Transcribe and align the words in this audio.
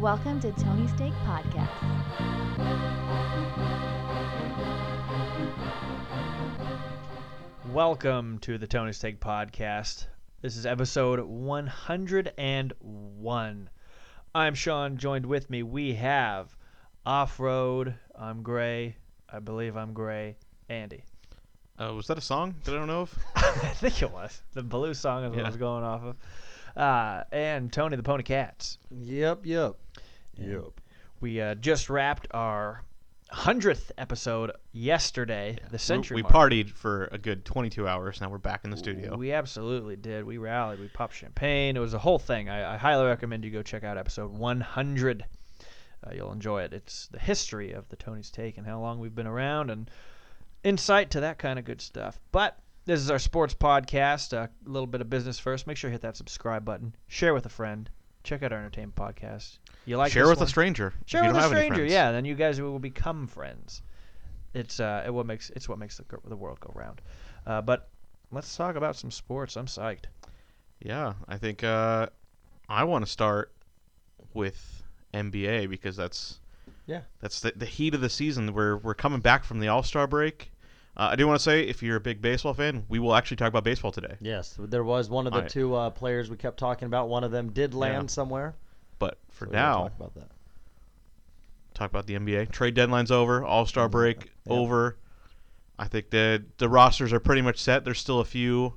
Welcome 0.00 0.38
to 0.42 0.52
Tony's 0.52 0.92
Take 0.92 1.12
Podcast. 1.26 1.68
Welcome 7.72 8.38
to 8.42 8.58
the 8.58 8.68
Tony's 8.68 9.00
Take 9.00 9.18
Podcast. 9.18 10.06
This 10.40 10.56
is 10.56 10.66
episode 10.66 11.18
101. 11.18 13.70
I'm 14.36 14.54
Sean. 14.54 14.98
Joined 14.98 15.26
with 15.26 15.50
me, 15.50 15.64
we 15.64 15.94
have 15.94 16.56
Off 17.04 17.40
Road. 17.40 17.96
I'm 18.14 18.44
Gray. 18.44 18.94
I 19.28 19.40
believe 19.40 19.76
I'm 19.76 19.94
Gray. 19.94 20.36
Andy. 20.68 21.02
Uh, 21.76 21.92
was 21.92 22.06
that 22.06 22.18
a 22.18 22.20
song 22.20 22.54
that 22.62 22.72
I 22.72 22.78
don't 22.78 22.86
know 22.86 23.00
of? 23.00 23.18
I 23.34 23.50
think 23.50 24.00
it 24.00 24.12
was. 24.12 24.42
The 24.52 24.62
Baloo 24.62 24.94
song 24.94 25.24
is 25.24 25.30
what 25.30 25.40
I 25.44 25.48
was 25.48 25.56
going 25.56 25.82
off 25.82 26.04
of. 26.04 26.16
Uh, 26.76 27.24
and 27.32 27.72
Tony 27.72 27.96
the 27.96 28.04
Pony 28.04 28.22
Cats. 28.22 28.78
Yep, 28.90 29.44
yep. 29.44 29.74
And 30.38 30.62
We 31.20 31.40
uh, 31.40 31.54
just 31.56 31.90
wrapped 31.90 32.26
our 32.32 32.82
100th 33.32 33.90
episode 33.98 34.52
yesterday, 34.72 35.58
the 35.66 35.72
We- 35.72 35.78
century 35.78 36.14
We, 36.16 36.22
mark. 36.22 36.34
partied 36.34 36.70
for 36.70 37.08
a 37.12 37.18
good 37.18 37.44
22 37.44 37.86
hours. 37.86 38.20
Now 38.20 38.30
we're 38.30 38.38
back 38.38 38.64
in 38.64 38.70
the 38.70 38.76
studio. 38.76 39.16
We 39.16 39.32
absolutely 39.32 39.96
did. 39.96 40.24
We 40.24 40.38
rallied. 40.38 40.80
We 40.80 40.88
popped 40.88 41.14
champagne. 41.14 41.76
It 41.76 41.80
was 41.80 41.94
a 41.94 41.98
whole 41.98 42.18
thing. 42.18 42.48
I, 42.48 42.74
I 42.74 42.76
highly 42.78 43.06
recommend 43.06 43.44
you 43.44 43.50
go 43.50 43.62
check 43.62 43.84
out 43.84 43.98
episode 43.98 44.30
100. 44.32 45.24
Uh, 46.06 46.10
you'll 46.14 46.32
enjoy 46.32 46.62
it. 46.62 46.72
It's 46.72 47.08
the 47.08 47.18
history 47.18 47.72
of 47.72 47.88
the 47.88 47.96
Tony's 47.96 48.30
Take 48.30 48.56
and 48.56 48.66
how 48.66 48.80
long 48.80 48.98
we've 49.00 49.14
been 49.14 49.26
around 49.26 49.70
and 49.70 49.90
insight 50.64 51.10
to 51.10 51.20
that 51.20 51.38
kind 51.38 51.58
of 51.58 51.64
good 51.64 51.80
stuff. 51.80 52.18
But 52.32 52.56
this 52.86 53.00
is 53.00 53.10
our 53.10 53.18
sports 53.18 53.52
podcast. 53.52 54.32
A 54.32 54.48
little 54.64 54.86
bit 54.86 55.00
of 55.02 55.10
business 55.10 55.38
first. 55.38 55.66
Make 55.66 55.76
sure 55.76 55.90
you 55.90 55.92
hit 55.92 56.02
that 56.02 56.16
subscribe 56.16 56.64
button. 56.64 56.94
Share 57.08 57.34
with 57.34 57.44
a 57.46 57.50
friend. 57.50 57.90
Check 58.24 58.42
out 58.42 58.52
our 58.52 58.58
entertainment 58.58 58.94
podcast. 58.96 59.58
You 59.86 59.96
like 59.96 60.12
Share 60.12 60.28
with 60.28 60.38
one? 60.38 60.46
a 60.46 60.48
stranger. 60.50 60.92
Share 61.06 61.26
with 61.26 61.36
a 61.36 61.46
stranger, 61.48 61.84
yeah. 61.84 62.12
Then 62.12 62.24
you 62.24 62.34
guys 62.34 62.60
will 62.60 62.78
become 62.78 63.26
friends. 63.26 63.82
It's 64.54 64.80
uh, 64.80 65.04
it 65.06 65.10
what 65.14 65.26
makes 65.26 65.50
it's 65.50 65.68
what 65.68 65.78
makes 65.78 65.96
the 65.96 66.04
the 66.26 66.36
world 66.36 66.60
go 66.60 66.72
round. 66.74 67.00
Uh, 67.46 67.62
but 67.62 67.88
let's 68.30 68.54
talk 68.56 68.76
about 68.76 68.96
some 68.96 69.10
sports. 69.10 69.56
I'm 69.56 69.66
psyched. 69.66 70.04
Yeah, 70.80 71.14
I 71.28 71.38
think 71.38 71.64
uh, 71.64 72.08
I 72.68 72.84
want 72.84 73.04
to 73.04 73.10
start 73.10 73.52
with 74.34 74.82
NBA 75.14 75.68
because 75.70 75.96
that's 75.96 76.40
Yeah. 76.86 77.00
that's 77.20 77.40
the, 77.40 77.52
the 77.56 77.66
heat 77.66 77.94
of 77.94 78.00
the 78.00 78.10
season. 78.10 78.52
We're 78.52 78.76
we're 78.76 78.94
coming 78.94 79.20
back 79.20 79.44
from 79.44 79.60
the 79.60 79.68
All 79.68 79.82
Star 79.82 80.06
break. 80.06 80.52
Uh, 80.98 81.10
I 81.12 81.16
do 81.16 81.26
want 81.28 81.38
to 81.38 81.42
say, 81.42 81.62
if 81.62 81.82
you're 81.82 81.96
a 81.96 82.00
big 82.00 82.20
baseball 82.20 82.54
fan, 82.54 82.84
we 82.88 82.98
will 82.98 83.14
actually 83.14 83.36
talk 83.36 83.48
about 83.48 83.62
baseball 83.62 83.92
today. 83.92 84.16
Yes, 84.20 84.56
there 84.58 84.82
was 84.82 85.08
one 85.08 85.26
of 85.28 85.32
the 85.32 85.44
I- 85.44 85.46
two 85.48 85.74
uh, 85.74 85.90
players 85.90 86.28
we 86.28 86.36
kept 86.36 86.58
talking 86.58 86.86
about. 86.86 87.08
One 87.08 87.22
of 87.22 87.30
them 87.30 87.50
did 87.52 87.72
land 87.74 88.10
somewhere. 88.10 88.56
But 88.98 89.18
for 89.30 89.46
so 89.46 89.52
now, 89.52 89.74
talk 89.84 89.92
about 89.96 90.14
that. 90.16 90.28
talk 91.74 91.90
about 91.90 92.06
the 92.06 92.14
NBA. 92.16 92.50
Trade 92.50 92.74
deadline's 92.74 93.12
over. 93.12 93.44
All 93.44 93.64
Star 93.64 93.88
break 93.88 94.32
Yeah. 94.46 94.52
over. 94.54 94.96
I 95.78 95.86
think 95.86 96.10
the 96.10 96.44
the 96.58 96.68
rosters 96.68 97.12
are 97.12 97.20
pretty 97.20 97.42
much 97.42 97.58
set. 97.58 97.84
There's 97.84 98.00
still 98.00 98.18
a 98.18 98.24
few, 98.24 98.74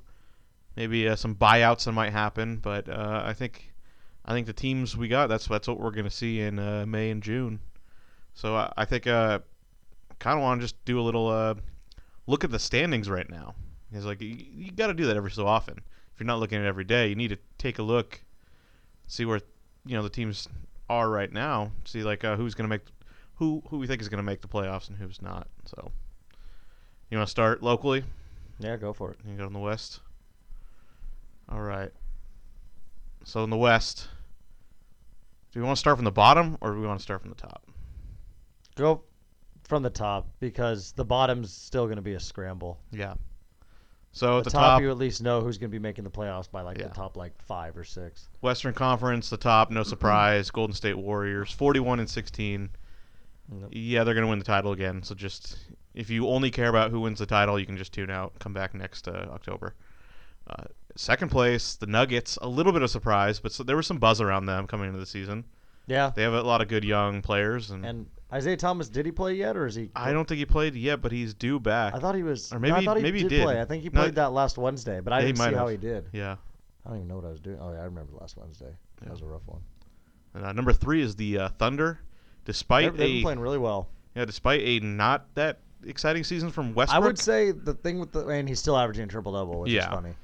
maybe 0.76 1.08
uh, 1.08 1.16
some 1.16 1.34
buyouts 1.34 1.86
that 1.86 1.92
might 1.92 2.12
happen, 2.12 2.58
but 2.58 2.88
uh, 2.88 3.22
I 3.24 3.32
think 3.32 3.72
I 4.24 4.32
think 4.32 4.46
the 4.46 4.52
teams 4.52 4.96
we 4.96 5.08
got 5.08 5.26
that's 5.28 5.48
that's 5.48 5.66
what 5.66 5.80
we're 5.80 5.90
gonna 5.90 6.08
see 6.10 6.40
in 6.40 6.60
uh, 6.60 6.86
May 6.86 7.10
and 7.10 7.20
June. 7.20 7.58
So 8.34 8.54
I, 8.54 8.72
I 8.76 8.84
think 8.84 9.08
uh, 9.08 9.40
kind 10.20 10.38
of 10.38 10.42
want 10.44 10.60
to 10.60 10.64
just 10.64 10.84
do 10.84 11.00
a 11.00 11.02
little 11.02 11.26
uh, 11.26 11.54
look 12.32 12.44
at 12.44 12.50
the 12.50 12.58
standings 12.58 13.10
right 13.10 13.28
now. 13.28 13.54
Because 13.90 14.06
like 14.06 14.22
you, 14.22 14.34
you 14.56 14.72
got 14.72 14.86
to 14.86 14.94
do 14.94 15.04
that 15.06 15.16
every 15.16 15.30
so 15.30 15.46
often. 15.46 15.78
If 16.14 16.18
you're 16.18 16.26
not 16.26 16.40
looking 16.40 16.58
at 16.58 16.64
it 16.64 16.68
every 16.68 16.84
day, 16.84 17.08
you 17.08 17.14
need 17.14 17.28
to 17.28 17.38
take 17.58 17.78
a 17.78 17.82
look, 17.82 18.20
see 19.06 19.26
where 19.26 19.40
you 19.84 19.94
know 19.94 20.02
the 20.02 20.08
teams 20.08 20.48
are 20.88 21.10
right 21.10 21.30
now. 21.30 21.72
See 21.84 22.02
like 22.02 22.24
uh, 22.24 22.36
who's 22.36 22.54
gonna 22.54 22.70
make 22.70 22.82
who 23.34 23.62
who 23.68 23.78
we 23.78 23.86
think 23.86 24.00
is 24.00 24.08
gonna 24.08 24.22
make 24.22 24.40
the 24.40 24.48
playoffs 24.48 24.88
and 24.88 24.96
who's 24.96 25.20
not. 25.20 25.46
So 25.66 25.92
you 27.10 27.18
want 27.18 27.28
to 27.28 27.30
start 27.30 27.62
locally? 27.62 28.02
Yeah, 28.58 28.76
go 28.76 28.94
for 28.94 29.10
it. 29.10 29.18
You 29.28 29.36
go 29.36 29.46
in 29.46 29.52
the 29.52 29.58
West. 29.58 30.00
All 31.50 31.60
right. 31.60 31.90
So 33.24 33.44
in 33.44 33.50
the 33.50 33.56
West, 33.58 34.08
do 35.52 35.60
we 35.60 35.66
want 35.66 35.76
to 35.76 35.80
start 35.80 35.98
from 35.98 36.04
the 36.06 36.10
bottom 36.10 36.56
or 36.62 36.72
do 36.72 36.80
we 36.80 36.86
want 36.86 36.98
to 36.98 37.02
start 37.02 37.20
from 37.20 37.30
the 37.30 37.36
top? 37.36 37.66
Go 38.74 39.02
from 39.72 39.82
the 39.82 39.88
top 39.88 40.28
because 40.38 40.92
the 40.92 41.04
bottom's 41.04 41.50
still 41.50 41.86
going 41.86 41.96
to 41.96 42.02
be 42.02 42.12
a 42.12 42.20
scramble. 42.20 42.78
Yeah. 42.90 43.14
So 44.10 44.36
at 44.36 44.44
the 44.44 44.50
the, 44.50 44.54
top, 44.54 44.62
top, 44.62 44.82
you 44.82 44.90
at 44.90 44.98
least 44.98 45.22
know 45.22 45.40
who's 45.40 45.56
going 45.56 45.70
to 45.70 45.74
be 45.74 45.78
making 45.78 46.04
the 46.04 46.10
playoffs 46.10 46.50
by 46.50 46.60
like 46.60 46.76
Yeah. 46.76 46.88
the 46.88 46.94
top 46.94 47.16
like 47.16 47.32
five 47.40 47.74
or 47.74 47.82
six. 47.82 48.28
Western 48.42 48.74
Conference, 48.74 49.30
the 49.30 49.38
top, 49.38 49.70
no 49.70 49.82
surprise. 49.82 50.50
Golden 50.52 50.74
State 50.74 50.98
Warriors, 50.98 51.50
41 51.52 52.00
and 52.00 52.10
16. 52.10 52.68
Yep. 53.50 53.68
Yeah, 53.72 54.04
they're 54.04 54.12
going 54.12 54.26
to 54.26 54.28
win 54.28 54.40
the 54.40 54.44
title 54.44 54.72
again. 54.72 55.02
So 55.02 55.14
just 55.14 55.56
if 55.94 56.10
you 56.10 56.28
only 56.28 56.50
care 56.50 56.68
about 56.68 56.90
who 56.90 57.00
wins 57.00 57.18
the 57.18 57.24
title, 57.24 57.58
you 57.58 57.64
can 57.64 57.78
just 57.78 57.94
tune 57.94 58.10
out. 58.10 58.38
Come 58.40 58.52
back 58.52 58.74
next 58.74 59.08
uh, 59.08 59.28
October. 59.32 59.74
Uh, 60.50 60.64
second 60.96 61.30
place, 61.30 61.76
the 61.76 61.86
Nuggets. 61.86 62.36
A 62.42 62.46
little 62.46 62.74
bit 62.74 62.82
of 62.82 62.90
surprise, 62.90 63.40
but 63.40 63.52
so, 63.52 63.62
there 63.62 63.76
was 63.76 63.86
some 63.86 63.96
buzz 63.96 64.20
around 64.20 64.44
them 64.44 64.66
coming 64.66 64.88
into 64.88 65.00
the 65.00 65.06
season. 65.06 65.46
Yeah. 65.86 66.12
They 66.14 66.24
have 66.24 66.34
a 66.34 66.42
lot 66.42 66.60
of 66.60 66.68
good 66.68 66.84
young 66.84 67.22
players, 67.22 67.70
and, 67.70 67.86
And 67.86 68.06
Isaiah 68.32 68.56
Thomas, 68.56 68.88
did 68.88 69.04
he 69.04 69.12
play 69.12 69.34
yet, 69.34 69.56
or 69.56 69.66
is 69.66 69.74
he? 69.74 69.90
I 69.94 70.12
don't 70.12 70.26
think 70.26 70.38
he 70.38 70.46
played 70.46 70.74
yet, 70.74 71.02
but 71.02 71.12
he's 71.12 71.34
due 71.34 71.60
back. 71.60 71.94
I 71.94 71.98
thought 71.98 72.14
he 72.14 72.22
was. 72.22 72.50
Or 72.52 72.58
no, 72.58 72.68
I 72.68 72.72
maybe- 72.72 72.86
thought 72.86 72.96
he 72.96 73.02
maybe 73.02 73.18
he 73.18 73.24
did, 73.24 73.36
did. 73.36 73.44
play. 73.44 73.60
I 73.60 73.64
think 73.66 73.82
he 73.82 73.90
No, 73.90 74.00
played 74.00 74.14
that 74.14 74.32
last 74.32 74.56
Wednesday, 74.56 75.00
but 75.00 75.12
I 75.12 75.18
yeah, 75.20 75.26
didn't 75.26 75.38
see 75.38 75.44
might 75.44 75.54
how 75.54 75.68
he 75.68 75.76
did. 75.76 76.06
yeah. 76.12 76.36
I 76.84 76.88
don't 76.88 76.98
even 76.98 77.08
know 77.08 77.16
what 77.16 77.26
I 77.26 77.30
was 77.30 77.40
doing. 77.40 77.58
Oh 77.60 77.72
yeah, 77.72 77.80
I 77.80 77.84
remember 77.84 78.12
last 78.20 78.36
Wednesday. 78.36 78.66
Yeah. 78.70 79.04
That 79.04 79.10
was 79.12 79.20
a 79.22 79.26
rough 79.26 79.42
one. 79.46 79.60
And, 80.34 80.44
uh, 80.46 80.52
number 80.52 80.72
three 80.72 81.02
is 81.02 81.14
the 81.14 81.38
uh, 81.38 81.48
Thunder. 81.50 82.00
Despite 82.44 82.84
They've, 82.92 82.96
they've 82.96 83.14
been 83.16 83.22
playing 83.22 83.40
really 83.40 83.58
well. 83.58 83.88
yeah, 84.16 84.24
despite 84.24 84.62
a 84.62 84.80
not 84.80 85.32
that 85.34 85.58
exciting 85.84 86.24
season 86.24 86.50
from 86.50 86.74
Westbrook. 86.74 87.02
I 87.02 87.06
would 87.06 87.18
say 87.18 87.50
the 87.52 87.74
thing 87.74 87.98
with 88.00 88.12
the 88.12 88.26
and 88.28 88.48
he's 88.48 88.58
still 88.58 88.76
averaging 88.76 89.06
triple 89.08 89.32
double, 89.32 89.60
which 89.60 89.70
Yeah. 89.70 89.82
is 89.82 89.94
funny. 89.94 90.14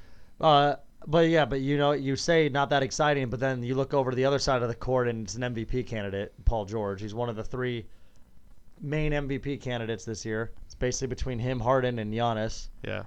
Uh, 0.41 0.75
but 1.07 1.29
yeah, 1.29 1.45
but 1.45 1.61
you 1.61 1.77
know, 1.79 1.93
you 1.93 2.17
say 2.17 2.49
not 2.49 2.71
that 2.71 2.83
exciting, 2.83 3.29
but 3.31 3.39
then 3.39 3.63
you 3.63 3.75
look 3.77 3.95
over 3.95 4.11
to 4.11 4.17
the 4.17 4.25
other 4.25 4.39
side 4.41 4.63
of 4.63 4.69
the 4.69 4.75
court 4.75 5.07
and 5.09 5.25
it's 5.25 5.37
an 5.37 5.43
MVP 5.43 5.87
candidate, 5.87 6.33
Paul 6.45 6.65
George. 6.65 7.01
He's 7.01 7.15
one 7.15 7.29
of 7.29 7.37
the 7.37 7.45
three 7.45 7.87
main 8.81 9.13
MVP 9.13 9.61
candidates 9.61 10.05
this 10.05 10.25
year. 10.25 10.53
It's 10.67 10.75
basically 10.75 11.09
between 11.09 11.39
him, 11.39 11.61
Harden, 11.61 11.99
and 11.99 12.13
Giannis. 12.13 12.69
yeah, 12.85 13.03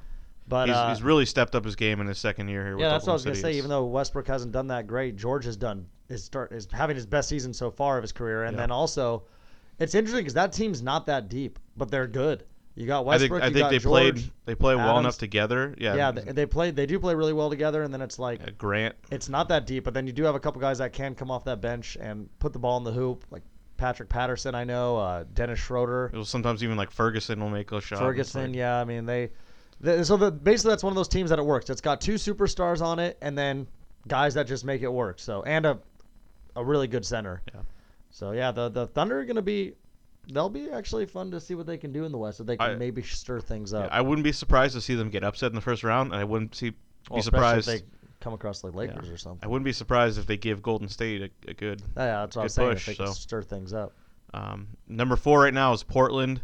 But 0.48 0.68
he's, 0.68 0.76
uh, 0.76 0.90
he's 0.90 1.02
really 1.04 1.26
stepped 1.26 1.56
up 1.56 1.64
his 1.66 1.76
game 1.76 2.02
in 2.02 2.08
his 2.08 2.18
second 2.18 2.48
year 2.48 2.64
here. 2.66 2.76
with 2.76 2.84
yeah, 2.84 2.90
that's 2.90 3.06
what 3.06 3.12
I 3.12 3.14
was 3.14 3.24
gonna 3.24 3.36
say. 3.36 3.54
Even 3.54 3.70
though 3.70 3.86
Westbrook 3.86 4.28
hasn't 4.28 4.52
done 4.52 4.68
that 4.68 4.88
great, 4.88 5.16
George 5.16 5.46
has 5.46 5.56
done 5.58 5.86
is 6.10 6.24
start 6.24 6.52
is 6.52 6.68
having 6.72 6.96
his 6.96 7.06
best 7.06 7.30
season 7.30 7.54
so 7.54 7.72
far 7.72 7.98
of 7.98 8.02
his 8.04 8.12
career, 8.12 8.44
and 8.44 8.56
Yeah. 8.56 8.62
then 8.64 8.72
also, 8.72 9.24
it's 9.80 9.96
interesting 9.96 10.22
because 10.22 10.34
that 10.34 10.52
team's 10.54 10.82
not 10.82 11.06
that 11.08 11.30
deep, 11.30 11.58
but 11.78 11.90
they're 11.90 12.08
good. 12.08 12.44
You 12.76 12.88
got 12.88 13.06
I 13.06 13.18
think 13.18 13.32
Westbrook. 13.34 13.44
I 13.44 13.46
think 13.52 13.70
they 13.70 13.80
George, 13.80 13.84
played 14.16 14.32
they 14.46 14.56
play 14.56 14.76
well 14.76 14.98
enough 14.98 15.18
together. 15.18 15.76
Yeah, 15.78 15.94
Yeah, 15.96 16.12
they, 16.12 16.32
they 16.32 16.46
play. 16.46 16.72
They 16.72 16.86
do 16.86 17.00
play 17.00 17.14
really 17.16 17.34
well 17.34 17.50
together, 17.50 17.84
and 17.84 17.94
then 17.94 18.02
it's 18.02 18.18
like 18.18 18.42
uh, 18.42 18.52
Grant. 18.58 18.96
it's 19.12 19.28
not 19.28 19.50
that 19.50 19.68
deep. 19.68 19.84
But 19.84 19.94
then 19.94 20.08
you 20.08 20.14
do 20.14 20.24
have 20.24 20.36
a 20.36 20.40
couple 20.40 20.62
guys 20.62 20.78
that 20.78 20.94
can 20.94 21.14
come 21.14 21.30
off 21.30 21.44
that 21.46 21.60
bench 21.60 21.98
and 22.00 22.30
put 22.40 22.54
the 22.54 22.60
ball 22.60 22.78
in 22.78 22.86
the 22.86 22.94
hoop, 22.94 23.26
like 23.30 23.44
Patrick 23.82 24.10
Patterson. 24.10 24.54
I 24.54 24.64
know 24.64 24.98
uh, 24.98 25.24
Dennis 25.34 25.58
Schroeder, 25.60 26.12
It 26.14 26.18
was 26.18 26.30
sometimes 26.30 26.64
even 26.64 26.78
like 26.78 26.92
Ferguson 26.92 27.40
will 27.40 27.50
make 27.50 27.72
a 27.72 27.82
shot. 27.82 27.98
Ferguson. 27.98 28.52
like- 28.52 28.56
yeah, 28.56 28.80
I 28.80 28.84
mean 28.84 29.08
they. 29.08 29.32
they 29.80 30.04
so 30.04 30.18
the, 30.18 30.30
basically, 30.32 30.70
that's 30.74 30.84
one 30.84 30.92
of 30.92 30.96
those 30.98 31.08
teams 31.08 31.32
that 31.32 31.40
it 31.40 31.46
works. 31.46 31.68
It's 31.72 31.82
got 31.82 32.00
two 32.00 32.14
superstars 32.14 32.82
on 32.82 33.00
it, 33.00 33.18
and 33.24 33.36
then 33.36 33.66
guys 34.08 34.36
that 34.36 34.46
just 34.46 34.64
make 34.66 34.84
it 34.84 34.94
work. 34.94 35.18
So 35.20 35.42
and 35.44 35.66
a 35.66 35.80
a 36.56 36.64
really 36.64 36.88
good 36.88 37.04
center. 37.04 37.42
Yeah. 37.54 37.62
So 38.12 38.34
yeah, 38.34 38.52
the 38.52 38.70
the 38.70 38.86
Thunder 38.86 39.20
are 39.20 39.26
gonna 39.26 39.42
be. 39.42 39.74
They'll 40.32 40.50
be 40.50 40.70
actually 40.70 41.08
fun 41.08 41.32
to 41.32 41.40
see 41.42 41.56
what 41.56 41.66
they 41.66 41.80
can 41.80 41.92
do 41.92 42.06
in 42.06 42.12
the 42.12 42.18
West. 42.20 42.40
If 42.40 42.46
they 42.46 42.58
can 42.58 42.70
I- 42.72 42.76
maybe 42.76 43.02
stir 43.02 43.40
things 43.42 43.72
Yeah, 43.72 43.80
up. 43.80 43.92
I 43.92 44.02
wouldn't 44.02 44.24
be 44.24 44.32
surprised 44.32 44.76
to 44.76 44.82
see 44.82 44.94
them 44.94 45.10
get 45.10 45.24
upset 45.24 45.50
in 45.50 45.56
the 45.56 45.62
first 45.62 45.84
round, 45.84 46.12
and 46.12 46.22
I 46.22 46.24
wouldn't 46.24 46.54
see 46.54 46.70
be 46.70 46.76
especially 47.18 47.22
surprised. 47.24 47.68
if 47.70 47.80
they 47.82 47.86
come 48.22 48.34
across 48.34 48.64
like 48.64 48.74
Lakers 48.76 49.10
or 49.10 49.18
something. 49.18 49.44
I 49.44 49.48
wouldn't 49.52 49.66
be 49.66 49.74
surprised 49.74 50.18
if 50.18 50.26
they 50.26 50.38
give 50.38 50.62
Golden 50.62 50.88
State 50.88 51.22
a, 51.22 51.50
a 51.50 51.54
good 51.54 51.82
Yeah, 51.98 52.22
that's 52.26 52.36
what 52.36 52.42
I 52.42 52.44
Good 52.44 52.46
was 52.46 52.54
saying. 52.54 52.70
push, 52.72 52.88
if 52.90 52.98
they 52.98 53.04
can 53.04 53.14
so. 53.14 53.20
stir 53.20 53.42
things 53.42 53.74
up. 53.74 53.94
Um, 54.34 54.68
number 54.88 55.16
four 55.16 55.42
right 55.42 55.54
now 55.54 55.74
is 55.74 55.84
Portland. 55.84 56.40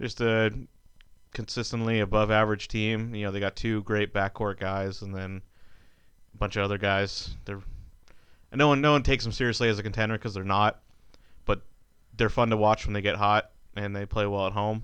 Just 0.00 0.20
a 0.22 0.52
consistently 1.34 2.00
above 2.00 2.30
average 2.30 2.68
team. 2.68 3.14
You 3.14 3.26
know, 3.26 3.30
they 3.32 3.40
got 3.40 3.56
two 3.56 3.82
great 3.82 4.14
backcourt 4.14 4.58
guys 4.58 5.02
and 5.02 5.14
then 5.14 5.42
a 6.34 6.38
bunch 6.38 6.56
of 6.56 6.64
other 6.64 6.78
guys. 6.78 7.36
They're 7.44 7.60
and 8.52 8.58
no 8.58 8.68
one 8.68 8.80
no 8.80 8.92
one 8.92 9.02
takes 9.02 9.24
them 9.24 9.32
seriously 9.32 9.68
as 9.68 9.78
a 9.78 9.82
contender 9.82 10.16
because 10.16 10.34
they're 10.34 10.42
not, 10.44 10.80
but 11.44 11.62
they're 12.16 12.28
fun 12.30 12.50
to 12.50 12.56
watch 12.56 12.86
when 12.86 12.94
they 12.94 13.02
get 13.02 13.16
hot 13.16 13.50
and 13.76 13.94
they 13.94 14.06
play 14.06 14.26
well 14.26 14.46
at 14.46 14.52
home. 14.52 14.82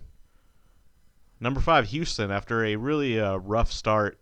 Number 1.40 1.60
five, 1.60 1.88
Houston. 1.88 2.30
After 2.30 2.64
a 2.64 2.76
really 2.76 3.18
uh, 3.20 3.36
rough 3.36 3.72
start, 3.72 4.18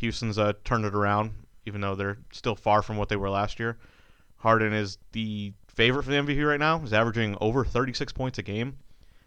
Houston's 0.00 0.38
uh, 0.38 0.54
turned 0.64 0.84
it 0.84 0.94
around, 0.94 1.32
even 1.66 1.80
though 1.80 1.94
they're 1.94 2.18
still 2.32 2.56
far 2.56 2.82
from 2.82 2.96
what 2.96 3.08
they 3.08 3.16
were 3.16 3.30
last 3.30 3.60
year. 3.60 3.76
Harden 4.36 4.72
is 4.72 4.98
the 5.12 5.52
favorite 5.68 6.02
for 6.02 6.10
the 6.10 6.16
MVP 6.16 6.46
right 6.46 6.58
now. 6.58 6.78
He's 6.78 6.92
averaging 6.92 7.36
over 7.40 7.64
36 7.64 8.12
points 8.12 8.38
a 8.38 8.42
game, 8.42 8.78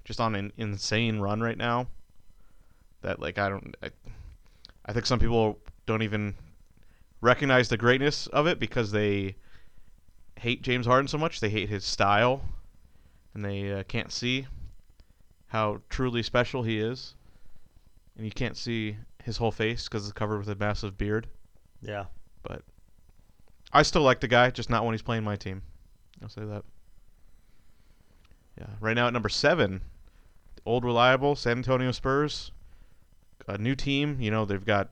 just 0.03 0.19
on 0.19 0.35
an 0.35 0.51
insane 0.57 1.19
run 1.19 1.41
right 1.41 1.57
now. 1.57 1.87
That 3.01 3.19
like 3.19 3.37
I 3.37 3.49
don't, 3.49 3.75
I, 3.83 3.89
I 4.85 4.93
think 4.93 5.05
some 5.05 5.19
people 5.19 5.59
don't 5.85 6.01
even 6.01 6.35
recognize 7.21 7.69
the 7.69 7.77
greatness 7.77 8.27
of 8.27 8.47
it 8.47 8.59
because 8.59 8.91
they 8.91 9.35
hate 10.39 10.61
James 10.61 10.85
Harden 10.85 11.07
so 11.07 11.17
much. 11.17 11.39
They 11.39 11.49
hate 11.49 11.69
his 11.69 11.85
style, 11.85 12.41
and 13.33 13.45
they 13.45 13.71
uh, 13.71 13.83
can't 13.83 14.11
see 14.11 14.47
how 15.47 15.81
truly 15.89 16.23
special 16.23 16.63
he 16.63 16.79
is. 16.79 17.13
And 18.17 18.25
you 18.25 18.31
can't 18.31 18.57
see 18.57 18.97
his 19.23 19.37
whole 19.37 19.51
face 19.51 19.85
because 19.85 20.03
it's 20.05 20.13
covered 20.13 20.39
with 20.39 20.49
a 20.49 20.55
massive 20.55 20.97
beard. 20.97 21.27
Yeah. 21.81 22.05
But 22.43 22.61
I 23.71 23.83
still 23.83 24.01
like 24.01 24.19
the 24.19 24.27
guy, 24.27 24.49
just 24.51 24.69
not 24.69 24.85
when 24.85 24.93
he's 24.93 25.01
playing 25.01 25.23
my 25.23 25.35
team. 25.35 25.61
I'll 26.21 26.29
say 26.29 26.45
that. 26.45 26.63
Yeah. 28.57 28.67
Right 28.79 28.95
now 28.95 29.07
at 29.07 29.13
number 29.13 29.29
seven, 29.29 29.81
old 30.65 30.85
reliable 30.85 31.35
San 31.35 31.57
Antonio 31.57 31.91
Spurs. 31.91 32.51
A 33.47 33.57
new 33.57 33.75
team. 33.75 34.17
You 34.21 34.31
know 34.31 34.45
they've 34.45 34.63
got 34.63 34.89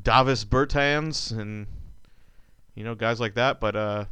Davis 0.00 0.44
Bertans 0.44 1.36
and 1.36 1.66
you 2.74 2.84
know 2.84 2.94
guys 2.94 3.18
like 3.18 3.34
that, 3.34 3.58
but 3.58 3.74
uh, 3.74 4.04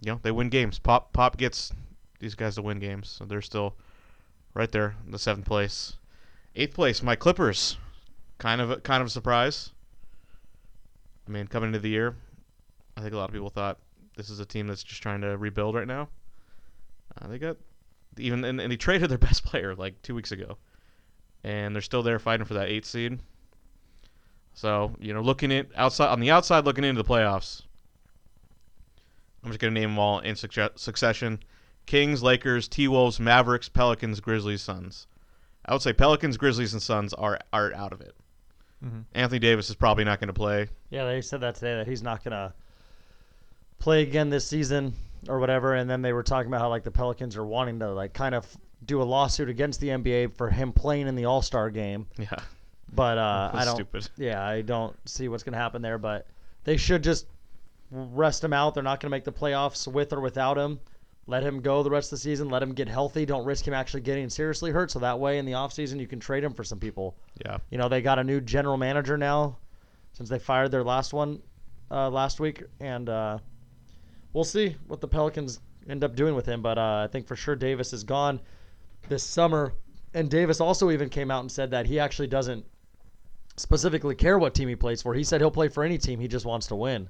you 0.00 0.10
know 0.10 0.18
they 0.22 0.32
win 0.32 0.48
games. 0.48 0.78
Pop 0.78 1.12
Pop 1.12 1.36
gets 1.36 1.72
these 2.18 2.34
guys 2.34 2.56
to 2.56 2.62
win 2.62 2.80
games, 2.80 3.08
so 3.08 3.24
they're 3.24 3.42
still 3.42 3.76
right 4.54 4.72
there 4.72 4.96
in 5.04 5.12
the 5.12 5.18
seventh 5.18 5.46
place. 5.46 5.96
Eighth 6.56 6.74
place, 6.74 7.02
my 7.02 7.14
Clippers. 7.14 7.76
Kind 8.42 8.60
of 8.60 8.72
a, 8.72 8.76
kind 8.78 9.00
of 9.00 9.06
a 9.06 9.10
surprise. 9.10 9.70
I 11.28 11.30
mean, 11.30 11.46
coming 11.46 11.68
into 11.68 11.78
the 11.78 11.90
year, 11.90 12.16
I 12.96 13.00
think 13.00 13.14
a 13.14 13.16
lot 13.16 13.28
of 13.28 13.32
people 13.32 13.50
thought 13.50 13.78
this 14.16 14.30
is 14.30 14.40
a 14.40 14.44
team 14.44 14.66
that's 14.66 14.82
just 14.82 15.00
trying 15.00 15.20
to 15.20 15.38
rebuild 15.38 15.76
right 15.76 15.86
now. 15.86 16.08
Uh, 17.16 17.28
they 17.28 17.38
got 17.38 17.56
even 18.18 18.44
and, 18.44 18.60
and 18.60 18.72
they 18.72 18.76
traded 18.76 19.10
their 19.10 19.18
best 19.28 19.44
player 19.44 19.76
like 19.76 20.02
two 20.02 20.16
weeks 20.16 20.32
ago, 20.32 20.58
and 21.44 21.72
they're 21.72 21.80
still 21.80 22.02
there 22.02 22.18
fighting 22.18 22.44
for 22.44 22.54
that 22.54 22.68
eighth 22.68 22.86
seed. 22.86 23.20
So 24.54 24.96
you 24.98 25.14
know, 25.14 25.20
looking 25.20 25.52
at 25.52 25.68
outside 25.76 26.08
on 26.08 26.18
the 26.18 26.32
outside, 26.32 26.64
looking 26.64 26.82
into 26.82 27.00
the 27.00 27.08
playoffs. 27.08 27.62
I'm 29.44 29.50
just 29.50 29.60
gonna 29.60 29.70
name 29.70 29.90
them 29.90 30.00
all 30.00 30.18
in 30.18 30.34
succe- 30.34 30.76
succession: 30.76 31.38
Kings, 31.86 32.24
Lakers, 32.24 32.66
T 32.66 32.88
Wolves, 32.88 33.20
Mavericks, 33.20 33.68
Pelicans, 33.68 34.18
Grizzlies, 34.18 34.62
Suns. 34.62 35.06
I 35.64 35.74
would 35.74 35.82
say 35.82 35.92
Pelicans, 35.92 36.36
Grizzlies, 36.36 36.72
and 36.72 36.82
Suns 36.82 37.14
are 37.14 37.38
are 37.52 37.72
out 37.74 37.92
of 37.92 38.00
it. 38.00 38.16
Mhm. 38.84 39.04
Anthony 39.14 39.38
Davis 39.38 39.70
is 39.70 39.76
probably 39.76 40.04
not 40.04 40.18
going 40.20 40.28
to 40.28 40.32
play. 40.34 40.68
Yeah, 40.90 41.04
they 41.04 41.20
said 41.20 41.40
that 41.42 41.54
today 41.54 41.76
that 41.76 41.86
he's 41.86 42.02
not 42.02 42.24
gonna 42.24 42.52
play 43.78 44.02
again 44.02 44.28
this 44.30 44.46
season 44.46 44.92
or 45.28 45.38
whatever. 45.38 45.74
And 45.74 45.88
then 45.88 46.02
they 46.02 46.12
were 46.12 46.22
talking 46.22 46.48
about 46.48 46.60
how 46.60 46.68
like 46.68 46.82
the 46.84 46.90
Pelicans 46.90 47.36
are 47.36 47.44
wanting 47.46 47.78
to 47.80 47.90
like 47.92 48.12
kind 48.12 48.34
of 48.34 48.46
do 48.84 49.00
a 49.00 49.04
lawsuit 49.04 49.48
against 49.48 49.80
the 49.80 49.88
NBA 49.90 50.36
for 50.36 50.50
him 50.50 50.72
playing 50.72 51.06
in 51.08 51.14
the 51.14 51.24
All 51.26 51.42
Star 51.42 51.70
game. 51.70 52.06
Yeah, 52.18 52.28
But 52.92 53.18
uh, 53.18 53.50
I 53.54 53.64
don't. 53.64 53.76
stupid. 53.76 54.08
Yeah, 54.16 54.44
I 54.44 54.62
don't 54.62 54.96
see 55.08 55.28
what's 55.28 55.42
gonna 55.44 55.56
happen 55.56 55.82
there. 55.82 55.98
But 55.98 56.26
they 56.64 56.76
should 56.76 57.02
just 57.02 57.26
rest 57.90 58.42
him 58.42 58.52
out. 58.52 58.74
They're 58.74 58.82
not 58.82 59.00
gonna 59.00 59.10
make 59.10 59.24
the 59.24 59.32
playoffs 59.32 59.86
with 59.86 60.12
or 60.12 60.20
without 60.20 60.58
him. 60.58 60.80
Let 61.26 61.44
him 61.44 61.60
go 61.60 61.82
the 61.82 61.90
rest 61.90 62.12
of 62.12 62.18
the 62.18 62.22
season. 62.22 62.48
Let 62.48 62.62
him 62.62 62.72
get 62.72 62.88
healthy. 62.88 63.24
Don't 63.24 63.44
risk 63.44 63.66
him 63.66 63.74
actually 63.74 64.00
getting 64.00 64.28
seriously 64.28 64.72
hurt. 64.72 64.90
So 64.90 64.98
that 64.98 65.18
way, 65.18 65.38
in 65.38 65.44
the 65.46 65.52
offseason, 65.52 66.00
you 66.00 66.08
can 66.08 66.18
trade 66.18 66.42
him 66.42 66.52
for 66.52 66.64
some 66.64 66.80
people. 66.80 67.16
yeah. 67.44 67.58
You 67.70 67.78
know, 67.78 67.88
they 67.88 68.02
got 68.02 68.18
a 68.18 68.24
new 68.24 68.40
general 68.40 68.76
manager 68.76 69.16
now 69.16 69.58
since 70.12 70.28
they 70.28 70.38
fired 70.38 70.70
their 70.70 70.82
last 70.82 71.12
one 71.12 71.40
uh, 71.90 72.10
last 72.10 72.40
week, 72.40 72.64
and 72.80 73.08
uh, 73.08 73.38
we'll 74.32 74.44
see 74.44 74.76
what 74.88 75.00
the 75.00 75.08
Pelicans 75.08 75.60
end 75.88 76.02
up 76.02 76.16
doing 76.16 76.34
with 76.34 76.46
him. 76.46 76.60
But 76.60 76.78
uh, 76.78 77.04
I 77.04 77.08
think 77.10 77.26
for 77.26 77.36
sure 77.36 77.54
Davis 77.54 77.92
is 77.92 78.02
gone 78.02 78.40
this 79.08 79.22
summer, 79.22 79.74
and 80.14 80.28
Davis 80.28 80.60
also 80.60 80.90
even 80.90 81.08
came 81.08 81.30
out 81.30 81.40
and 81.40 81.50
said 81.52 81.70
that 81.70 81.86
he 81.86 82.00
actually 82.00 82.28
doesn't 82.28 82.64
specifically 83.56 84.14
care 84.14 84.38
what 84.38 84.54
team 84.54 84.68
he 84.68 84.76
plays 84.76 85.02
for. 85.02 85.14
He 85.14 85.24
said 85.24 85.40
he'll 85.40 85.50
play 85.50 85.68
for 85.68 85.84
any 85.84 85.98
team. 85.98 86.18
He 86.18 86.28
just 86.28 86.46
wants 86.46 86.66
to 86.68 86.76
win. 86.76 87.08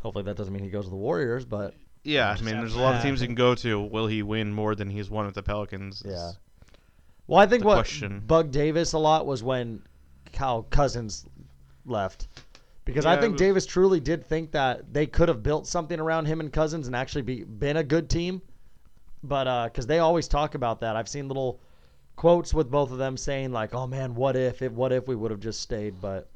Hopefully 0.00 0.24
that 0.24 0.36
doesn't 0.36 0.52
mean 0.52 0.62
he 0.62 0.70
goes 0.70 0.84
to 0.84 0.90
the 0.90 0.96
Warriors, 0.96 1.44
but 1.44 1.74
Yeah, 2.04 2.30
I 2.38 2.42
mean, 2.42 2.56
there's 2.58 2.74
a 2.74 2.80
lot 2.80 2.94
of 2.94 3.02
teams 3.02 3.20
you 3.20 3.26
can 3.28 3.34
go 3.34 3.54
to. 3.56 3.80
Will 3.80 4.06
he 4.06 4.22
win 4.22 4.52
more 4.52 4.74
than 4.74 4.88
he's 4.90 5.10
won 5.10 5.26
with 5.26 5.34
the 5.34 5.42
Pelicans? 5.42 6.02
is- 6.02 6.10
Yeah. 6.12 6.32
Well, 7.26 7.38
I 7.40 7.46
think 7.46 7.60
the 7.62 7.66
what 7.66 7.74
question. 7.74 8.22
bugged 8.26 8.52
Davis 8.52 8.94
a 8.94 8.98
lot 8.98 9.26
was 9.26 9.42
when 9.42 9.82
Cal 10.32 10.62
Cousins 10.62 11.26
left. 11.84 12.28
Because 12.86 13.04
Yeah, 13.04 13.10
I 13.10 13.14
it 13.16 13.20
think 13.20 13.32
was- 13.32 13.40
Davis 13.40 13.66
truly 13.66 14.00
did 14.00 14.24
think 14.24 14.52
that 14.52 14.94
they 14.94 15.06
could 15.06 15.28
have 15.28 15.42
built 15.42 15.66
something 15.66 16.00
around 16.00 16.24
him 16.26 16.40
and 16.40 16.50
Cousins 16.50 16.86
and 16.86 16.96
actually 16.96 17.22
be 17.22 17.44
been 17.44 17.76
a 17.76 17.84
good 17.84 18.08
team. 18.08 18.40
But 19.22 19.46
uh, 19.48 19.64
because 19.64 19.86
they 19.86 19.98
always 19.98 20.26
talk 20.28 20.54
about 20.54 20.80
that, 20.80 20.96
I've 20.96 21.08
seen 21.08 21.28
little 21.28 21.60
quotes 22.16 22.54
with 22.54 22.70
both 22.70 22.90
of 22.92 22.98
them 22.98 23.16
saying 23.16 23.52
like, 23.52 23.74
"Oh 23.74 23.86
man, 23.86 24.14
what 24.14 24.36
if? 24.36 24.62
If 24.62 24.72
what 24.72 24.92
if 24.92 25.06
we 25.06 25.14
would 25.16 25.30
have 25.30 25.40
just 25.40 25.60
stayed?" 25.60 26.00
But 26.00 26.28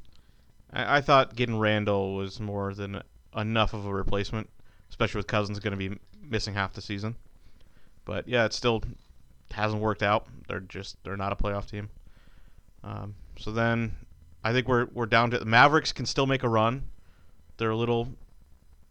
I, 0.72 0.98
I 0.98 1.00
thought 1.00 1.36
getting 1.36 1.58
Randle 1.58 2.14
was 2.16 2.38
more 2.40 2.74
than 2.74 3.00
enough 3.36 3.72
of 3.72 3.86
a 3.86 3.94
replacement, 3.94 4.50
especially 4.92 5.18
with 5.18 5.26
Cousins 5.26 5.58
going 5.58 5.78
to 5.78 5.88
be 5.88 5.98
missing 6.22 6.52
half 6.52 6.74
the 6.74 6.82
season. 6.82 7.16
But 8.04 8.28
yeah, 8.28 8.44
it 8.44 8.52
still 8.52 8.82
hasn't 9.50 9.80
worked 9.80 10.02
out. 10.02 10.26
They're 10.48 10.60
just 10.60 11.02
they're 11.02 11.16
not 11.16 11.32
a 11.32 11.36
playoff 11.36 11.66
team. 11.66 11.88
Um, 12.84 13.14
so 13.38 13.52
then 13.52 13.96
I 14.44 14.52
think 14.52 14.68
we're 14.68 14.88
we're 14.92 15.06
down 15.06 15.30
to 15.30 15.38
the 15.38 15.46
Mavericks 15.46 15.92
can 15.92 16.04
still 16.04 16.26
make 16.26 16.42
a 16.42 16.48
run. 16.48 16.84
They're 17.56 17.70
a 17.70 17.76
little 17.76 18.06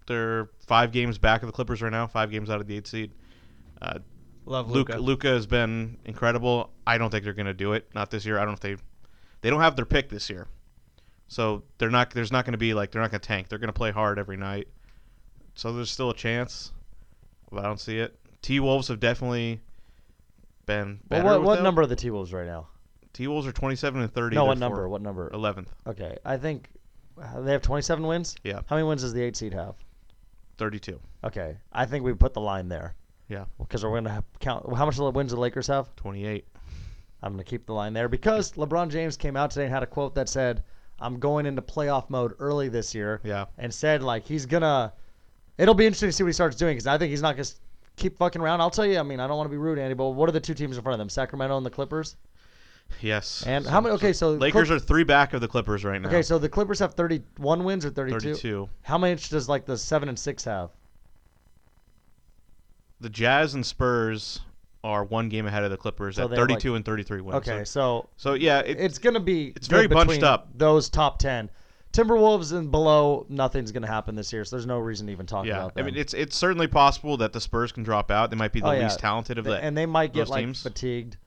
they're 0.07 0.50
five 0.65 0.92
games 0.92 1.19
back 1.19 1.44
of 1.44 1.48
the 1.48 1.53
Clippers 1.53 1.83
right 1.83 1.92
now, 1.92 2.07
five 2.07 2.31
games 2.31 2.50
out 2.50 2.59
of 2.62 2.68
the 2.68 2.75
eight 2.75 2.88
seed. 2.88 3.12
Uh, 3.80 4.00
Love 4.45 4.71
Luka. 4.71 4.94
Luka. 4.94 5.03
Luka 5.03 5.27
has 5.27 5.45
been 5.45 5.98
incredible. 6.06 6.71
I 6.88 6.98
don't 6.98 7.12
think 7.12 7.24
they're 7.24 7.33
going 7.33 7.45
to 7.45 7.53
do 7.53 7.74
it. 7.74 7.88
Not 7.94 8.09
this 8.09 8.25
year. 8.25 8.38
I 8.38 8.42
don't 8.42 8.50
know 8.50 8.53
if 8.53 8.59
they 8.59 8.75
they 9.42 9.51
don't 9.51 9.62
have 9.62 9.75
their 9.75 9.86
pick 9.86 10.09
this 10.09 10.31
year, 10.31 10.48
so 11.27 11.62
they're 11.77 11.92
not. 11.92 12.09
There's 12.09 12.31
not 12.31 12.45
going 12.45 12.53
to 12.53 12.57
be 12.57 12.74
like 12.74 12.89
they're 12.89 13.03
not 13.03 13.12
going 13.12 13.21
to 13.21 13.27
tank. 13.27 13.50
They're 13.50 13.59
going 13.59 13.68
to 13.68 13.74
play 13.74 13.92
hard 13.92 14.18
every 14.18 14.38
night. 14.38 14.68
So 15.62 15.72
there's 15.72 15.92
still 15.92 16.10
a 16.10 16.16
chance, 16.16 16.72
but 17.52 17.63
I 17.63 17.68
don't 17.68 17.80
see 17.80 18.00
it. 18.00 18.18
T 18.42 18.60
Wolves 18.60 18.88
have 18.88 19.00
definitely 19.00 19.62
been 20.66 21.00
well, 21.12 21.24
what 21.24 21.44
what 21.44 21.62
number 21.62 21.84
are 21.84 21.86
the 21.86 21.96
T 21.96 22.10
Wolves 22.10 22.34
right 22.34 22.48
now? 22.48 22.68
T 23.13 23.28
Wolves 23.28 23.46
are 23.46 23.52
27 23.52 24.02
and 24.02 24.12
30. 24.12 24.36
no, 24.36 24.46
what 24.46 24.58
number? 24.58 24.90
What 24.90 25.04
number? 25.04 25.30
11th. 25.30 25.68
Okay, 25.86 26.18
I 26.25 26.38
think 26.38 26.68
uh, 27.22 27.42
they 27.42 27.52
have 27.52 27.62
27 27.62 28.08
wins. 28.08 28.36
Yeah. 28.44 28.62
How 28.66 28.75
many 28.75 28.88
wins 28.88 29.04
does 29.04 29.13
the 29.13 29.22
eight 29.22 29.36
seed 29.38 29.54
have? 29.54 29.75
32. 30.58 31.00
Okay, 31.25 31.56
I 31.72 31.86
think 31.86 32.04
we 32.06 32.13
put 32.16 32.34
the 32.34 32.42
line 32.42 32.68
there. 32.68 32.96
Yeah. 33.30 33.46
Because 33.60 33.84
we're 33.86 33.94
gonna 33.94 34.24
count. 34.40 34.66
How 34.75 34.88
much 34.88 34.98
wins 34.98 35.31
the 35.31 35.40
Lakers 35.40 35.68
have? 35.68 35.96
28. 35.96 36.44
I'm 37.22 37.34
gonna 37.34 37.44
keep 37.44 37.68
the 37.68 37.74
line 37.74 37.94
there 37.94 38.10
because 38.10 38.54
LeBron 38.54 38.90
James 38.90 39.16
came 39.16 39.38
out 39.38 39.52
today 39.52 39.66
and 39.66 39.74
had 39.75 39.84
a 39.84 39.88
quote 39.88 40.16
that 40.16 40.28
said, 40.28 40.63
"I'm 41.00 41.19
going 41.19 41.46
into 41.46 41.62
playoff 41.62 42.10
mode 42.10 42.34
early 42.40 42.68
this 42.68 42.96
year," 42.96 43.22
Yeah. 43.24 43.46
and 43.60 43.72
said 43.72 44.01
like 44.01 44.25
he's 44.25 44.48
gonna. 44.48 44.91
It'll 45.58 45.74
be 45.74 45.86
interesting 45.86 46.10
to 46.10 46.13
see 46.13 46.24
what 46.24 46.29
he 46.29 46.34
starts 46.34 46.55
doing 46.55 46.74
because 46.75 46.88
I 46.88 46.98
think 46.98 47.10
he's 47.12 47.22
not 47.22 47.36
gonna 47.36 47.48
keep 47.98 48.17
fucking 48.17 48.41
around. 48.41 48.62
I'll 48.62 48.70
tell 48.70 48.86
you. 48.86 49.00
I 49.00 49.03
mean, 49.03 49.20
I 49.20 49.27
don't 49.27 49.38
want 49.38 49.48
to 49.48 49.51
be 49.51 49.58
rude, 49.58 49.79
Andy, 49.79 49.93
but 49.93 50.10
what 50.10 50.27
are 50.27 50.31
the 50.31 50.39
two 50.39 50.53
teams 50.53 50.77
in 50.77 50.84
front 50.84 50.93
of 50.93 51.00
them? 51.00 51.10
Sacramento 51.10 51.58
and 51.58 51.65
the 51.65 51.70
Clippers. 51.70 52.15
Yes. 53.00 53.43
And 53.48 53.65
how 53.65 53.79
many? 53.79 53.96
Okay, 53.96 54.13
so 54.13 54.31
Lakers 54.31 54.67
Clip- 54.67 54.81
are 54.81 54.86
three 54.86 55.03
back 55.03 55.34
of 55.34 55.41
the 55.41 55.48
Clippers 55.48 55.86
right 55.86 56.01
now. 56.01 56.10
Okay, 56.10 56.22
so 56.22 56.38
the 56.38 56.50
Clippers 56.50 56.79
have 56.79 56.93
31 56.93 57.63
wins 57.63 57.86
or 57.86 57.89
32. 57.89 58.20
32. 58.20 58.70
How 58.81 58.98
much 58.98 59.29
does 59.29 59.48
like 59.48 59.65
the 59.65 59.77
seven 59.77 60.10
and 60.10 60.20
six 60.20 60.43
have? 60.43 60.72
The 63.00 63.10
Jazz 63.10 63.53
and 63.55 63.65
Spurs 63.65 64.41
are 64.84 65.03
one 65.03 65.29
game 65.29 65.46
ahead 65.48 65.63
of 65.63 65.72
the 65.72 65.77
Clippers 65.77 66.15
So 66.15 66.25
at 66.25 66.29
have, 66.31 66.38
32 66.38 66.75
and 66.75 66.84
33 66.84 67.22
wins. 67.22 67.36
Okay, 67.38 67.63
So, 67.63 67.63
so 67.63 68.08
so 68.17 68.34
yeah, 68.34 68.60
it, 68.60 68.79
it's 68.79 68.98
gonna 68.98 69.20
be 69.20 69.53
it's 69.55 69.67
very 69.67 69.88
bunched 69.88 70.24
up. 70.24 70.50
Those 70.55 70.89
top 70.89 71.20
ten, 71.20 71.50
Timberwolves 71.93 72.53
and 72.57 72.71
below, 72.71 73.25
nothing's 73.29 73.71
gonna 73.71 73.88
happen 73.88 74.15
this 74.15 74.31
year. 74.31 74.45
So 74.45 74.55
there's 74.55 74.65
no 74.65 74.79
reason 74.79 75.07
to 75.07 75.12
even 75.12 75.25
talk 75.25 75.45
yeah. 75.45 75.57
about 75.57 75.75
that. 75.75 75.81
I 75.81 75.83
mean, 75.86 75.95
it's 75.98 76.13
it's 76.13 76.36
certainly 76.38 76.67
possible 76.67 77.17
that 77.17 77.33
the 77.33 77.41
Spurs 77.41 77.71
can 77.71 77.83
drop 77.83 78.10
out. 78.12 78.29
They 78.29 78.38
might 78.38 78.53
be 78.53 78.62
the 78.62 78.67
Oh, 78.67 78.71
yeah. 78.71 78.83
least 78.83 79.00
talented 79.00 79.38
of 79.38 79.45
Th- 79.45 79.57
the. 79.60 79.63
and 79.63 79.77
they 79.77 79.86
might 79.86 80.13
get 80.13 80.29
like 80.29 80.45
teams. 80.45 80.63
fatigued. 80.63 81.17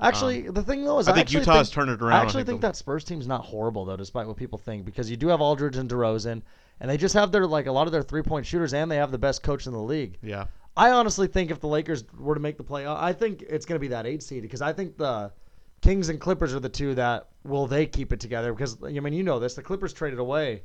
Actually, 0.00 0.46
um, 0.48 0.54
the 0.54 0.62
thing 0.62 0.84
though 0.84 0.98
is, 0.98 1.08
I 1.08 1.12
think 1.12 1.26
actually 1.26 1.40
Utah's 1.40 1.68
think, 1.68 1.74
turned 1.74 1.90
it 1.90 2.02
around. 2.02 2.20
I 2.20 2.22
actually 2.22 2.44
think 2.44 2.60
they'll- 2.60 2.70
that 2.70 2.76
Spurs 2.76 3.04
team's 3.04 3.26
not 3.26 3.44
horrible 3.44 3.84
though, 3.84 3.96
despite 3.96 4.26
what 4.26 4.36
people 4.36 4.58
think, 4.58 4.84
because 4.84 5.10
you 5.10 5.16
do 5.16 5.28
have 5.28 5.40
Aldridge 5.40 5.76
and 5.76 5.88
DeRozan, 5.90 6.42
and 6.80 6.90
they 6.90 6.96
just 6.96 7.14
have 7.14 7.32
their 7.32 7.46
like 7.46 7.66
a 7.66 7.72
lot 7.72 7.86
of 7.86 7.92
their 7.92 8.02
three 8.02 8.22
point 8.22 8.46
shooters, 8.46 8.74
and 8.74 8.90
they 8.90 8.96
have 8.96 9.10
the 9.12 9.18
best 9.18 9.42
coach 9.42 9.66
in 9.66 9.72
the 9.72 9.78
league. 9.82 10.18
Yeah. 10.22 10.46
I 10.76 10.90
honestly 10.92 11.26
think 11.26 11.50
if 11.50 11.58
the 11.58 11.66
Lakers 11.66 12.04
were 12.16 12.34
to 12.34 12.40
make 12.40 12.56
the 12.56 12.62
playoff, 12.64 12.96
I 13.00 13.12
think 13.12 13.42
it's 13.42 13.66
going 13.66 13.74
to 13.76 13.80
be 13.80 13.88
that 13.88 14.06
eight 14.06 14.22
seed 14.22 14.42
because 14.42 14.62
I 14.62 14.72
think 14.72 14.96
the 14.96 15.32
Kings 15.88 16.10
and 16.10 16.20
Clippers 16.20 16.54
are 16.54 16.60
the 16.60 16.68
two 16.68 16.94
that 16.96 17.28
will 17.44 17.66
they 17.66 17.86
keep 17.86 18.12
it 18.12 18.20
together 18.20 18.52
because 18.52 18.76
I 18.84 18.90
mean 18.90 19.14
you 19.14 19.22
know 19.22 19.38
this 19.38 19.54
the 19.54 19.62
Clippers 19.62 19.94
traded 19.94 20.18
away 20.18 20.62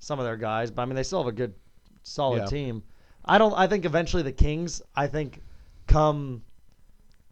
some 0.00 0.18
of 0.18 0.26
their 0.26 0.36
guys, 0.36 0.70
but 0.70 0.82
I 0.82 0.84
mean 0.84 0.96
they 0.96 1.02
still 1.02 1.20
have 1.20 1.28
a 1.28 1.32
good 1.32 1.54
solid 2.02 2.40
Yeah. 2.42 2.46
team. 2.46 2.82
I 3.24 3.38
don't. 3.38 3.54
I 3.54 3.66
think 3.66 3.86
eventually 3.86 4.22
the 4.22 4.32
Kings. 4.32 4.82
I 4.94 5.06
think 5.06 5.40
come 5.86 6.42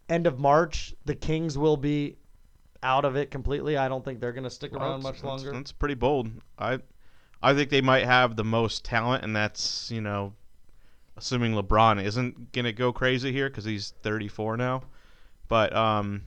end 0.09 0.25
of 0.25 0.39
March 0.39 0.95
the 1.05 1.13
Kings 1.13 1.55
will 1.55 1.77
be 1.77 2.17
out 2.81 3.05
of 3.05 3.15
it 3.15 3.29
completely. 3.29 3.77
I 3.77 3.87
don't 3.89 4.03
think 4.03 4.19
they're 4.19 4.33
going 4.33 4.43
to 4.45 4.49
stick 4.49 4.71
Well, 4.71 4.81
around 4.81 5.03
much 5.03 5.23
longer. 5.23 5.51
That's, 5.51 5.57
that's 5.57 5.71
pretty 5.71 5.95
bold. 5.95 6.31
I 6.57 6.79
I 7.43 7.53
think 7.53 7.69
they 7.69 7.81
might 7.81 8.05
have 8.05 8.37
the 8.37 8.43
most 8.43 8.83
talent, 8.83 9.23
and 9.23 9.35
that's 9.35 9.91
you 9.91 10.01
know, 10.01 10.33
assuming 11.15 11.53
LeBron 11.53 12.03
isn't 12.03 12.53
gonna 12.53 12.73
go 12.73 12.91
crazy 12.91 13.31
here 13.31 13.49
because 13.49 13.65
he's 13.65 13.91
34 14.01 14.57
now. 14.57 14.81
But 15.47 15.75
um, 15.75 16.23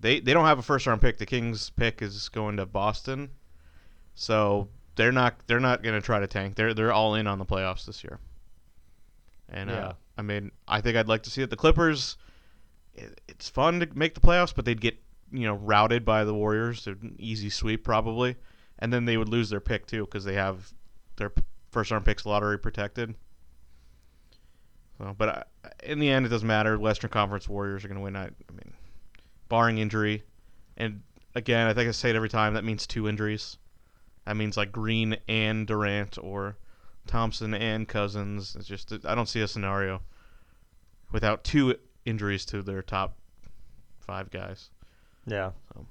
they 0.00 0.20
they 0.20 0.32
don't 0.32 0.44
have 0.46 0.58
a 0.58 0.62
first 0.62 0.86
round 0.86 1.00
pick. 1.00 1.18
The 1.18 1.26
Kings 1.26 1.70
pick 1.70 2.02
is 2.02 2.28
going 2.28 2.56
to 2.58 2.66
Boston, 2.66 3.30
so 4.14 4.68
they're 4.96 5.12
not 5.12 5.36
they're 5.46 5.60
not 5.60 5.82
going 5.82 5.94
to 5.94 6.04
try 6.04 6.20
to 6.20 6.26
tank. 6.26 6.56
They're 6.56 6.74
they're 6.74 6.92
all 6.92 7.14
in 7.14 7.26
on 7.26 7.38
the 7.38 7.46
playoffs 7.46 7.86
this 7.86 8.02
year. 8.04 8.18
And 9.48 9.70
Yeah. 9.70 9.88
uh, 9.88 9.92
I 10.18 10.22
mean, 10.22 10.50
I 10.66 10.80
think 10.80 10.96
I'd 10.96 11.08
like 11.08 11.22
to 11.24 11.30
see 11.30 11.42
it. 11.42 11.50
The 11.50 11.56
Clippers, 11.56 12.16
it, 12.94 13.20
it's 13.28 13.48
fun 13.48 13.80
to 13.80 13.88
make 13.94 14.14
the 14.14 14.20
playoffs, 14.20 14.54
but 14.54 14.64
they'd 14.64 14.80
get 14.80 14.98
you 15.32 15.46
know 15.46 15.54
routed 15.54 16.04
by 16.04 16.24
the 16.24 16.34
Warriors. 16.34 16.86
An 16.86 17.16
easy 17.18 17.50
sweep 17.50 17.84
probably, 17.84 18.36
and 18.78 18.92
then 18.92 19.04
they 19.04 19.16
would 19.16 19.28
lose 19.28 19.50
their 19.50 19.60
pick 19.60 19.86
too 19.86 20.04
because 20.04 20.24
they 20.24 20.34
have 20.34 20.72
their 21.16 21.32
first 21.70 21.90
round 21.90 22.04
picks 22.04 22.26
lottery 22.26 22.58
protected. 22.58 23.14
So, 24.98 25.14
but 25.16 25.28
I, 25.28 25.44
in 25.84 25.98
the 25.98 26.08
end, 26.08 26.24
it 26.26 26.30
doesn't 26.30 26.46
matter. 26.48 26.78
Western 26.78 27.10
Conference 27.10 27.48
Warriors 27.48 27.84
are 27.84 27.88
going 27.88 27.98
to 27.98 28.04
win. 28.04 28.16
I, 28.16 28.24
I 28.24 28.52
mean, 28.52 28.72
barring 29.48 29.78
injury, 29.78 30.24
and 30.76 31.02
again, 31.34 31.66
I 31.66 31.74
think 31.74 31.88
I 31.88 31.92
say 31.92 32.10
it 32.10 32.16
every 32.16 32.28
time. 32.28 32.54
That 32.54 32.64
means 32.64 32.86
two 32.86 33.08
injuries. 33.08 33.58
That 34.24 34.36
means 34.36 34.56
like 34.56 34.72
Green 34.72 35.16
and 35.28 35.66
Durant, 35.66 36.18
or 36.20 36.56
Thompson 37.06 37.54
and 37.54 37.86
Cousins. 37.86 38.56
It's 38.56 38.66
just 38.66 38.92
I 39.04 39.14
don't 39.14 39.28
see 39.28 39.40
a 39.40 39.48
scenario 39.48 40.02
without 41.12 41.44
two 41.44 41.76
injuries 42.04 42.44
to 42.46 42.62
their 42.62 42.82
top 42.82 43.16
five 44.00 44.30
guys. 44.30 44.70
Yeah. 45.26 45.50
In 45.76 45.84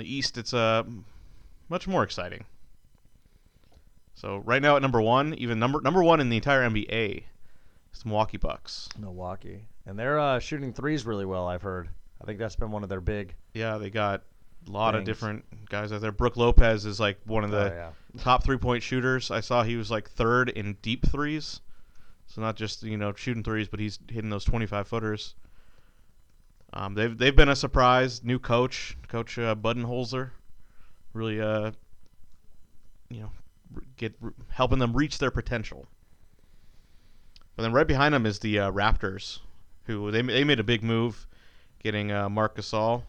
the 0.00 0.12
East, 0.12 0.36
it's 0.36 0.52
uh, 0.52 0.82
much 1.68 1.86
more 1.86 2.02
exciting. 2.02 2.44
So 4.14 4.38
right 4.38 4.62
now 4.62 4.76
at 4.76 4.82
number 4.82 5.00
one, 5.00 5.34
even 5.34 5.58
number 5.58 5.80
number 5.80 6.02
one 6.02 6.20
in 6.20 6.28
the 6.28 6.36
entire 6.36 6.68
NBA, 6.68 7.24
is 7.92 8.02
the 8.02 8.08
Milwaukee 8.08 8.36
Bucks. 8.36 8.88
Milwaukee. 8.98 9.66
And 9.86 9.98
they're 9.98 10.18
uh, 10.18 10.38
shooting 10.38 10.72
threes 10.72 11.04
really 11.04 11.26
well, 11.26 11.46
I've 11.46 11.62
heard. 11.62 11.88
I 12.20 12.24
think 12.24 12.38
that's 12.38 12.56
been 12.56 12.70
one 12.70 12.82
of 12.82 12.88
their 12.88 13.00
big. 13.00 13.34
Yeah, 13.52 13.76
they 13.78 13.90
got 13.90 14.22
a 14.66 14.70
lot 14.70 14.94
of 14.94 15.04
different 15.04 15.44
guys 15.68 15.92
out 15.92 16.00
there. 16.00 16.12
Brook 16.12 16.36
Lopez 16.36 16.86
is 16.86 16.98
like 16.98 17.18
one 17.26 17.44
of 17.44 17.50
the 17.50 17.72
oh, 17.72 17.74
yeah. 17.74 17.90
top 18.22 18.44
three 18.44 18.56
point 18.56 18.82
shooters. 18.82 19.30
I 19.30 19.40
saw 19.40 19.62
he 19.62 19.76
was 19.76 19.90
like 19.90 20.08
third 20.08 20.48
in 20.48 20.78
deep 20.80 21.06
threes. 21.06 21.60
So 22.26 22.40
not 22.40 22.56
just 22.56 22.82
you 22.82 22.96
know 22.96 23.12
shooting 23.14 23.42
threes, 23.42 23.68
but 23.68 23.80
he's 23.80 23.98
hitting 24.08 24.30
those 24.30 24.44
twenty 24.44 24.66
five 24.66 24.88
footers. 24.88 25.34
Um, 26.72 26.94
they've 26.94 27.16
they've 27.16 27.36
been 27.36 27.50
a 27.50 27.56
surprise. 27.56 28.24
New 28.24 28.38
coach, 28.38 28.96
Coach 29.08 29.38
uh, 29.38 29.54
Budenholzer, 29.54 30.30
really 31.12 31.40
uh, 31.40 31.72
you 33.10 33.20
know, 33.20 33.30
get 33.96 34.14
helping 34.48 34.78
them 34.78 34.94
reach 34.94 35.18
their 35.18 35.30
potential. 35.30 35.86
But 37.54 37.62
then 37.62 37.72
right 37.72 37.86
behind 37.86 38.14
them 38.14 38.26
is 38.26 38.40
the 38.40 38.58
uh, 38.58 38.72
Raptors, 38.72 39.38
who 39.86 40.10
they 40.10 40.22
they 40.22 40.44
made 40.44 40.60
a 40.60 40.64
big 40.64 40.82
move, 40.82 41.26
getting 41.82 42.12
uh, 42.12 42.28
Marc 42.28 42.56
Gasol 42.56 43.02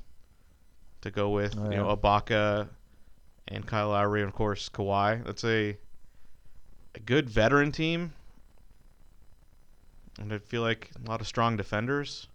to 1.02 1.12
go 1.12 1.30
with 1.30 1.56
Oh, 1.58 1.70
you 1.70 1.78
know. 1.78 1.96
Ibaka 1.96 2.68
and 3.48 3.66
Kyle 3.66 3.90
Lowry, 3.90 4.22
and 4.22 4.30
of 4.30 4.36
course 4.36 4.70
Kawhi. 4.70 5.24
That's 5.26 5.44
a 5.44 5.78
a 6.96 7.00
good 7.00 7.30
veteran 7.30 7.72
team, 7.72 8.14
and 10.20 10.34
I 10.34 10.38
feel 10.40 10.62
like 10.62 10.92
a 11.04 11.10
lot 11.10 11.22
of 11.22 11.28
strong 11.28 11.58
defenders. 11.58 12.28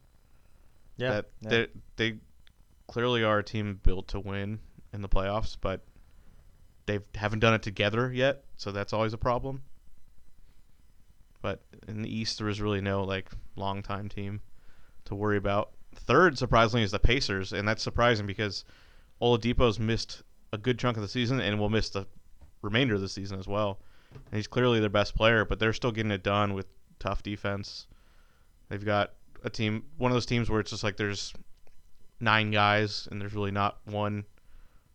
Yeah. 0.96 1.10
that 1.10 1.26
yeah. 1.40 1.48
they 1.48 1.66
they 1.96 2.18
clearly 2.86 3.24
are 3.24 3.38
a 3.38 3.44
team 3.44 3.80
built 3.82 4.08
to 4.08 4.20
win 4.20 4.58
in 4.92 5.02
the 5.02 5.08
playoffs, 5.08 5.56
but 5.60 5.80
they 6.86 6.98
haven't 7.14 7.38
done 7.38 7.54
it 7.54 7.62
together 7.62 8.12
yet, 8.12 8.44
so 8.56 8.72
that's 8.72 8.92
always 8.92 9.12
a 9.12 9.18
problem. 9.18 9.62
But 11.42 11.62
in 11.88 12.02
the 12.02 12.14
East, 12.14 12.38
there 12.38 12.48
is 12.48 12.60
really 12.60 12.80
no 12.80 13.04
like 13.04 13.30
long 13.56 13.82
time 13.82 14.08
team 14.08 14.40
to 15.06 15.14
worry 15.14 15.36
about. 15.36 15.70
Third, 15.94 16.38
surprisingly, 16.38 16.84
is 16.84 16.90
the 16.90 16.98
Pacers, 16.98 17.52
and 17.52 17.66
that's 17.66 17.82
surprising 17.82 18.26
because 18.26 18.64
Oladipo's 19.20 19.78
missed 19.78 20.22
a 20.52 20.58
good 20.58 20.78
chunk 20.78 20.96
of 20.96 21.02
the 21.02 21.08
season 21.08 21.40
and 21.40 21.58
will 21.58 21.68
miss 21.68 21.90
the 21.90 22.06
remainder 22.62 22.94
of 22.94 23.00
the 23.00 23.08
season 23.08 23.38
as 23.38 23.46
well. 23.46 23.80
And 24.12 24.36
he's 24.36 24.46
clearly 24.46 24.80
their 24.80 24.88
best 24.88 25.14
player, 25.14 25.44
but 25.44 25.58
they're 25.58 25.72
still 25.72 25.92
getting 25.92 26.12
it 26.12 26.22
done 26.22 26.54
with 26.54 26.66
tough 26.98 27.22
defense. 27.22 27.86
They've 28.68 28.84
got 28.84 29.12
a 29.44 29.50
team, 29.50 29.84
one 29.98 30.10
of 30.10 30.14
those 30.16 30.26
teams 30.26 30.50
where 30.50 30.60
it's 30.60 30.70
just 30.70 30.84
like 30.84 30.96
there's 30.96 31.32
nine 32.20 32.50
guys 32.50 33.08
and 33.10 33.20
there's 33.20 33.34
really 33.34 33.50
not 33.50 33.78
one 33.84 34.24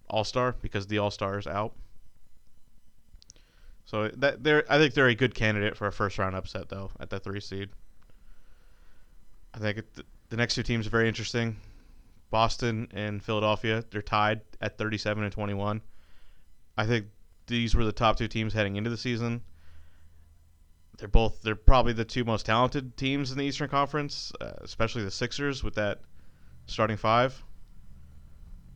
all 0.09 0.23
star 0.23 0.55
because 0.61 0.87
the 0.87 0.99
all 0.99 1.11
star 1.11 1.37
is 1.39 1.47
out. 1.47 1.73
So 3.85 4.09
that 4.09 4.43
they're, 4.43 4.65
I 4.69 4.77
think 4.77 4.93
they're 4.93 5.07
a 5.07 5.15
good 5.15 5.35
candidate 5.35 5.77
for 5.77 5.87
a 5.87 5.91
first 5.91 6.17
round 6.17 6.35
upset 6.35 6.69
though 6.69 6.91
at 6.99 7.09
the 7.09 7.19
three 7.19 7.39
seed. 7.39 7.69
I 9.53 9.59
think 9.59 9.77
it, 9.77 9.85
the 10.29 10.37
next 10.37 10.55
two 10.55 10.63
teams 10.63 10.87
are 10.87 10.89
very 10.89 11.07
interesting. 11.07 11.55
Boston 12.31 12.89
and 12.93 13.23
Philadelphia, 13.23 13.83
they're 13.91 14.01
tied 14.01 14.41
at 14.59 14.77
37 14.77 15.23
and 15.23 15.31
21. 15.31 15.81
I 16.77 16.85
think 16.85 17.05
these 17.47 17.75
were 17.75 17.85
the 17.85 17.91
top 17.91 18.17
two 18.17 18.27
teams 18.27 18.53
heading 18.53 18.75
into 18.75 18.89
the 18.89 18.97
season. 18.97 19.41
They're 20.97 21.07
both 21.07 21.41
they're 21.41 21.55
probably 21.55 21.93
the 21.93 22.05
two 22.05 22.23
most 22.23 22.45
talented 22.45 22.97
teams 22.97 23.31
in 23.31 23.37
the 23.37 23.45
Eastern 23.45 23.69
Conference, 23.69 24.31
uh, 24.41 24.53
especially 24.61 25.03
the 25.03 25.11
Sixers 25.11 25.63
with 25.63 25.75
that 25.75 26.01
starting 26.67 26.97
five. 26.97 27.43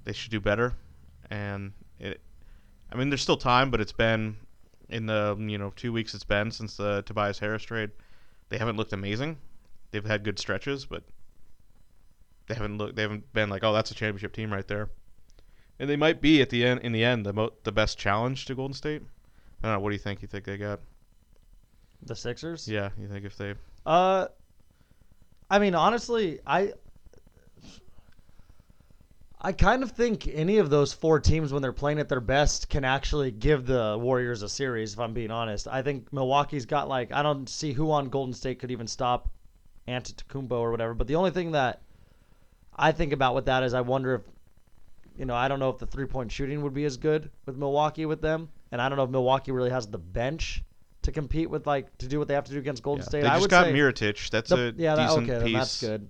They 0.03 0.13
should 0.13 0.31
do 0.31 0.39
better, 0.39 0.73
and 1.29 1.73
it. 1.97 2.21
I 2.91 2.95
mean, 2.95 3.09
there's 3.09 3.21
still 3.21 3.37
time, 3.37 3.71
but 3.71 3.79
it's 3.79 3.91
been 3.91 4.35
in 4.89 5.05
the 5.05 5.35
you 5.39 5.57
know 5.57 5.71
two 5.75 5.91
weeks 5.93 6.13
it's 6.13 6.23
been 6.23 6.51
since 6.51 6.77
the 6.77 7.03
Tobias 7.05 7.39
Harris 7.39 7.63
trade. 7.63 7.91
They 8.49 8.57
haven't 8.57 8.77
looked 8.77 8.93
amazing. 8.93 9.37
They've 9.91 10.05
had 10.05 10.23
good 10.23 10.39
stretches, 10.39 10.85
but 10.85 11.03
they 12.47 12.55
haven't 12.55 12.77
looked. 12.77 12.95
They 12.95 13.03
haven't 13.03 13.31
been 13.33 13.49
like, 13.49 13.63
oh, 13.63 13.73
that's 13.73 13.91
a 13.91 13.95
championship 13.95 14.33
team 14.33 14.51
right 14.51 14.67
there. 14.67 14.89
And 15.79 15.89
they 15.89 15.95
might 15.95 16.21
be 16.21 16.41
at 16.41 16.49
the 16.49 16.65
end. 16.65 16.81
In 16.81 16.91
the 16.91 17.03
end, 17.03 17.25
the 17.25 17.33
mo- 17.33 17.53
the 17.63 17.71
best 17.71 17.97
challenge 17.97 18.45
to 18.45 18.55
Golden 18.55 18.73
State. 18.73 19.01
I 19.63 19.67
don't 19.67 19.75
know. 19.75 19.79
What 19.79 19.89
do 19.89 19.95
you 19.95 19.99
think? 19.99 20.21
You 20.21 20.27
think 20.27 20.45
they 20.45 20.57
got? 20.57 20.79
the 22.03 22.15
Sixers? 22.15 22.67
Yeah, 22.67 22.89
you 22.99 23.07
think 23.07 23.25
if 23.25 23.37
they 23.37 23.55
Uh, 23.85 24.27
I 25.49 25.59
mean, 25.59 25.75
honestly, 25.75 26.39
I 26.45 26.73
I 29.41 29.53
kind 29.53 29.83
of 29.83 29.91
think 29.91 30.27
any 30.27 30.57
of 30.57 30.69
those 30.69 30.91
four 30.91 31.19
teams, 31.19 31.53
when 31.53 31.61
they're 31.61 31.71
playing 31.71 31.99
at 31.99 32.09
their 32.09 32.19
best, 32.19 32.67
can 32.67 32.83
actually 32.83 33.31
give 33.31 33.65
the 33.65 33.97
Warriors 33.97 34.41
a 34.41 34.49
series. 34.49 34.93
If 34.93 34.99
I'm 34.99 35.13
being 35.13 35.31
honest, 35.31 35.67
I 35.67 35.81
think 35.81 36.11
Milwaukee's 36.11 36.65
got 36.65 36.89
like 36.89 37.13
I 37.13 37.23
don't 37.23 37.47
see 37.47 37.71
who 37.71 37.91
on 37.91 38.09
Golden 38.09 38.33
State 38.33 38.59
could 38.59 38.71
even 38.71 38.87
stop 38.87 39.29
Antetokounmpo 39.87 40.51
or 40.51 40.71
whatever. 40.71 40.93
But 40.93 41.07
the 41.07 41.15
only 41.15 41.31
thing 41.31 41.53
that 41.53 41.81
I 42.75 42.91
think 42.91 43.13
about 43.13 43.33
with 43.33 43.45
that 43.45 43.63
is 43.63 43.73
I 43.73 43.81
wonder 43.81 44.15
if 44.15 44.21
you 45.17 45.23
know 45.25 45.35
I 45.35 45.47
don't 45.47 45.59
know 45.59 45.69
if 45.69 45.77
the 45.77 45.87
three 45.87 46.05
point 46.05 46.31
shooting 46.33 46.61
would 46.63 46.73
be 46.73 46.83
as 46.83 46.97
good 46.97 47.29
with 47.45 47.55
Milwaukee 47.55 48.05
with 48.05 48.21
them, 48.21 48.49
and 48.73 48.81
I 48.81 48.89
don't 48.89 48.97
know 48.97 49.05
if 49.05 49.09
Milwaukee 49.09 49.51
really 49.51 49.69
has 49.69 49.87
the 49.87 49.97
bench 49.97 50.65
to 51.03 51.13
compete 51.13 51.49
with 51.49 51.65
like 51.65 51.97
to 51.99 52.07
do 52.07 52.19
what 52.19 52.27
they 52.27 52.33
have 52.33 52.43
to 52.43 52.51
do 52.51 52.59
against 52.59 52.83
Golden 52.83 53.03
yeah. 53.03 53.07
State. 53.07 53.21
they 53.21 53.27
I 53.27 53.35
just 53.35 53.43
would 53.43 53.51
got 53.51 53.67
Mirotic. 53.67 54.29
That's 54.31 54.49
the- 54.49 54.69
a 54.69 54.73
yeah, 54.75 54.95
that, 54.95 55.07
decent 55.07 55.29
okay, 55.29 55.45
piece. 55.45 55.57
that's 55.57 55.79
good. 55.79 56.09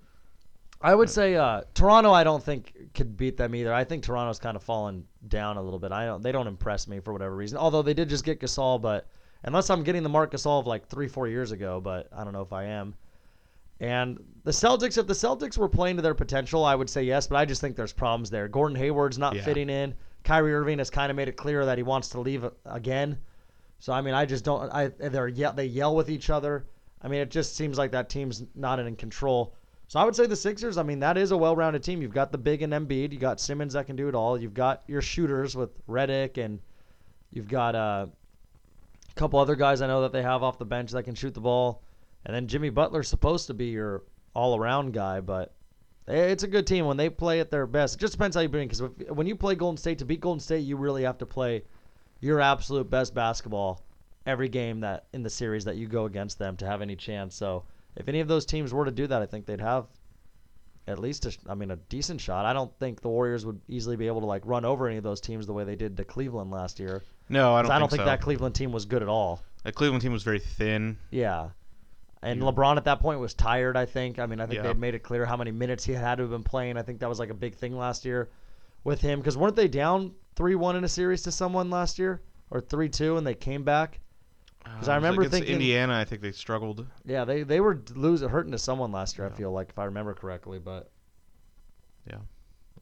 I 0.82 0.96
would 0.96 1.10
say 1.10 1.36
uh, 1.36 1.62
Toronto. 1.74 2.12
I 2.12 2.24
don't 2.24 2.42
think 2.44 2.94
could 2.94 3.18
beat 3.18 3.36
them 3.36 3.54
either. 3.54 3.74
I 3.74 3.84
think 3.84 4.04
Toronto's 4.04 4.40
kind 4.40 4.56
of 4.56 4.64
fallen 4.64 5.06
down 5.28 5.58
a 5.58 5.62
little 5.62 5.80
bit. 5.80 5.92
I 5.92 6.06
don't. 6.06 6.22
They 6.24 6.32
don't 6.32 6.48
impress 6.48 6.88
me 6.88 7.00
for 7.02 7.12
whatever 7.12 7.36
reason. 7.36 7.58
Although 7.58 7.82
they 7.82 7.94
did 7.94 8.08
just 8.08 8.24
get 8.24 8.40
Gasol, 8.40 8.82
but 8.82 9.08
unless 9.44 9.70
I'm 9.70 9.84
getting 9.84 10.04
the 10.04 10.10
Marc 10.10 10.32
Gasol 10.32 10.60
of 10.60 10.68
like 10.68 10.88
three, 10.88 11.08
four 11.08 11.28
years 11.28 11.52
ago, 11.52 11.82
but 11.82 12.08
I 12.16 12.24
don't 12.24 12.32
know 12.34 12.42
if 12.42 12.54
I 12.54 12.64
am. 12.66 12.96
And 13.82 14.20
the 14.44 14.52
Celtics, 14.52 14.98
if 14.98 15.08
the 15.08 15.14
Celtics 15.14 15.58
were 15.58 15.70
playing 15.70 15.96
to 15.98 16.02
their 16.02 16.14
potential, 16.14 16.66
I 16.66 16.76
would 16.76 16.90
say 16.90 17.04
yes, 17.04 17.28
but 17.28 17.38
I 17.38 17.46
just 17.46 17.62
think 17.62 17.76
there's 17.76 17.94
problems 17.94 18.30
there. 18.30 18.48
Gordon 18.48 18.76
Hayward's 18.76 19.18
not 19.18 19.36
Yeah. 19.36 19.44
fitting 19.44 19.70
in. 19.70 19.94
Kyrie 20.24 20.54
Irving 20.54 20.80
has 20.80 20.90
kind 20.90 21.10
of 21.10 21.16
made 21.16 21.30
it 21.30 21.38
clear 21.38 21.66
that 21.66 21.78
he 21.78 21.84
wants 21.84 22.10
to 22.10 22.20
leave 22.20 22.46
again. 22.66 23.18
So 23.80 23.94
I 23.94 24.02
mean, 24.02 24.14
I 24.14 24.26
just 24.26 24.44
don't. 24.46 24.70
I 24.74 24.88
they're 24.88 25.28
yell 25.30 25.54
they 25.54 25.66
yell 25.66 25.96
with 25.96 26.10
each 26.10 26.30
other. 26.30 26.68
I 27.02 27.08
mean, 27.08 27.22
it 27.22 27.32
just 27.32 27.56
seems 27.56 27.78
like 27.78 27.92
that 27.92 28.10
team's 28.10 28.44
not 28.56 28.80
in 28.80 28.96
control. 28.98 29.56
So 29.90 30.00
I 30.00 30.06
would 30.06 30.16
say 30.16 30.28
the 30.28 30.36
Sixers. 30.36 30.78
I 30.78 30.84
mean, 30.84 31.00
that 31.00 31.18
is 31.18 31.32
a 31.32 31.38
well-rounded 31.38 31.82
team. 31.82 32.00
You've 32.00 32.14
got 32.14 32.32
the 32.32 32.38
big 32.38 32.62
and 32.62 32.72
Embiid. 32.72 33.12
You 33.12 33.18
got 33.18 33.40
Simmons 33.40 33.74
that 33.74 33.88
can 33.88 33.96
do 33.96 34.08
it 34.08 34.14
all. 34.14 34.40
You've 34.40 34.54
got 34.54 34.84
your 34.88 35.02
shooters 35.02 35.56
with 35.56 35.72
Redick, 35.88 36.38
and 36.38 36.60
you've 37.32 37.48
got 37.48 37.74
uh, 37.74 38.06
a 39.10 39.14
couple 39.16 39.40
other 39.40 39.56
guys 39.56 39.82
I 39.82 39.88
know 39.88 40.02
that 40.02 40.12
they 40.12 40.22
have 40.22 40.44
off 40.44 40.60
the 40.60 40.66
bench 40.66 40.92
that 40.92 41.04
can 41.04 41.16
shoot 41.16 41.34
the 41.34 41.42
ball. 41.42 41.82
And 42.24 42.36
then 42.36 42.46
Jimmy 42.46 42.70
Butler's 42.70 43.08
supposed 43.08 43.48
to 43.48 43.56
be 43.56 43.66
your 43.66 44.04
all-around 44.36 44.94
guy, 44.94 45.22
but 45.22 45.56
it's 46.08 46.44
a 46.44 46.48
good 46.48 46.68
team 46.68 46.86
when 46.86 46.98
they 46.98 47.10
play 47.10 47.40
at 47.40 47.50
their 47.50 47.66
best. 47.66 47.96
It 47.96 48.00
just 48.00 48.14
depends 48.14 48.36
how 48.36 48.44
you 48.44 48.50
bring. 48.50 48.68
Because 48.68 48.84
when 49.10 49.26
you 49.26 49.36
play 49.36 49.56
Golden 49.56 49.78
State, 49.78 49.98
to 49.98 50.06
beat 50.06 50.22
Golden 50.22 50.40
State, 50.40 50.60
you 50.60 50.78
really 50.78 51.02
have 51.02 51.18
to 51.18 51.26
play 51.26 51.64
your 52.20 52.42
absolute 52.42 52.92
best 52.92 53.16
basketball 53.16 53.84
every 54.28 54.50
game 54.50 54.82
that 54.82 55.08
in 55.14 55.24
the 55.24 55.32
series 55.32 55.66
that 55.66 55.78
you 55.78 55.88
go 55.88 56.06
against 56.06 56.38
them 56.38 56.56
to 56.58 56.68
have 56.68 56.84
any 56.84 56.96
chance. 56.96 57.34
So 57.34 57.64
if 58.00 58.08
any 58.08 58.22
of 58.22 58.28
those 58.28 58.46
teams 58.46 58.74
were 58.74 58.86
to 58.86 58.92
do 58.92 59.06
that, 59.08 59.22
I 59.22 59.26
think 59.26 59.46
they'd 59.46 59.62
have 59.62 59.86
at 60.88 60.98
least 60.98 61.26
a, 61.26 61.38
I 61.48 61.54
mean 61.54 61.70
a 61.70 61.76
decent 61.76 62.20
shot. 62.20 62.46
I 62.46 62.54
don't 62.54 62.72
think 62.80 63.02
the 63.02 63.10
Warriors 63.10 63.46
would 63.46 63.62
easily 63.68 63.96
be 63.96 64.08
able 64.08 64.22
to 64.22 64.26
like 64.26 64.42
run 64.46 64.66
over 64.66 64.88
any 64.88 64.98
of 64.98 65.04
those 65.04 65.22
teams 65.22 65.46
the 65.46 65.54
way 65.54 65.64
they 65.64 65.76
did 65.76 65.98
to 65.98 66.04
Cleveland 66.04 66.50
last 66.50 66.80
year. 66.80 67.04
No, 67.28 67.54
I 67.54 67.62
don't. 67.62 67.72
I 67.72 67.78
don't 67.78 67.90
think, 67.90 68.00
think 68.00 68.08
so. 68.08 68.12
that 68.12 68.22
Cleveland 68.22 68.56
team 68.56 68.72
was 68.72 68.86
good 68.86 69.04
at 69.04 69.08
all. 69.10 69.42
The 69.64 69.72
Cleveland 69.72 70.02
team 70.02 70.14
was 70.14 70.24
very 70.24 70.40
thin. 70.40 70.98
Yeah. 71.12 71.50
And 72.22 72.42
LeBron 72.42 72.76
at 72.76 72.84
that 72.86 73.00
point 73.00 73.20
was 73.22 73.34
tired, 73.34 73.78
I 73.78 73.86
think. 73.86 74.20
I 74.20 74.26
mean, 74.26 74.42
I 74.42 74.46
think 74.46 74.58
Yeah. 74.58 74.64
they 74.64 74.74
made 74.74 74.94
it 74.94 75.00
clear 75.00 75.26
how 75.26 75.38
many 75.38 75.52
minutes 75.52 75.86
he 75.86 75.94
had 75.94 76.16
to 76.16 76.24
have 76.24 76.32
been 76.32 76.44
playing. 76.44 76.76
I 76.76 76.82
think 76.82 77.00
that 77.00 77.08
was 77.08 77.20
like 77.20 77.30
a 77.30 77.34
big 77.34 77.56
thing 77.56 77.78
last 77.78 78.04
year 78.04 78.30
with 78.84 79.00
him 79.00 79.20
because 79.20 79.38
weren't 79.38 79.56
they 79.56 79.68
down 79.70 80.14
three 80.36 80.56
one 80.56 80.76
in 80.76 80.84
a 80.84 80.90
series 80.90 81.22
to 81.24 81.32
someone 81.32 81.70
last 81.70 82.00
year, 82.00 82.22
or 82.52 82.60
three 82.62 82.90
two, 82.90 83.18
and 83.18 83.26
they 83.28 83.36
came 83.36 83.64
back. 83.64 84.00
Uh, 84.66 84.92
I 84.92 84.96
remember 84.96 85.22
against 85.22 85.34
thinking- 85.38 85.54
Indiana. 85.56 85.98
I 85.98 86.06
think 86.06 86.22
they 86.22 86.32
struggled. 86.32 86.86
Yeah, 87.06 87.26
they 87.26 87.44
they 87.44 87.60
were 87.62 87.82
losing 87.96 88.30
hurting 88.30 88.52
to 88.52 88.58
someone 88.58 88.92
last 88.92 89.18
year. 89.18 89.28
I 89.28 89.30
feel 89.32 89.52
like 89.52 89.70
if 89.70 89.80
I 89.80 89.86
remember 89.86 90.14
correctly, 90.14 90.60
but 90.60 90.92
Yeah. 92.06 92.18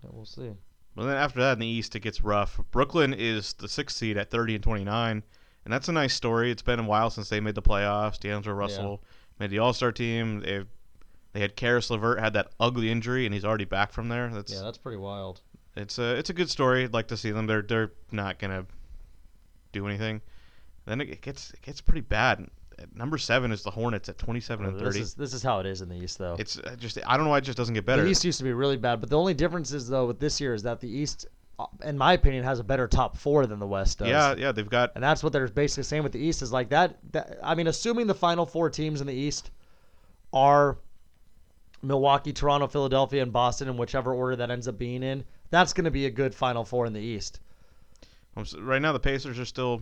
Yeah, 0.03 0.09
we'll 0.11 0.25
see. 0.25 0.51
But 0.95 1.05
then 1.05 1.17
after 1.17 1.39
that 1.41 1.53
in 1.53 1.59
the 1.59 1.67
East, 1.67 1.95
it 1.95 1.99
gets 2.01 2.21
rough. 2.21 2.59
Brooklyn 2.71 3.13
is 3.13 3.53
the 3.53 3.67
sixth 3.67 3.97
seed 3.97 4.17
at 4.17 4.31
30 4.31 4.55
and 4.55 4.63
29, 4.63 5.23
and 5.65 5.73
that's 5.73 5.87
a 5.89 5.91
nice 5.91 6.13
story. 6.13 6.49
It's 6.51 6.61
been 6.61 6.79
a 6.79 6.83
while 6.83 7.09
since 7.09 7.29
they 7.29 7.39
made 7.39 7.55
the 7.55 7.61
playoffs. 7.61 8.19
D'Angelo 8.19 8.55
Russell 8.55 9.03
made 9.39 9.49
the 9.51 9.59
All 9.59 9.73
Star 9.73 9.91
team. 9.91 10.39
They 10.39 10.63
they 11.33 11.41
had 11.41 11.55
Caris 11.55 11.89
LeVert 11.91 12.19
had 12.19 12.33
that 12.33 12.51
ugly 12.59 12.89
injury, 12.89 13.25
and 13.25 13.33
he's 13.33 13.45
already 13.45 13.65
back 13.65 13.91
from 13.91 14.09
there. 14.09 14.29
That's 14.29 14.51
Yeah, 14.51 14.61
that's 14.63 14.77
pretty 14.79 14.97
wild. 14.97 15.41
it's 15.75 15.99
a 15.99 16.15
it's 16.15 16.29
a 16.31 16.33
good 16.33 16.49
story. 16.49 16.83
I'd 16.83 16.93
like 16.93 17.07
to 17.09 17.17
see 17.17 17.31
them. 17.31 17.45
They're 17.47 17.61
they're 17.61 17.91
not 18.11 18.39
gonna 18.39 18.65
do 19.73 19.85
anything. 19.87 20.21
Then 20.87 21.01
it 21.01 21.21
gets 21.21 21.51
it 21.51 21.61
gets 21.61 21.81
pretty 21.81 22.01
bad. 22.01 22.47
At 22.79 22.95
number 22.95 23.17
seven 23.17 23.51
is 23.51 23.63
the 23.63 23.71
Hornets 23.71 24.07
at 24.07 24.17
27 24.19 24.65
and 24.65 24.75
This 24.75 24.83
30. 24.83 24.99
is 24.99 25.13
this 25.15 25.33
is 25.33 25.43
how 25.43 25.59
it 25.59 25.65
is 25.65 25.81
in 25.81 25.89
the 25.89 25.95
East, 25.95 26.17
though. 26.17 26.35
It's 26.39 26.57
uh, 26.59 26.75
just 26.79 26.97
I 27.05 27.17
don't 27.17 27.25
know 27.25 27.31
why 27.31 27.39
it 27.39 27.43
just 27.43 27.57
doesn't 27.57 27.73
get 27.73 27.85
better. 27.85 28.03
The 28.03 28.09
East 28.09 28.23
used 28.23 28.37
to 28.37 28.43
be 28.43 28.53
really 28.53 28.77
bad, 28.77 29.01
but 29.01 29.09
the 29.09 29.17
only 29.17 29.33
difference 29.33 29.73
is 29.73 29.89
though 29.89 30.05
with 30.05 30.19
this 30.19 30.39
year 30.39 30.53
is 30.53 30.63
that 30.63 30.79
the 30.79 30.87
East, 30.89 31.27
uh, 31.59 31.65
in 31.83 31.97
my 31.97 32.13
opinion, 32.13 32.43
has 32.43 32.59
a 32.59 32.63
better 32.63 32.87
top 32.87 33.17
four 33.17 33.45
than 33.47 33.59
the 33.59 33.67
West 33.67 33.99
does. 33.99 34.07
yeah, 34.07 34.35
yeah, 34.37 34.51
they've 34.51 34.69
got 34.69 34.91
And 34.95 35.03
that's 35.03 35.23
what 35.23 35.33
they're 35.33 35.47
basically 35.47 35.83
saying 35.83 36.03
with 36.03 36.13
the 36.13 36.19
East 36.19 36.41
is 36.41 36.53
like 36.53 36.69
that, 36.69 36.97
that. 37.11 37.37
I 37.43 37.55
mean, 37.55 37.67
assuming 37.67 38.07
the 38.07 38.15
final 38.15 38.45
four 38.45 38.69
teams 38.69 39.01
in 39.01 39.07
the 39.07 39.13
East 39.13 39.51
are 40.31 40.77
Milwaukee, 41.81 42.31
Toronto, 42.31 42.67
Philadelphia, 42.67 43.23
and 43.23 43.33
Boston, 43.33 43.67
in 43.67 43.75
whichever 43.75 44.13
order 44.13 44.35
that 44.35 44.51
ends 44.51 44.67
up 44.67 44.77
being 44.77 45.03
in, 45.03 45.23
that's 45.49 45.73
going 45.73 45.85
to 45.85 45.91
be 45.91 46.05
a 46.05 46.11
good 46.11 46.33
final 46.33 46.63
four 46.63 46.85
in 46.85 46.93
the 46.93 47.01
East. 47.01 47.39
Right 48.59 48.81
now 48.81 48.93
the 48.93 48.99
Pacers 48.99 49.39
are 49.39 49.45
still 49.45 49.81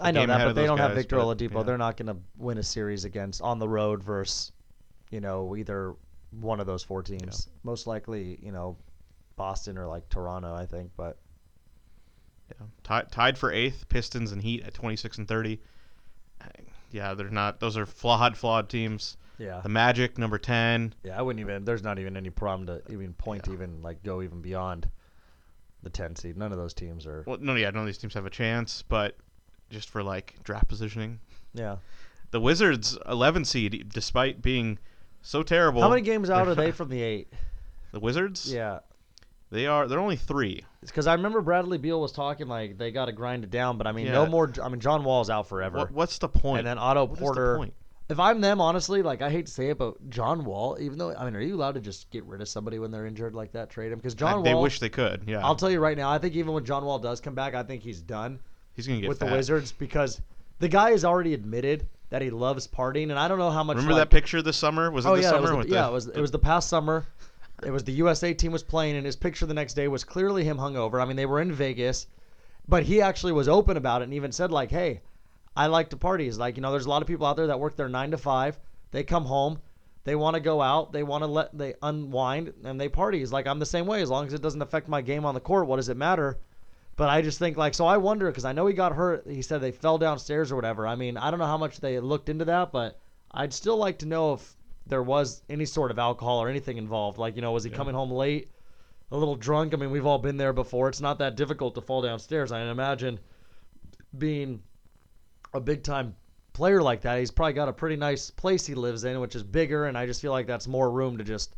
I 0.00 0.10
know 0.10 0.26
that, 0.26 0.44
but 0.44 0.54
they 0.54 0.66
don't 0.66 0.78
have 0.78 0.94
Victor 0.94 1.16
but, 1.16 1.24
Oladipo. 1.38 1.54
yeah. 1.56 1.62
They're 1.64 1.78
not 1.78 1.96
going 1.96 2.06
to 2.08 2.16
win 2.36 2.58
a 2.58 2.62
series 2.62 3.04
against 3.04 3.42
on 3.42 3.58
the 3.58 3.68
road 3.68 4.02
versus, 4.02 4.52
you 5.10 5.20
know, 5.20 5.56
either 5.56 5.94
one 6.30 6.60
of 6.60 6.66
those 6.66 6.82
four 6.82 7.02
teams. 7.02 7.48
Most 7.62 7.86
likely, 7.86 8.38
you 8.42 8.52
know, 8.52 8.76
Boston 9.36 9.78
or 9.78 9.86
like 9.86 10.08
Toronto, 10.08 10.54
I 10.54 10.66
think. 10.66 10.90
But 10.96 11.18
Yeah. 12.50 12.66
Tied, 12.82 13.10
tied 13.12 13.38
for 13.38 13.50
eighth, 13.52 13.88
Pistons 13.88 14.32
and 14.32 14.42
Heat 14.42 14.62
at 14.64 14.74
26 14.74 15.18
and 15.18 15.28
30. 15.28 15.60
Uh, 16.40 16.44
Yeah, 16.90 17.14
they're 17.14 17.28
not. 17.30 17.60
Those 17.60 17.76
are 17.76 17.86
flawed, 17.86 18.36
flawed 18.36 18.68
teams. 18.68 19.16
yeah, 19.38 19.60
The 19.62 19.68
Magic, 19.68 20.16
number 20.18 20.38
10. 20.38 20.94
yeah, 21.04 21.18
I 21.18 21.22
wouldn't 21.22 21.40
even. 21.40 21.64
There's 21.64 21.82
not 21.82 21.98
even 21.98 22.16
any 22.16 22.30
problem 22.30 22.66
to 22.66 22.92
even 22.92 23.12
point 23.14 23.46
Yeah. 23.46 23.54
even 23.54 23.82
like 23.82 24.02
go 24.02 24.22
even 24.22 24.40
beyond 24.42 24.88
the 25.82 25.90
10 25.90 26.16
seed. 26.16 26.36
None 26.36 26.50
of 26.52 26.58
those 26.58 26.74
teams 26.74 27.06
are. 27.06 27.22
Well, 27.26 27.38
no, 27.40 27.54
yeah, 27.54 27.70
none 27.70 27.80
of 27.82 27.86
these 27.86 27.98
teams 27.98 28.14
have 28.14 28.26
a 28.26 28.30
chance, 28.30 28.82
but 28.82 29.16
just 29.70 29.90
for 29.90 30.02
like 30.02 30.34
draft 30.44 30.68
positioning, 30.68 31.20
Yeah. 31.54 31.76
the 32.30 32.40
Wizards, 32.40 32.96
11 33.08 33.44
seed, 33.44 33.90
despite 33.92 34.42
being 34.42 34.78
so 35.22 35.42
terrible. 35.42 35.82
How 35.82 35.88
many 35.90 36.02
games 36.02 36.30
out 36.30 36.44
they're 36.46 36.54
they 36.54 36.70
from 36.72 36.88
the 36.88 37.02
eight? 37.02 37.32
The 37.92 38.00
Wizards. 38.00 38.52
Yeah. 38.52 38.80
They 39.50 39.66
are. 39.66 39.88
They're 39.88 39.98
only 39.98 40.16
three. 40.16 40.62
Because 40.82 41.06
I 41.06 41.14
remember 41.14 41.40
Bradley 41.40 41.78
Beal 41.78 42.00
was 42.00 42.12
talking 42.12 42.48
like 42.48 42.76
they 42.76 42.90
got 42.90 43.06
to 43.06 43.12
grind 43.12 43.44
it 43.44 43.50
down, 43.50 43.78
but 43.78 43.86
I 43.86 43.92
mean, 43.92 44.06
no 44.12 44.26
more. 44.26 44.52
I 44.62 44.68
mean, 44.68 44.78
John 44.80 45.04
Wall's 45.04 45.30
out 45.30 45.48
forever. 45.48 45.78
What, 45.78 45.90
what's 45.90 46.18
the 46.18 46.28
point? 46.28 46.58
And 46.58 46.66
then 46.66 46.78
Otto 46.78 47.06
What 47.06 47.14
the 47.14 47.20
Porter. 47.22 47.56
point? 47.56 47.72
If 48.10 48.20
I'm 48.20 48.40
them, 48.42 48.60
honestly, 48.60 49.00
like 49.02 49.22
I 49.22 49.30
hate 49.30 49.46
to 49.46 49.52
say 49.52 49.70
it, 49.70 49.78
but 49.78 50.10
John 50.10 50.44
Wall, 50.44 50.76
even 50.80 50.98
though 50.98 51.14
I 51.14 51.24
mean, 51.24 51.34
are 51.34 51.40
you 51.40 51.54
allowed 51.54 51.74
to 51.76 51.80
just 51.80 52.10
get 52.10 52.24
rid 52.24 52.42
of 52.42 52.48
somebody 52.48 52.78
when 52.78 52.90
they're 52.90 53.06
injured 53.06 53.34
like 53.34 53.52
that? 53.52 53.70
Trade 53.70 53.90
him 53.92 53.98
because 53.98 54.14
John 54.14 54.40
I- 54.40 54.42
they 54.42 54.54
wish 54.54 54.80
they 54.80 54.88
could. 54.90 55.24
Yeah. 55.26 55.44
I'll 55.44 55.56
tell 55.56 55.70
you 55.70 55.80
right 55.80 55.96
now, 55.96 56.10
I 56.10 56.18
think 56.18 56.34
even 56.34 56.52
when 56.52 56.64
John 56.66 56.84
Wall 56.84 56.98
does 56.98 57.20
come 57.22 57.34
back, 57.34 57.54
I 57.54 57.62
think 57.62 57.82
he's 57.82 58.02
done 58.02 58.40
He's 58.78 58.86
gonna 58.86 59.00
get 59.00 59.08
with 59.08 59.18
fat. 59.18 59.30
the 59.30 59.32
Wizards 59.36 59.72
because 59.72 60.20
the 60.60 60.68
guy 60.68 60.92
has 60.92 61.04
already 61.04 61.34
admitted 61.34 61.88
that 62.10 62.22
he 62.22 62.30
loves 62.30 62.68
partying, 62.68 63.10
and 63.10 63.18
I 63.18 63.26
don't 63.26 63.38
know 63.40 63.50
how 63.50 63.64
much. 63.64 63.74
Remember 63.74 63.94
like, 63.94 64.08
that 64.08 64.14
picture 64.14 64.40
this 64.40 64.56
summer? 64.56 64.88
Was 64.92 65.04
it 65.04 65.08
Oh 65.08 65.16
this 65.16 65.24
yeah, 65.24 65.30
it 65.30 65.32
summer? 65.32 65.42
was 65.42 65.50
the, 65.50 65.56
with 65.56 65.68
yeah, 65.68 65.82
the- 65.82 65.88
it 65.88 65.92
was 65.92 66.06
it 66.06 66.20
was 66.20 66.30
the 66.30 66.38
past 66.38 66.68
summer. 66.68 67.04
It 67.64 67.72
was 67.72 67.82
the 67.82 67.92
USA 67.94 68.32
team 68.32 68.52
was 68.52 68.62
playing, 68.62 68.94
and 68.94 69.04
his 69.04 69.16
picture 69.16 69.44
the 69.44 69.52
next 69.54 69.74
day 69.74 69.88
was 69.88 70.04
clearly 70.04 70.44
him 70.44 70.58
hungover. 70.58 71.02
I 71.02 71.04
mean, 71.04 71.16
they 71.16 71.26
were 71.26 71.40
in 71.40 71.50
Vegas, 71.52 72.06
but 72.68 72.84
he 72.84 73.02
actually 73.02 73.32
was 73.32 73.48
open 73.48 73.76
about 73.76 74.00
it 74.00 74.04
and 74.04 74.14
even 74.14 74.30
said 74.30 74.52
like, 74.52 74.70
"Hey, 74.70 75.00
I 75.56 75.66
like 75.66 75.90
to 75.90 75.96
party." 75.96 76.26
He's 76.26 76.38
like, 76.38 76.54
you 76.56 76.62
know, 76.62 76.70
there's 76.70 76.86
a 76.86 76.88
lot 76.88 77.02
of 77.02 77.08
people 77.08 77.26
out 77.26 77.36
there 77.36 77.48
that 77.48 77.58
work 77.58 77.74
their 77.74 77.88
nine 77.88 78.12
to 78.12 78.16
five. 78.18 78.60
They 78.92 79.02
come 79.02 79.24
home, 79.24 79.58
they 80.04 80.14
want 80.14 80.34
to 80.34 80.40
go 80.40 80.62
out, 80.62 80.92
they 80.92 81.02
want 81.02 81.22
to 81.22 81.26
let 81.26 81.58
they 81.58 81.74
unwind, 81.82 82.54
and 82.64 82.80
they 82.80 82.88
party. 82.88 83.18
He's 83.18 83.32
like, 83.32 83.48
I'm 83.48 83.58
the 83.58 83.66
same 83.66 83.86
way. 83.86 84.02
As 84.02 84.08
long 84.08 84.24
as 84.28 84.32
it 84.34 84.40
doesn't 84.40 84.62
affect 84.62 84.88
my 84.88 85.02
game 85.02 85.26
on 85.26 85.34
the 85.34 85.40
court, 85.40 85.66
what 85.66 85.76
does 85.76 85.88
it 85.88 85.96
matter? 85.96 86.38
But 86.98 87.08
I 87.10 87.22
just 87.22 87.38
think 87.38 87.56
like, 87.56 87.74
so 87.74 87.86
I 87.86 87.96
wonder 87.96 88.26
because 88.26 88.44
I 88.44 88.52
know 88.52 88.66
he 88.66 88.74
got 88.74 88.92
hurt. 88.92 89.24
He 89.24 89.40
said 89.40 89.60
they 89.60 89.70
fell 89.70 89.98
downstairs 89.98 90.50
or 90.50 90.56
whatever. 90.56 90.84
I 90.84 90.96
mean, 90.96 91.16
I 91.16 91.30
don't 91.30 91.38
know 91.38 91.46
how 91.46 91.56
much 91.56 91.78
they 91.78 92.00
looked 92.00 92.28
into 92.28 92.44
that, 92.46 92.72
but 92.72 92.98
I'd 93.30 93.54
still 93.54 93.76
like 93.76 94.00
to 94.00 94.06
know 94.06 94.32
if 94.32 94.56
there 94.84 95.04
was 95.04 95.42
any 95.48 95.64
sort 95.64 95.92
of 95.92 95.98
alcohol 96.00 96.42
or 96.42 96.48
anything 96.48 96.76
involved. 96.76 97.16
Like, 97.16 97.36
you 97.36 97.40
know, 97.40 97.52
was 97.52 97.62
he 97.62 97.70
Yeah. 97.70 97.76
coming 97.76 97.94
home 97.94 98.10
late, 98.10 98.50
a 99.12 99.16
little 99.16 99.36
drunk? 99.36 99.74
I 99.74 99.76
mean, 99.76 99.92
we've 99.92 100.06
all 100.06 100.18
been 100.18 100.38
there 100.38 100.52
before. 100.52 100.88
It's 100.88 101.00
not 101.00 101.20
that 101.20 101.36
difficult 101.36 101.76
to 101.76 101.80
fall 101.80 102.02
downstairs. 102.02 102.50
I 102.50 102.62
imagine 102.62 103.20
being 104.16 104.60
a 105.54 105.60
big 105.60 105.84
time 105.84 106.16
player 106.52 106.82
like 106.82 107.02
that, 107.02 107.20
he's 107.20 107.30
probably 107.30 107.52
got 107.52 107.68
a 107.68 107.72
pretty 107.72 107.94
nice 107.94 108.28
place 108.28 108.66
he 108.66 108.74
lives 108.74 109.04
in, 109.04 109.20
which 109.20 109.36
is 109.36 109.44
bigger, 109.44 109.84
and 109.84 109.96
I 109.96 110.04
just 110.04 110.20
feel 110.20 110.32
like 110.32 110.48
that's 110.48 110.66
more 110.66 110.90
room 110.90 111.18
to 111.18 111.22
just 111.24 111.54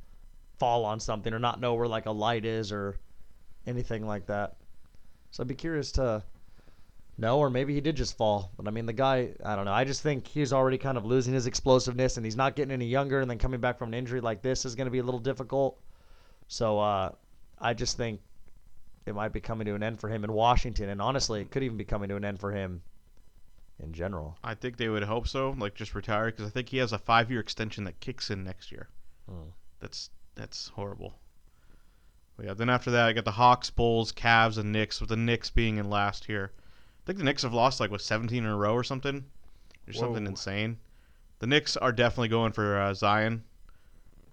fall 0.59 0.85
on 0.85 1.01
something 1.01 1.33
or 1.33 1.39
not 1.39 1.63
know 1.63 1.73
where 1.73 1.89
like 1.89 2.05
a 2.05 2.11
light 2.11 2.45
is 2.45 2.73
or 2.73 2.99
anything 3.67 4.07
like 4.07 4.27
that. 4.27 4.57
So 5.31 5.43
I'd 5.43 5.49
be 5.49 5.55
curious 5.55 5.93
to 5.93 6.23
know, 7.19 7.39
or 7.39 7.51
maybe 7.51 7.75
he 7.75 7.81
did 7.81 7.97
just 7.97 8.17
fall. 8.17 8.51
But 8.57 8.67
I 8.67 8.71
mean, 8.71 8.87
the 8.87 8.93
guy, 8.93 9.31
I 9.45 9.57
don't 9.57 9.65
know. 9.65 9.73
I 9.73 9.85
just 9.85 10.03
think 10.03 10.27
he's 10.27 10.53
already 10.53 10.79
kind 10.79 10.97
of 10.99 11.05
losing 11.05 11.35
his 11.35 11.47
explosiveness, 11.47 12.17
and 12.17 12.27
he's 12.27 12.37
not 12.37 12.57
getting 12.57 12.73
any 12.73 12.87
younger. 12.87 13.21
And 13.21 13.31
then 13.31 13.39
coming 13.39 13.61
back 13.61 13.79
from 13.79 13.89
an 13.89 13.95
injury 13.95 14.21
like 14.21 14.43
this 14.43 14.65
is 14.65 14.75
going 14.75 14.87
to 14.87 14.91
be 14.91 14.99
a 14.99 15.05
little 15.05 15.21
difficult. 15.21 15.81
So 16.49 16.81
uh, 16.81 17.13
I 17.59 17.75
just 17.75 17.97
think 17.97 18.21
it 19.07 19.15
might 19.15 19.33
be 19.33 19.41
coming 19.41 19.67
to 19.67 19.75
an 19.75 19.83
end 19.83 20.01
for 20.01 20.09
him 20.09 20.25
in 20.25 20.33
Washington, 20.33 20.89
and 20.89 21.01
honestly, 21.01 21.41
it 21.41 21.51
could 21.51 21.63
even 21.63 21.77
be 21.77 21.85
coming 21.85 22.09
to 22.09 22.17
an 22.17 22.25
end 22.25 22.41
for 22.41 22.53
him 22.53 22.83
in 23.83 23.93
general. 23.93 24.37
I 24.43 24.55
think 24.55 24.77
they 24.77 24.89
would 24.89 25.03
hope 25.05 25.29
so, 25.29 25.55
like 25.59 25.75
just 25.75 25.95
retire, 25.95 26.27
because 26.27 26.47
I 26.47 26.51
think 26.51 26.69
he 26.69 26.79
has 26.79 26.93
a 26.93 26.99
five-year 26.99 27.41
extension 27.41 27.85
that 27.85 28.01
kicks 28.01 28.31
in 28.31 28.45
next 28.45 28.73
year. 28.73 28.89
Hmm. 29.29 29.51
That's 29.81 30.11
that's 30.35 30.69
horrible. 30.69 31.15
But 32.41 32.47
yeah, 32.47 32.55
then 32.55 32.71
after 32.71 32.91
that, 32.93 33.07
I 33.07 33.13
got 33.13 33.27
the 33.27 33.33
Hawks, 33.33 33.69
Bulls, 33.69 34.13
Cavs, 34.13 34.57
and 34.57 34.73
Knicks. 34.73 34.99
With 34.99 35.11
the 35.11 35.17
Knicks 35.17 35.51
being 35.51 35.77
in 35.77 35.91
last 35.91 36.25
here, 36.25 36.53
I 36.55 37.03
think 37.05 37.19
the 37.19 37.25
Knicks 37.25 37.43
have 37.43 37.53
lost 37.53 37.81
like 37.81 37.91
what 37.91 38.01
17 38.01 38.39
in 38.43 38.49
a 38.49 38.57
row 38.57 38.73
or 38.73 38.83
something, 38.83 39.27
or 39.87 39.93
something 39.93 40.27
insane. 40.27 40.79
The 41.41 41.47
Knicks 41.47 41.77
are 41.77 41.93
definitely 41.93 42.29
going 42.29 42.53
for 42.53 42.81
uh, 42.81 42.95
Zion, 42.95 43.45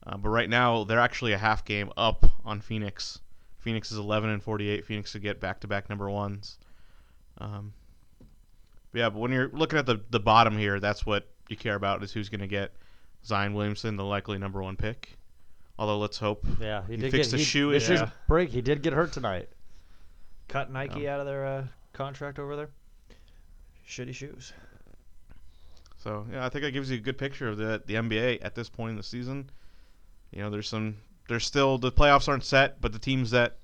uh, 0.05 0.15
but 0.15 0.29
right 0.29 0.49
now 0.49 0.85
they're 0.85 1.01
actually 1.01 1.33
a 1.33 1.37
half 1.37 1.65
game 1.65 1.91
up 1.97 2.25
on 2.45 2.61
Phoenix. 2.61 3.19
Phoenix 3.59 3.91
is 3.91 3.97
11 3.97 4.29
and 4.29 4.41
48. 4.41 4.85
Phoenix 4.85 5.11
to 5.11 5.19
get 5.19 5.41
back-to-back 5.41 5.89
number 5.89 6.09
ones. 6.09 6.59
Um, 7.39 7.73
but 8.93 8.99
yeah, 8.99 9.09
but 9.09 9.19
when 9.19 9.33
you're 9.33 9.49
looking 9.49 9.79
at 9.79 9.85
the 9.85 9.99
the 10.11 10.21
bottom 10.21 10.57
here, 10.57 10.79
that's 10.79 11.05
what 11.05 11.27
you 11.49 11.57
care 11.57 11.75
about 11.75 12.01
is 12.03 12.13
who's 12.13 12.29
going 12.29 12.39
to 12.39 12.47
get 12.47 12.71
Zion 13.25 13.53
Williamson, 13.53 13.97
the 13.97 14.05
likely 14.05 14.37
number 14.37 14.63
one 14.63 14.77
pick. 14.77 15.17
Although 15.79 15.99
let's 15.99 16.17
hope 16.17 16.45
Yeah, 16.59 16.81
he, 16.87 16.95
He 16.95 17.01
did 17.01 17.11
fixed 17.11 17.31
get 17.31 17.37
the 17.37 17.43
he, 17.43 17.43
shoe 17.43 17.71
This 17.71 17.87
year's 17.87 18.01
break, 18.27 18.49
he 18.49 18.61
did 18.61 18.81
get 18.81 18.93
hurt 18.93 19.13
tonight. 19.13 19.49
Cut 20.47 20.71
Nike 20.71 21.07
Oh. 21.07 21.13
out 21.13 21.19
of 21.19 21.25
their 21.25 21.45
uh, 21.45 21.63
contract 21.93 22.39
over 22.39 22.55
there. 22.55 22.69
Shitty 23.87 24.13
shoes. 24.15 24.53
So 25.97 26.25
yeah, 26.31 26.45
I 26.45 26.49
think 26.49 26.63
that 26.63 26.71
gives 26.71 26.89
you 26.89 26.97
a 26.97 27.01
good 27.01 27.17
picture 27.17 27.47
of 27.47 27.57
the 27.57 27.81
the 27.85 27.95
NBA 27.95 28.39
at 28.41 28.55
this 28.55 28.69
point 28.69 28.91
in 28.91 28.97
the 28.97 29.03
season. 29.03 29.49
You 30.31 30.41
know, 30.41 30.49
there's 30.49 30.67
some 30.69 30.97
there's 31.27 31.45
still 31.45 31.77
the 31.77 31.91
playoffs 31.91 32.27
aren't 32.27 32.43
set, 32.45 32.79
but 32.81 32.93
the 32.93 32.99
teams 32.99 33.31
that 33.31 33.57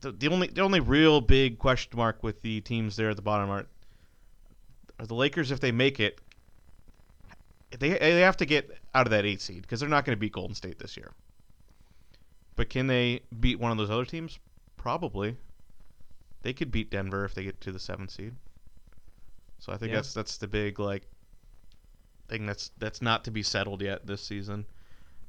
the, 0.00 0.12
the 0.12 0.28
only 0.28 0.46
the 0.48 0.62
only 0.62 0.80
real 0.80 1.20
big 1.20 1.58
question 1.58 1.96
mark 1.98 2.22
with 2.22 2.40
the 2.42 2.60
teams 2.62 2.96
there 2.96 3.10
at 3.10 3.16
the 3.16 3.22
bottom 3.22 3.50
are 3.50 3.66
are 4.98 5.06
the 5.06 5.14
Lakers 5.14 5.50
if 5.50 5.60
they 5.60 5.72
make 5.72 6.00
it. 6.00 6.20
They 7.78 7.90
they 7.90 8.20
have 8.20 8.36
to 8.38 8.46
get 8.46 8.70
out 8.94 9.06
of 9.06 9.10
that 9.10 9.24
eight 9.24 9.40
seed 9.40 9.62
because 9.62 9.80
they're 9.80 9.88
not 9.88 10.04
going 10.04 10.16
to 10.16 10.20
beat 10.20 10.32
Golden 10.32 10.54
State 10.54 10.78
this 10.78 10.96
year. 10.96 11.12
But 12.56 12.70
can 12.70 12.86
they 12.86 13.22
beat 13.40 13.58
one 13.58 13.72
of 13.72 13.78
those 13.78 13.90
other 13.90 14.04
teams? 14.04 14.38
Probably. 14.76 15.36
They 16.42 16.52
could 16.52 16.70
beat 16.70 16.90
Denver 16.90 17.24
if 17.24 17.34
they 17.34 17.42
get 17.44 17.60
to 17.62 17.72
the 17.72 17.78
seventh 17.78 18.10
seed. 18.10 18.34
So 19.58 19.72
I 19.72 19.76
think 19.76 19.90
Yeah. 19.90 19.96
that's 19.96 20.14
that's 20.14 20.36
the 20.36 20.46
big 20.46 20.78
like 20.78 21.06
thing 22.28 22.46
that's 22.46 22.70
that's 22.78 23.02
not 23.02 23.24
to 23.24 23.30
be 23.30 23.42
settled 23.42 23.82
yet 23.82 24.06
this 24.06 24.22
season. 24.22 24.66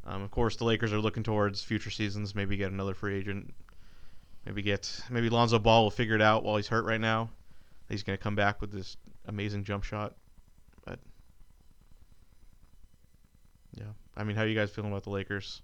Um, 0.05 0.21
of 0.21 0.29
course, 0.29 0.55
the 0.55 0.65
Lakers 0.65 0.93
are 0.93 0.99
looking 0.99 1.23
towards 1.23 1.63
future 1.63 1.89
seasons. 1.89 2.35
Maybe 2.35 2.57
get 2.57 2.71
another 2.71 2.93
free 2.93 3.15
agent. 3.15 3.53
Maybe 4.45 4.61
get 4.61 5.01
maybe 5.09 5.29
Lonzo 5.29 5.57
Ball 5.57 5.83
will 5.83 5.91
figure 5.91 6.15
it 6.15 6.21
out 6.21 6.43
while 6.43 6.57
he's 6.57 6.67
hurt 6.67 6.85
right 6.85 7.01
now. 7.01 7.29
He's 7.89 8.03
going 8.03 8.17
to 8.17 8.21
come 8.23 8.35
back 8.35 8.61
with 8.61 8.71
this 8.71 8.97
amazing 9.25 9.63
jump 9.63 9.83
shot. 9.83 10.15
Yeah, 13.75 13.85
I 14.17 14.23
mean, 14.23 14.35
how 14.35 14.43
are 14.43 14.47
you 14.47 14.55
guys 14.55 14.71
feeling 14.71 14.91
about 14.91 15.03
the 15.03 15.09
Lakers? 15.11 15.61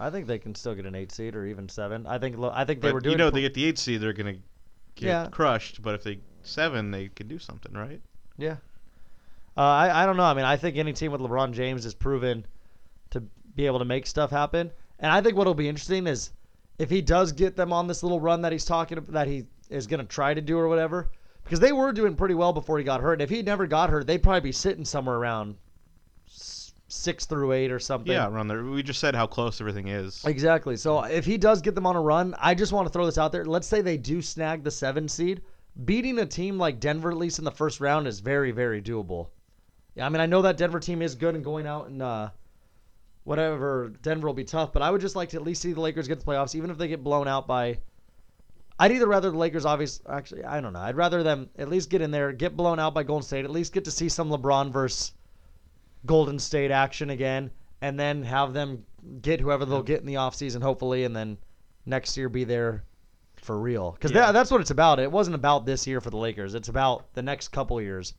I 0.00 0.10
think 0.10 0.26
they 0.26 0.38
can 0.38 0.54
still 0.54 0.74
get 0.74 0.86
an 0.86 0.94
eight 0.94 1.10
seed 1.12 1.34
or 1.34 1.44
even 1.46 1.68
seven. 1.68 2.06
I 2.06 2.18
think. 2.18 2.36
I 2.40 2.64
think 2.64 2.80
they 2.80 2.88
But 2.88 2.94
were 2.94 3.00
doing. 3.00 3.12
you 3.12 3.18
know, 3.18 3.30
they 3.30 3.40
get 3.40 3.54
the 3.54 3.64
eight 3.64 3.78
seed, 3.78 4.00
they're 4.00 4.12
gonna 4.12 4.34
get 4.94 5.08
Yeah. 5.08 5.28
crushed. 5.30 5.82
But 5.82 5.94
if 5.94 6.04
they 6.04 6.20
seven, 6.42 6.90
they 6.90 7.08
can 7.08 7.26
do 7.28 7.38
something, 7.38 7.72
right? 7.72 8.00
Yeah. 8.36 8.56
Uh, 9.56 9.62
I 9.62 10.02
I 10.02 10.06
don't 10.06 10.16
know. 10.16 10.22
I 10.24 10.34
mean, 10.34 10.44
I 10.44 10.56
think 10.56 10.76
any 10.76 10.92
team 10.92 11.10
with 11.10 11.20
LeBron 11.20 11.52
James 11.52 11.84
is 11.84 11.94
proven 11.94 12.46
to 13.10 13.20
be 13.56 13.66
able 13.66 13.80
to 13.80 13.84
make 13.84 14.06
stuff 14.06 14.30
happen. 14.30 14.70
And 15.00 15.10
I 15.10 15.20
think 15.20 15.36
what'll 15.36 15.54
be 15.54 15.68
interesting 15.68 16.06
is 16.06 16.30
if 16.78 16.90
he 16.90 17.02
does 17.02 17.32
get 17.32 17.56
them 17.56 17.72
on 17.72 17.88
this 17.88 18.04
little 18.04 18.20
run 18.20 18.42
that 18.42 18.52
he's 18.52 18.64
talking 18.64 18.98
about, 18.98 19.12
that 19.12 19.26
he 19.26 19.46
is 19.68 19.88
going 19.88 19.98
to 20.00 20.06
try 20.06 20.32
to 20.32 20.40
do 20.40 20.56
or 20.58 20.68
whatever, 20.68 21.10
because 21.42 21.58
they 21.58 21.72
were 21.72 21.92
doing 21.92 22.14
pretty 22.14 22.34
well 22.34 22.52
before 22.52 22.78
he 22.78 22.84
got 22.84 23.00
hurt. 23.00 23.14
And 23.14 23.22
if 23.22 23.30
he 23.30 23.42
never 23.42 23.66
got 23.66 23.90
hurt, 23.90 24.06
they'd 24.06 24.22
probably 24.22 24.40
be 24.42 24.52
sitting 24.52 24.84
somewhere 24.84 25.16
around 25.16 25.56
six 26.88 27.26
through 27.26 27.52
eight 27.52 27.70
or 27.70 27.78
something. 27.78 28.12
Yeah, 28.12 28.26
around 28.28 28.48
there. 28.48 28.64
We 28.64 28.82
just 28.82 29.00
said 29.00 29.14
how 29.14 29.26
close 29.26 29.60
everything 29.60 29.88
is. 29.88 30.24
Exactly. 30.24 30.76
So 30.76 31.02
if 31.02 31.24
he 31.24 31.38
does 31.38 31.62
get 31.62 31.74
them 31.74 31.86
on 31.86 31.96
a 31.96 32.00
run, 32.00 32.34
I 32.38 32.54
just 32.54 32.72
want 32.72 32.86
to 32.86 32.92
throw 32.92 33.06
this 33.06 33.18
out 33.18 33.30
there. 33.30 33.44
Let's 33.44 33.68
say 33.68 33.80
they 33.82 33.98
do 33.98 34.20
snag 34.20 34.64
the 34.64 34.70
seven 34.70 35.08
seed. 35.08 35.42
Beating 35.84 36.18
a 36.18 36.26
team 36.26 36.58
like 36.58 36.80
Denver, 36.80 37.10
at 37.10 37.16
least 37.16 37.38
in 37.38 37.44
the 37.44 37.52
first 37.52 37.78
round, 37.78 38.08
is 38.08 38.20
very, 38.20 38.50
very 38.50 38.82
doable. 38.82 39.28
Yeah, 39.94 40.06
I 40.06 40.08
mean, 40.08 40.20
I 40.20 40.26
know 40.26 40.42
that 40.42 40.56
Denver 40.56 40.80
team 40.80 41.02
is 41.02 41.14
good 41.14 41.34
and 41.34 41.44
going 41.44 41.66
out 41.66 41.88
and 41.88 42.02
uh, 42.02 42.30
whatever, 43.24 43.92
Denver 44.02 44.26
will 44.26 44.34
be 44.34 44.44
tough, 44.44 44.72
but 44.72 44.80
I 44.82 44.90
would 44.90 45.00
just 45.00 45.14
like 45.14 45.28
to 45.30 45.36
at 45.36 45.42
least 45.42 45.62
see 45.62 45.72
the 45.72 45.80
Lakers 45.80 46.08
get 46.08 46.18
the 46.18 46.24
playoffs, 46.24 46.54
even 46.54 46.70
if 46.70 46.78
they 46.78 46.88
get 46.88 47.04
blown 47.04 47.28
out 47.28 47.46
by. 47.46 47.78
I'd 48.78 48.92
either 48.92 49.08
rather 49.08 49.30
the 49.30 49.36
Lakers, 49.36 49.66
obviously, 49.66 50.06
actually, 50.08 50.44
I 50.44 50.60
don't 50.60 50.72
know. 50.72 50.78
I'd 50.78 50.96
rather 50.96 51.22
them 51.22 51.50
at 51.58 51.68
least 51.68 51.90
get 51.90 52.00
in 52.00 52.12
there, 52.12 52.32
get 52.32 52.56
blown 52.56 52.78
out 52.78 52.94
by 52.94 53.02
Golden 53.02 53.26
State, 53.26 53.44
at 53.44 53.50
least 53.50 53.72
get 53.72 53.84
to 53.84 53.90
see 53.90 54.08
some 54.08 54.30
LeBron 54.30 54.70
versus 54.72 55.12
Golden 56.06 56.38
State 56.38 56.70
action 56.70 57.10
again, 57.10 57.50
and 57.80 57.98
then 57.98 58.22
have 58.22 58.52
them 58.52 58.84
get 59.22 59.40
whoever 59.40 59.64
they'll 59.64 59.82
get 59.82 60.00
in 60.00 60.06
the 60.06 60.14
offseason, 60.14 60.62
hopefully, 60.62 61.04
and 61.04 61.14
then 61.14 61.38
next 61.86 62.16
year 62.16 62.28
be 62.28 62.44
there 62.44 62.84
for 63.36 63.58
real. 63.58 63.92
Because 63.92 64.10
Yeah. 64.12 64.32
that's 64.32 64.50
what 64.50 64.60
it's 64.60 64.70
about. 64.70 64.98
It 64.98 65.10
wasn't 65.10 65.34
about 65.36 65.64
this 65.66 65.86
year 65.86 66.00
for 66.00 66.10
the 66.10 66.16
Lakers. 66.16 66.54
It's 66.54 66.68
about 66.68 67.12
the 67.14 67.22
next 67.22 67.48
couple 67.48 67.80
years. 67.80 68.14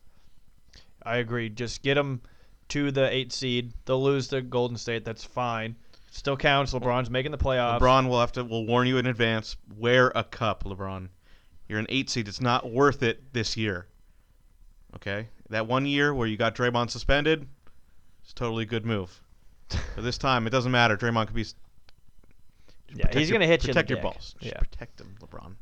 I 1.04 1.18
agree. 1.18 1.50
Just 1.50 1.82
get 1.84 1.96
them 1.96 2.22
to 2.70 2.92
the 2.92 3.10
eight 3.14 3.32
seed. 3.34 3.74
They'll 3.86 4.02
lose 4.04 4.28
to 4.30 4.42
Golden 4.42 4.78
State. 4.78 5.04
That's 5.06 5.24
fine. 5.24 5.76
Still 6.12 6.38
counts. 6.38 6.74
LeBron's 6.74 7.10
making 7.10 7.32
the 7.32 7.38
playoffs. 7.38 7.80
LeBron 7.80 8.08
will 8.10 8.20
have 8.20 8.32
to. 8.34 8.44
We'll 8.44 8.66
warn 8.66 8.88
you 8.88 8.98
in 8.98 9.06
advance. 9.06 9.58
Wear 9.78 10.12
a 10.16 10.24
cup, 10.24 10.64
LeBron. 10.64 11.10
You're 11.68 11.80
an 11.80 11.86
eight 11.90 12.10
seed. 12.10 12.28
It's 12.28 12.42
not 12.42 12.72
worth 12.72 13.04
it 13.04 13.32
this 13.34 13.56
year. 13.56 13.88
Okay, 14.96 15.28
that 15.50 15.68
one 15.68 15.86
year 15.86 16.14
where 16.14 16.28
you 16.28 16.36
got 16.36 16.56
Draymond 16.56 16.90
suspended, 16.90 17.48
it's 18.30 18.34
a 18.34 18.36
totally 18.36 18.66
good 18.66 18.86
move. 18.86 19.22
but 19.96 20.04
this 20.04 20.18
time, 20.20 20.46
it 20.46 20.52
doesn't 20.52 20.72
matter. 20.72 20.96
Draymond 20.96 21.26
could 21.28 21.36
be. 21.36 21.46
Yeah, 22.96 23.08
he's 23.12 23.32
gonna 23.32 23.46
hit 23.48 23.64
you 23.64 23.70
in 23.70 23.76
the 23.76 23.82
Protect 23.82 23.90
your 23.90 23.98
dick. 23.98 24.04
balls. 24.04 24.36
Just 24.40 24.54
Yeah. 24.54 24.60
protect 24.60 25.02
him, 25.02 25.16
LeBron. 25.20 25.56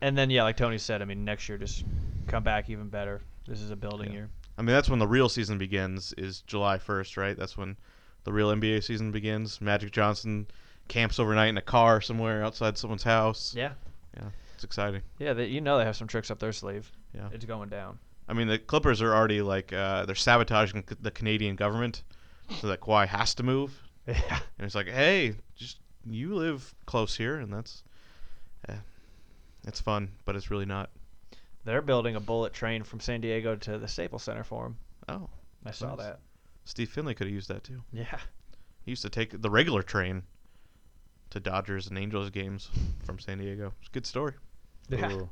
And 0.00 0.16
then 0.18 0.30
yeah, 0.30 0.42
like 0.44 0.56
Tony 0.56 0.78
said, 0.78 1.00
I 1.02 1.04
mean 1.04 1.24
next 1.24 1.48
year 1.48 1.58
just 1.58 1.84
come 2.26 2.42
back 2.42 2.70
even 2.70 2.88
better. 2.88 3.20
This 3.46 3.60
is 3.60 3.70
a 3.70 3.76
building 3.76 4.08
Yeah. 4.08 4.14
year. 4.18 4.30
I 4.58 4.62
mean, 4.62 4.74
that's 4.74 4.88
when 4.88 4.98
the 4.98 5.06
real 5.08 5.28
season 5.28 5.58
begins. 5.58 6.12
Is 6.14 6.42
July 6.42 6.78
1st, 6.78 7.16
right? 7.16 7.36
That's 7.36 7.56
when 7.56 7.76
the 8.24 8.32
real 8.32 8.50
NBA 8.50 8.80
season 8.80 9.10
begins. 9.12 9.60
Magic 9.60 9.90
Johnson 9.92 10.46
camps 10.88 11.18
overnight 11.18 11.48
in 11.50 11.56
a 11.56 11.62
car 11.62 12.00
somewhere 12.00 12.44
outside 12.44 12.76
someone's 12.78 13.02
house. 13.04 13.54
Yeah. 13.56 13.72
Yeah, 14.16 14.28
it's 14.54 14.64
exciting. 14.64 15.02
Yeah, 15.18 15.32
they, 15.34 15.46
you 15.46 15.60
know 15.60 15.78
they 15.78 15.84
have 15.84 15.96
some 15.96 16.08
tricks 16.08 16.30
up 16.30 16.38
their 16.40 16.52
sleeve. 16.52 16.90
Yeah. 17.14 17.28
It's 17.32 17.44
going 17.44 17.68
down. 17.68 17.98
I 18.30 18.32
mean, 18.32 18.46
the 18.46 18.58
Clippers 18.58 19.02
are 19.02 19.12
already 19.12 19.42
like 19.42 19.72
uh, 19.72 20.06
they're 20.06 20.14
sabotaging 20.14 20.84
the 21.00 21.10
Canadian 21.10 21.56
government, 21.56 22.04
so 22.60 22.68
that 22.68 22.80
Kawhi 22.80 23.06
has 23.08 23.34
to 23.34 23.42
move. 23.42 23.82
Yeah. 24.06 24.38
And 24.58 24.64
it's 24.66 24.74
like, 24.74 24.88
hey, 24.88 25.34
just 25.56 25.78
you 26.08 26.34
live 26.34 26.74
close 26.86 27.14
here, 27.16 27.36
and 27.38 27.52
that's, 27.52 27.84
eh, 28.68 28.74
it's 29.68 29.80
fun, 29.80 30.10
but 30.24 30.34
it's 30.34 30.50
really 30.50 30.64
not. 30.64 30.90
They're 31.64 31.82
building 31.82 32.16
a 32.16 32.20
bullet 32.20 32.52
train 32.52 32.82
from 32.82 32.98
San 32.98 33.20
Diego 33.20 33.54
to 33.56 33.78
the 33.78 33.86
Staples 33.86 34.22
Center 34.24 34.42
for 34.42 34.66
him. 34.66 34.76
Oh, 35.08 35.28
I 35.66 35.70
saw 35.70 35.94
Nice. 35.94 35.98
that. 36.06 36.20
Steve 36.64 36.88
Finley 36.88 37.14
could 37.14 37.26
have 37.26 37.34
used 37.34 37.48
that 37.48 37.62
too. 37.62 37.82
Yeah. 37.92 38.18
He 38.84 38.90
used 38.92 39.02
to 39.02 39.10
take 39.10 39.40
the 39.42 39.50
regular 39.50 39.82
train 39.82 40.22
to 41.30 41.38
Dodgers 41.38 41.86
and 41.88 41.96
Angels 41.98 42.30
games 42.30 42.68
from 43.04 43.18
San 43.20 43.38
Diego. 43.38 43.72
It's 43.80 43.88
a 43.90 43.92
good 43.92 44.06
story. 44.06 44.32
Yeah. 44.88 45.12
Ooh. 45.12 45.30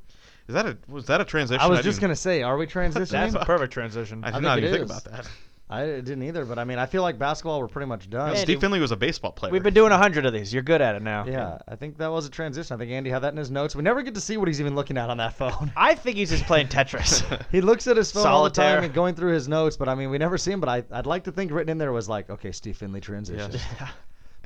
Is 0.49 0.55
that 0.55 0.67
a 0.67 0.79
was 0.89 1.07
that 1.07 1.21
a 1.21 1.25
transition? 1.25 1.61
I 1.61 1.67
was 1.69 1.79
didn't 1.79 1.85
just 1.91 2.01
gonna 2.01 2.17
say, 2.17 2.43
are 2.43 2.57
we 2.57 2.67
transitioning? 2.79 3.09
That's 3.11 3.35
a 3.35 3.41
perfect 3.41 3.73
transition. 3.73 4.25
I 4.25 4.29
did 4.29 4.33
think 4.35 4.43
not 4.45 4.59
it 4.59 4.65
even 4.65 4.73
think 4.81 4.85
is. 4.85 4.91
about 4.91 5.05
that. 5.13 5.29
I 5.71 5.85
didn't 5.85 6.23
either, 6.23 6.47
but 6.47 6.59
I 6.59 6.65
mean, 6.65 6.79
I 6.79 6.87
feel 6.87 7.03
like 7.03 7.19
basketball 7.19 7.61
we're 7.61 7.69
pretty 7.69 7.89
much 7.89 8.09
done. 8.09 8.31
Andy, 8.31 8.41
Steve 8.41 8.59
Finley 8.59 8.81
was 8.81 8.91
a 8.91 8.97
baseball 8.97 9.33
player. 9.33 9.53
We've 9.53 9.63
been 9.63 9.75
doing 9.75 9.93
a 9.93 9.99
hundred 9.99 10.25
of 10.25 10.33
these. 10.33 10.51
You're 10.51 10.63
good 10.63 10.81
at 10.81 10.95
it 10.95 11.03
now. 11.03 11.27
Yeah, 11.27 11.59
I 11.69 11.77
think 11.77 11.99
that 11.99 12.11
was 12.11 12.25
a 12.25 12.31
transition. 12.31 12.75
I 12.75 12.79
think 12.79 12.91
Andy 12.91 13.11
had 13.11 13.19
that 13.19 13.33
in 13.35 13.37
his 13.37 13.51
notes. 13.51 13.77
We 13.77 13.83
never 13.83 14.01
get 14.01 14.15
to 14.15 14.21
see 14.23 14.39
what 14.39 14.49
he's 14.49 14.61
even 14.63 14.75
looking 14.75 14.97
at 14.97 15.11
on 15.11 15.19
that 15.19 15.35
phone. 15.35 15.71
I 15.77 15.95
think 15.95 16.17
he's 16.17 16.31
just 16.31 16.45
playing 16.47 16.69
Tetris. 16.69 17.23
He 17.53 17.61
looks 17.61 17.87
at 17.87 17.99
his 17.99 18.11
phone 18.11 18.27
all 18.27 18.45
the 18.45 18.49
time 18.51 18.83
and 18.83 18.95
going 18.95 19.15
through 19.15 19.33
his 19.35 19.47
notes, 19.47 19.77
but 19.77 19.91
I 19.91 19.95
mean, 19.95 20.09
we 20.09 20.17
never 20.17 20.39
see 20.39 20.53
him. 20.53 20.61
But 20.61 20.71
I, 20.71 20.85
I'd 20.91 21.05
like 21.05 21.25
to 21.25 21.33
think 21.33 21.53
written 21.53 21.71
in 21.71 21.77
there 21.77 21.93
was 21.93 22.09
like, 22.09 22.31
okay, 22.31 22.51
Steve 22.51 22.79
Finley 22.79 23.03
transition. 23.03 23.51
Yes. 23.53 23.91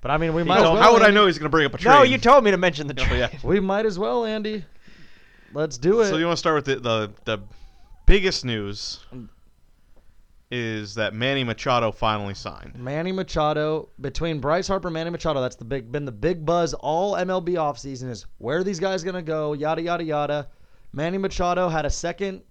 But 0.02 0.10
I 0.10 0.16
mean, 0.16 0.34
we 0.34 0.42
He 0.42 0.48
might. 0.48 0.56
goes, 0.56 0.64
as 0.66 0.72
well, 0.72 0.82
How 0.82 0.92
would 0.92 1.02
I 1.02 1.12
know 1.12 1.26
he's 1.26 1.38
going 1.38 1.46
to 1.46 1.50
bring 1.50 1.66
up 1.66 1.74
a 1.74 1.78
train? 1.78 1.94
no, 1.94 2.02
you 2.02 2.18
told 2.18 2.42
me 2.42 2.50
to 2.50 2.56
mention 2.56 2.88
the 2.88 3.00
Oh, 3.00 3.04
train. 3.04 3.20
yeah. 3.20 3.28
We 3.44 3.60
might 3.60 3.86
as 3.86 3.96
well, 3.96 4.24
Andy. 4.24 4.64
Let's 5.54 5.78
do 5.78 6.00
it. 6.00 6.08
So 6.08 6.16
you 6.16 6.26
want 6.26 6.36
to 6.36 6.40
start 6.40 6.56
with 6.56 6.64
the, 6.64 6.76
the 6.76 7.12
the 7.24 7.42
biggest 8.06 8.44
news 8.44 9.00
is 10.50 10.94
that 10.94 11.14
Manny 11.14 11.44
Machado 11.44 11.90
finally 11.92 12.34
signed. 12.34 12.74
Manny 12.74 13.12
Machado 13.12 13.88
between 14.00 14.40
Bryce 14.40 14.68
Harper 14.68 14.88
and 14.88 14.94
Manny 14.94 15.10
Machado. 15.10 15.40
That's 15.40 15.56
the 15.56 15.64
big 15.64 15.90
been 15.90 16.04
the 16.04 16.12
big 16.12 16.44
buzz 16.44 16.74
all 16.74 17.14
MLB 17.14 17.54
offseason 17.54 18.10
is 18.10 18.26
where 18.38 18.58
are 18.58 18.64
these 18.64 18.80
guys 18.80 19.02
gonna 19.02 19.22
go? 19.22 19.52
Yada 19.52 19.82
yada 19.82 20.04
yada. 20.04 20.48
Manny 20.92 21.18
Machado 21.18 21.68
had 21.68 21.86
a 21.86 21.90
second 21.90 22.42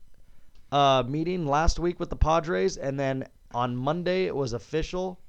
uh, 0.72 1.04
meeting 1.08 1.46
last 1.46 1.80
week 1.80 2.00
with 2.00 2.10
the 2.10 2.16
Padres, 2.16 2.78
and 2.78 3.00
then 3.00 3.28
on 3.54 3.76
Monday 3.76 4.26
it 4.26 4.36
was 4.36 4.54
official. 4.54 5.20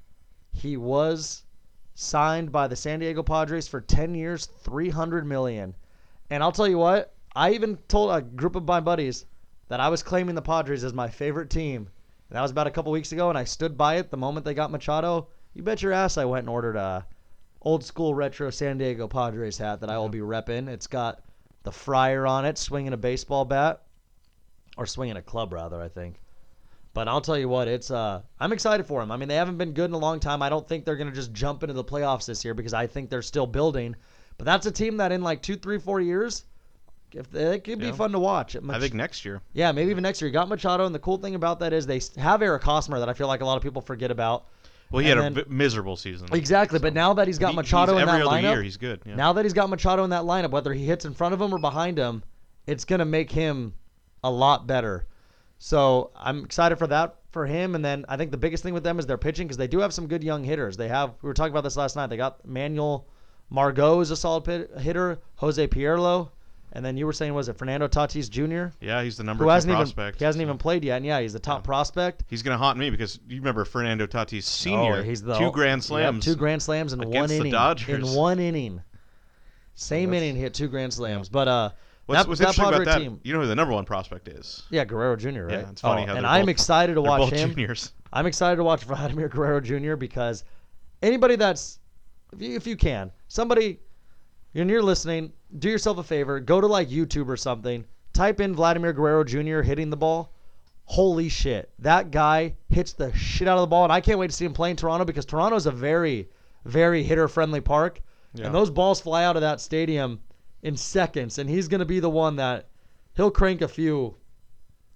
He 0.53 0.77
was 0.77 1.43
signed 1.95 2.53
by 2.53 2.69
the 2.69 2.77
San 2.77 3.01
Diego 3.01 3.23
Padres 3.23 3.69
for 3.69 3.81
10 3.81 4.15
years, 4.15 4.47
300 4.47 5.27
million. 5.27 5.75
And 6.31 6.43
I'll 6.43 6.53
tell 6.53 6.69
you 6.69 6.79
what, 6.79 7.15
I 7.35 7.53
even 7.53 7.79
told 7.89 8.11
a 8.11 8.21
group 8.21 8.57
of 8.57 8.65
my 8.65 8.81
buddies 8.81 9.27
that 9.69 9.81
I 9.81 9.89
was 9.89 10.03
claiming 10.03 10.35
the 10.35 10.43
Padres 10.43 10.85
as 10.85 10.93
my 10.93 11.09
favorite 11.09 11.49
team. 11.49 11.89
And 12.29 12.37
that 12.37 12.43
was 12.43 12.51
about 12.51 12.67
a 12.67 12.71
couple 12.71 12.93
weeks 12.93 13.13
ago, 13.13 13.29
and 13.29 13.39
I 13.39 13.45
stood 13.45 13.77
by 13.77 13.97
it 13.97 14.11
the 14.11 14.17
moment 14.17 14.45
they 14.45 14.55
got 14.55 14.71
Machado. 14.71 15.29
You 15.55 15.63
bet 15.63 15.83
your 15.83 15.93
ass 15.93 16.19
I 16.19 16.25
went 16.25 16.45
and 16.45 16.51
ordered 16.51 16.77
a 16.77 17.07
old 17.63 17.85
school 17.85 18.15
retro 18.15 18.51
San 18.51 18.79
Diego 18.79 19.07
Padres 19.07 19.59
hat 19.59 19.81
that 19.81 19.91
I 19.91 19.99
will 19.99 20.09
be 20.09 20.19
repping. 20.19 20.69
It's 20.69 20.87
got 20.87 21.23
the 21.63 21.73
friar 21.73 22.27
on 22.27 22.45
it, 22.45 22.59
swinging 22.59 22.93
a 22.93 22.97
baseball 22.97 23.45
bat, 23.45 23.83
or 24.77 24.87
swinging 24.87 25.17
a 25.17 25.23
club 25.23 25.53
rather, 25.53 25.81
I 25.81 25.89
think. 25.89 26.21
But 26.95 27.09
I'll 27.09 27.21
tell 27.23 27.39
you 27.39 27.49
what, 27.49 27.69
it's 27.69 27.91
uh, 27.91 28.23
I'm 28.41 28.53
excited 28.53 28.85
for 28.85 29.01
them. 29.01 29.11
I 29.11 29.17
mean, 29.17 29.29
they 29.29 29.37
haven't 29.37 29.57
been 29.57 29.73
good 29.73 29.91
in 29.91 29.95
a 29.95 29.99
long 29.99 30.21
time. 30.21 30.43
I 30.43 30.51
don't 30.51 30.69
think 30.69 30.85
they're 30.85 30.97
gonna 30.97 31.13
just 31.13 31.33
jump 31.33 31.63
into 31.63 31.73
the 31.73 31.85
playoffs 31.85 32.27
this 32.27 32.45
year 32.45 32.53
because 32.53 32.75
I 32.75 32.87
think 32.87 33.09
they're 33.09 33.23
still 33.23 33.47
building. 33.47 33.97
But 34.37 34.45
that's 34.45 34.67
a 34.67 34.73
team 34.73 34.99
that 34.99 35.13
in 35.13 35.23
like 35.23 35.41
two, 35.41 35.57
three, 35.57 35.79
four 35.79 36.01
years, 36.01 36.45
if 37.15 37.35
it 37.35 37.65
could 37.65 37.79
be 37.79 37.87
Yeah. 37.87 37.93
fun 37.93 38.13
to 38.13 38.19
watch. 38.19 38.57
I 38.69 38.79
think 38.79 38.95
next 38.95 39.25
year. 39.25 39.41
Yeah, 39.53 39.73
maybe 39.73 39.91
even 39.91 40.03
next 40.03 40.21
year. 40.21 40.29
You 40.29 40.33
got 40.33 40.49
Machado, 40.49 40.87
and 40.87 40.95
the 40.95 40.99
cool 40.99 41.19
thing 41.19 41.35
about 41.35 41.61
that 41.61 41.73
is 41.73 41.87
they 41.87 42.01
have 42.21 42.43
Eric 42.43 42.63
Hosmer 42.63 42.99
that 42.99 43.09
I 43.09 43.13
feel 43.15 43.27
like 43.29 43.41
a 43.41 43.45
lot 43.45 43.57
of 43.57 43.63
people 43.63 43.83
forget 43.83 44.11
about. 44.11 44.45
Well, 44.91 45.03
he 45.03 45.11
And 45.11 45.21
had 45.21 45.33
a 45.33 45.35
then- 45.35 45.45
vi- 45.45 45.51
miserable 45.55 45.97
season. 45.97 46.29
Exactly, 46.33 46.79
but 46.79 46.93
now 46.93 47.15
that 47.15 47.27
he's 47.27 47.39
got 47.39 47.51
He- 47.51 47.57
Machado 47.57 47.93
he's 47.95 48.03
in 48.03 48.09
every 48.09 48.21
that 48.21 48.27
other 48.29 48.37
lineup, 48.39 48.53
year 48.53 48.63
he's 48.63 48.77
good. 48.77 49.01
Yeah. 49.07 49.15
now 49.15 49.33
that 49.33 49.45
he's 49.45 49.55
got 49.55 49.71
Machado 49.71 50.05
in 50.05 50.11
that 50.11 50.25
lineup, 50.25 50.51
whether 50.51 50.73
he 50.75 50.85
hits 50.85 51.05
in 51.05 51.15
front 51.15 51.33
of 51.33 51.41
him 51.41 51.55
or 51.55 51.59
behind 51.59 51.97
him, 51.99 52.23
it's 52.67 52.85
gonna 52.85 53.05
make 53.07 53.31
him 53.31 53.73
a 54.23 54.31
lot 54.31 54.67
better. 54.67 55.07
So 55.59 56.11
I'm 56.17 56.45
excited 56.45 56.77
for 56.77 56.87
that 56.89 57.17
for 57.31 57.47
him. 57.47 57.75
And 57.75 57.85
then 57.85 58.05
I 58.09 58.17
think 58.17 58.31
the 58.33 58.37
biggest 58.37 58.63
thing 58.63 58.75
with 58.75 58.83
them 58.85 58.99
is 58.99 59.07
their 59.07 59.17
pitching 59.17 59.47
because 59.47 59.57
they 59.57 59.67
do 59.67 59.79
have 59.79 59.95
some 59.95 60.07
good 60.09 60.23
young 60.23 60.45
hitters. 60.45 60.77
They 60.77 60.89
have 60.89 61.15
we 61.23 61.27
were 61.29 61.35
talking 61.35 61.53
about 61.53 61.65
this 61.65 61.77
last 61.77 61.97
night. 61.97 62.09
They 62.09 62.17
got 62.17 62.45
Manuel 62.47 63.07
Margot 63.49 64.01
is 64.01 64.11
a 64.11 64.17
solid 64.17 64.45
pit, 64.45 64.71
hitter, 64.79 65.19
Jose 65.37 65.67
Pirela, 65.69 66.29
and 66.73 66.85
then 66.85 66.97
you 66.97 67.07
were 67.07 67.13
saying 67.13 67.35
was 67.35 67.49
it 67.49 67.57
Fernando 67.59 67.87
Tatis 67.89 68.29
Jr. 68.31 68.75
yeah, 68.85 69.03
he's 69.03 69.17
the 69.17 69.23
number 69.25 69.45
who 69.45 69.49
two 69.51 69.53
hasn't 69.55 69.71
even 69.71 69.81
prospect. 69.83 70.19
he 70.19 70.25
hasn't 70.25 70.41
so 70.41 70.47
even 70.47 70.59
played 70.59 70.85
yet. 70.85 70.97
And 70.97 71.07
yeah, 71.07 71.21
he's 71.21 71.33
the 71.33 71.39
top 71.39 71.63
Yeah. 71.63 71.67
prospect. 71.67 72.25
He's 72.29 72.43
gonna 72.43 72.59
haunt 72.59 72.79
me 72.79 72.91
because 72.91 73.19
you 73.29 73.37
remember 73.39 73.65
Fernando 73.65 74.07
Tatis 74.07 74.45
Senior. 74.45 74.97
Oh, 74.99 75.03
he's 75.03 75.23
the 75.23 75.37
two 75.39 75.51
grand 75.53 75.81
yep, 75.83 75.87
slams. 75.87 76.25
two 76.25 76.35
grand 76.37 76.63
slams 76.63 76.93
in 76.93 77.01
one 77.01 77.29
the 77.29 77.37
inning. 77.37 77.53
Dodgers. 77.53 78.11
In 78.11 78.17
one 78.17 78.39
inning. 78.39 78.83
Same 79.75 80.11
That's- 80.11 80.23
inning, 80.29 80.41
hit 80.41 80.55
two 80.55 80.69
grand 80.69 80.93
slams. 80.93 81.29
But 81.29 81.49
uh, 81.49 81.71
What's, 82.07 82.23
that, 82.25 82.29
what's 82.29 82.41
that 82.41 82.49
interesting 82.49 82.65
Padre 82.65 82.83
about 82.83 82.93
that? 82.93 82.99
team, 83.01 83.21
You 83.23 83.33
know 83.33 83.41
who 83.41 83.47
the 83.47 83.55
number 83.55 83.73
one 83.75 83.85
prospect 83.85 84.29
is? 84.29 84.65
yeah, 84.71 84.85
Guerrero 84.85 85.17
Jr. 85.17 85.29
Right? 85.29 85.51
Yeah, 85.53 85.71
it's 85.71 85.81
funny 85.81 86.03
Oh, 86.03 86.07
how 86.07 86.17
and 86.17 86.27
I'm 86.27 86.43
both- 86.47 86.51
excited 86.51 86.95
to 86.95 87.01
watch 87.03 87.33
him. 87.33 87.51
juniors. 87.51 87.93
I'm 88.13 88.27
excited 88.27 88.57
to 88.57 88.65
watch 88.65 88.85
Vladimir 88.85 89.29
Guerrero 89.29 89.61
Jr. 89.61 89.95
because 89.97 90.45
anybody 91.03 91.37
that's 91.37 91.79
if 92.33 92.43
you, 92.43 92.57
if 92.57 92.67
you 92.67 92.77
can 92.77 93.11
somebody 93.29 93.79
and 94.61 94.71
you're 94.71 94.83
listening, 94.83 95.33
do 95.59 95.69
yourself 95.69 95.99
a 95.99 96.03
favor, 96.03 96.41
go 96.41 96.61
to 96.61 96.67
like 96.67 96.89
YouTube 96.89 97.29
or 97.29 97.37
something, 97.37 97.85
type 98.13 98.41
in 98.41 98.55
Vladimir 98.55 98.93
Guerrero 98.93 99.25
Jr. 99.25 99.63
hitting 99.63 99.91
the 99.91 99.97
ball. 99.97 100.33
Holy 100.85 101.29
shit, 101.29 101.71
that 101.79 102.11
guy 102.11 102.55
hits 102.69 102.93
the 102.93 103.15
shit 103.15 103.49
out 103.49 103.57
of 103.57 103.63
the 103.63 103.67
ball, 103.69 103.85
and 103.85 103.93
I 103.93 104.01
can't 104.01 104.19
wait 104.19 104.31
to 104.31 104.37
see 104.37 104.45
him 104.45 104.53
play 104.53 104.71
in 104.71 104.77
Toronto 104.77 105.05
because 105.05 105.25
Toronto's 105.25 105.67
a 105.67 105.71
very, 105.71 106.29
very 106.65 107.03
hitter 107.03 107.29
friendly 107.29 107.61
park. 107.61 108.03
Yeah. 108.35 108.47
And 108.47 108.55
those 108.55 108.71
balls 108.71 109.01
fly 109.01 109.25
out 109.25 109.37
of 109.37 109.43
that 109.43 109.61
stadium 109.61 110.21
in 110.63 110.77
seconds, 110.77 111.39
and 111.39 111.49
he's 111.49 111.69
going 111.69 111.81
to 111.81 111.87
be 111.87 112.01
the 112.01 112.11
one 112.11 112.37
that 112.37 112.69
he'll 113.15 113.31
crank 113.31 113.63
a 113.63 113.69
few, 113.69 114.17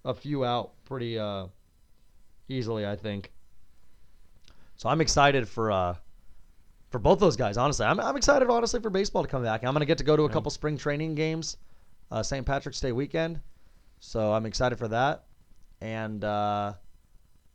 a 0.05 0.12
few 0.12 0.45
out 0.45 0.73
pretty 0.85 1.19
uh, 1.19 1.47
easily, 2.49 2.87
I 2.87 2.97
think. 2.97 3.33
So 4.77 4.88
I'm 4.88 5.01
excited 5.01 5.49
for 5.49 5.71
uh, 5.73 5.97
for 6.97 7.01
both 7.01 7.19
those 7.19 7.37
guys. 7.37 7.59
Honestly, 7.59 7.85
I'm 7.85 8.01
I'm 8.01 8.17
excited 8.17 8.49
honestly 8.49 8.81
for 8.81 8.89
baseball 8.89 9.23
to 9.23 9.29
come 9.29 9.43
back. 9.43 9.63
I'm 9.63 9.75
going 9.75 9.81
to 9.81 9.87
get 9.87 9.99
to 9.99 10.05
go 10.05 10.17
to 10.17 10.23
a 10.23 10.31
couple 10.31 10.51
spring 10.51 10.79
training 10.79 11.15
games, 11.15 11.59
uh, 12.11 12.23
St. 12.23 12.47
Patrick's 12.47 12.81
Day 12.81 12.91
weekend. 12.91 13.39
So 14.01 14.33
I'm 14.33 14.47
excited 14.47 14.79
for 14.79 14.89
that, 14.89 15.25
and 15.83 16.25
uh, 16.25 16.73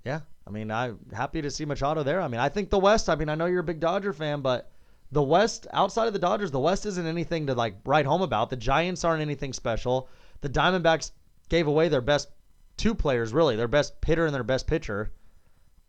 yeah, 0.06 0.20
I 0.46 0.52
mean 0.52 0.70
I'm 0.70 1.00
happy 1.12 1.42
to 1.42 1.50
see 1.50 1.66
Machado 1.66 2.04
there. 2.04 2.22
I 2.22 2.28
mean 2.28 2.40
I 2.40 2.50
think 2.50 2.70
the 2.70 2.78
West. 2.78 3.10
I 3.10 3.16
mean 3.16 3.30
I 3.30 3.36
know 3.36 3.48
you're 3.48 3.62
a 3.62 3.64
big 3.64 3.80
Dodger 3.80 4.14
fan, 4.14 4.42
but 4.42 4.70
the 5.12 5.24
West, 5.24 5.66
outside 5.74 6.06
of 6.06 6.14
the 6.14 6.20
Dodgers, 6.20 6.52
the 6.52 6.60
West 6.60 6.86
isn't 6.86 7.08
anything 7.08 7.48
to 7.48 7.56
like 7.56 7.78
write 7.84 8.06
home 8.06 8.22
about. 8.22 8.52
The 8.52 8.58
Giants 8.58 9.04
aren't 9.04 9.24
anything 9.24 9.54
special. 9.54 10.08
The 10.42 10.50
Diamondbacks 10.50 11.14
gave 11.50 11.66
away 11.66 11.90
their 11.90 12.02
best 12.02 12.30
two 12.78 12.94
players, 12.94 13.34
really, 13.34 13.56
their 13.56 13.68
best 13.68 13.96
hitter 14.06 14.28
and 14.28 14.36
their 14.36 14.44
best 14.44 14.68
pitcher, 14.68 15.12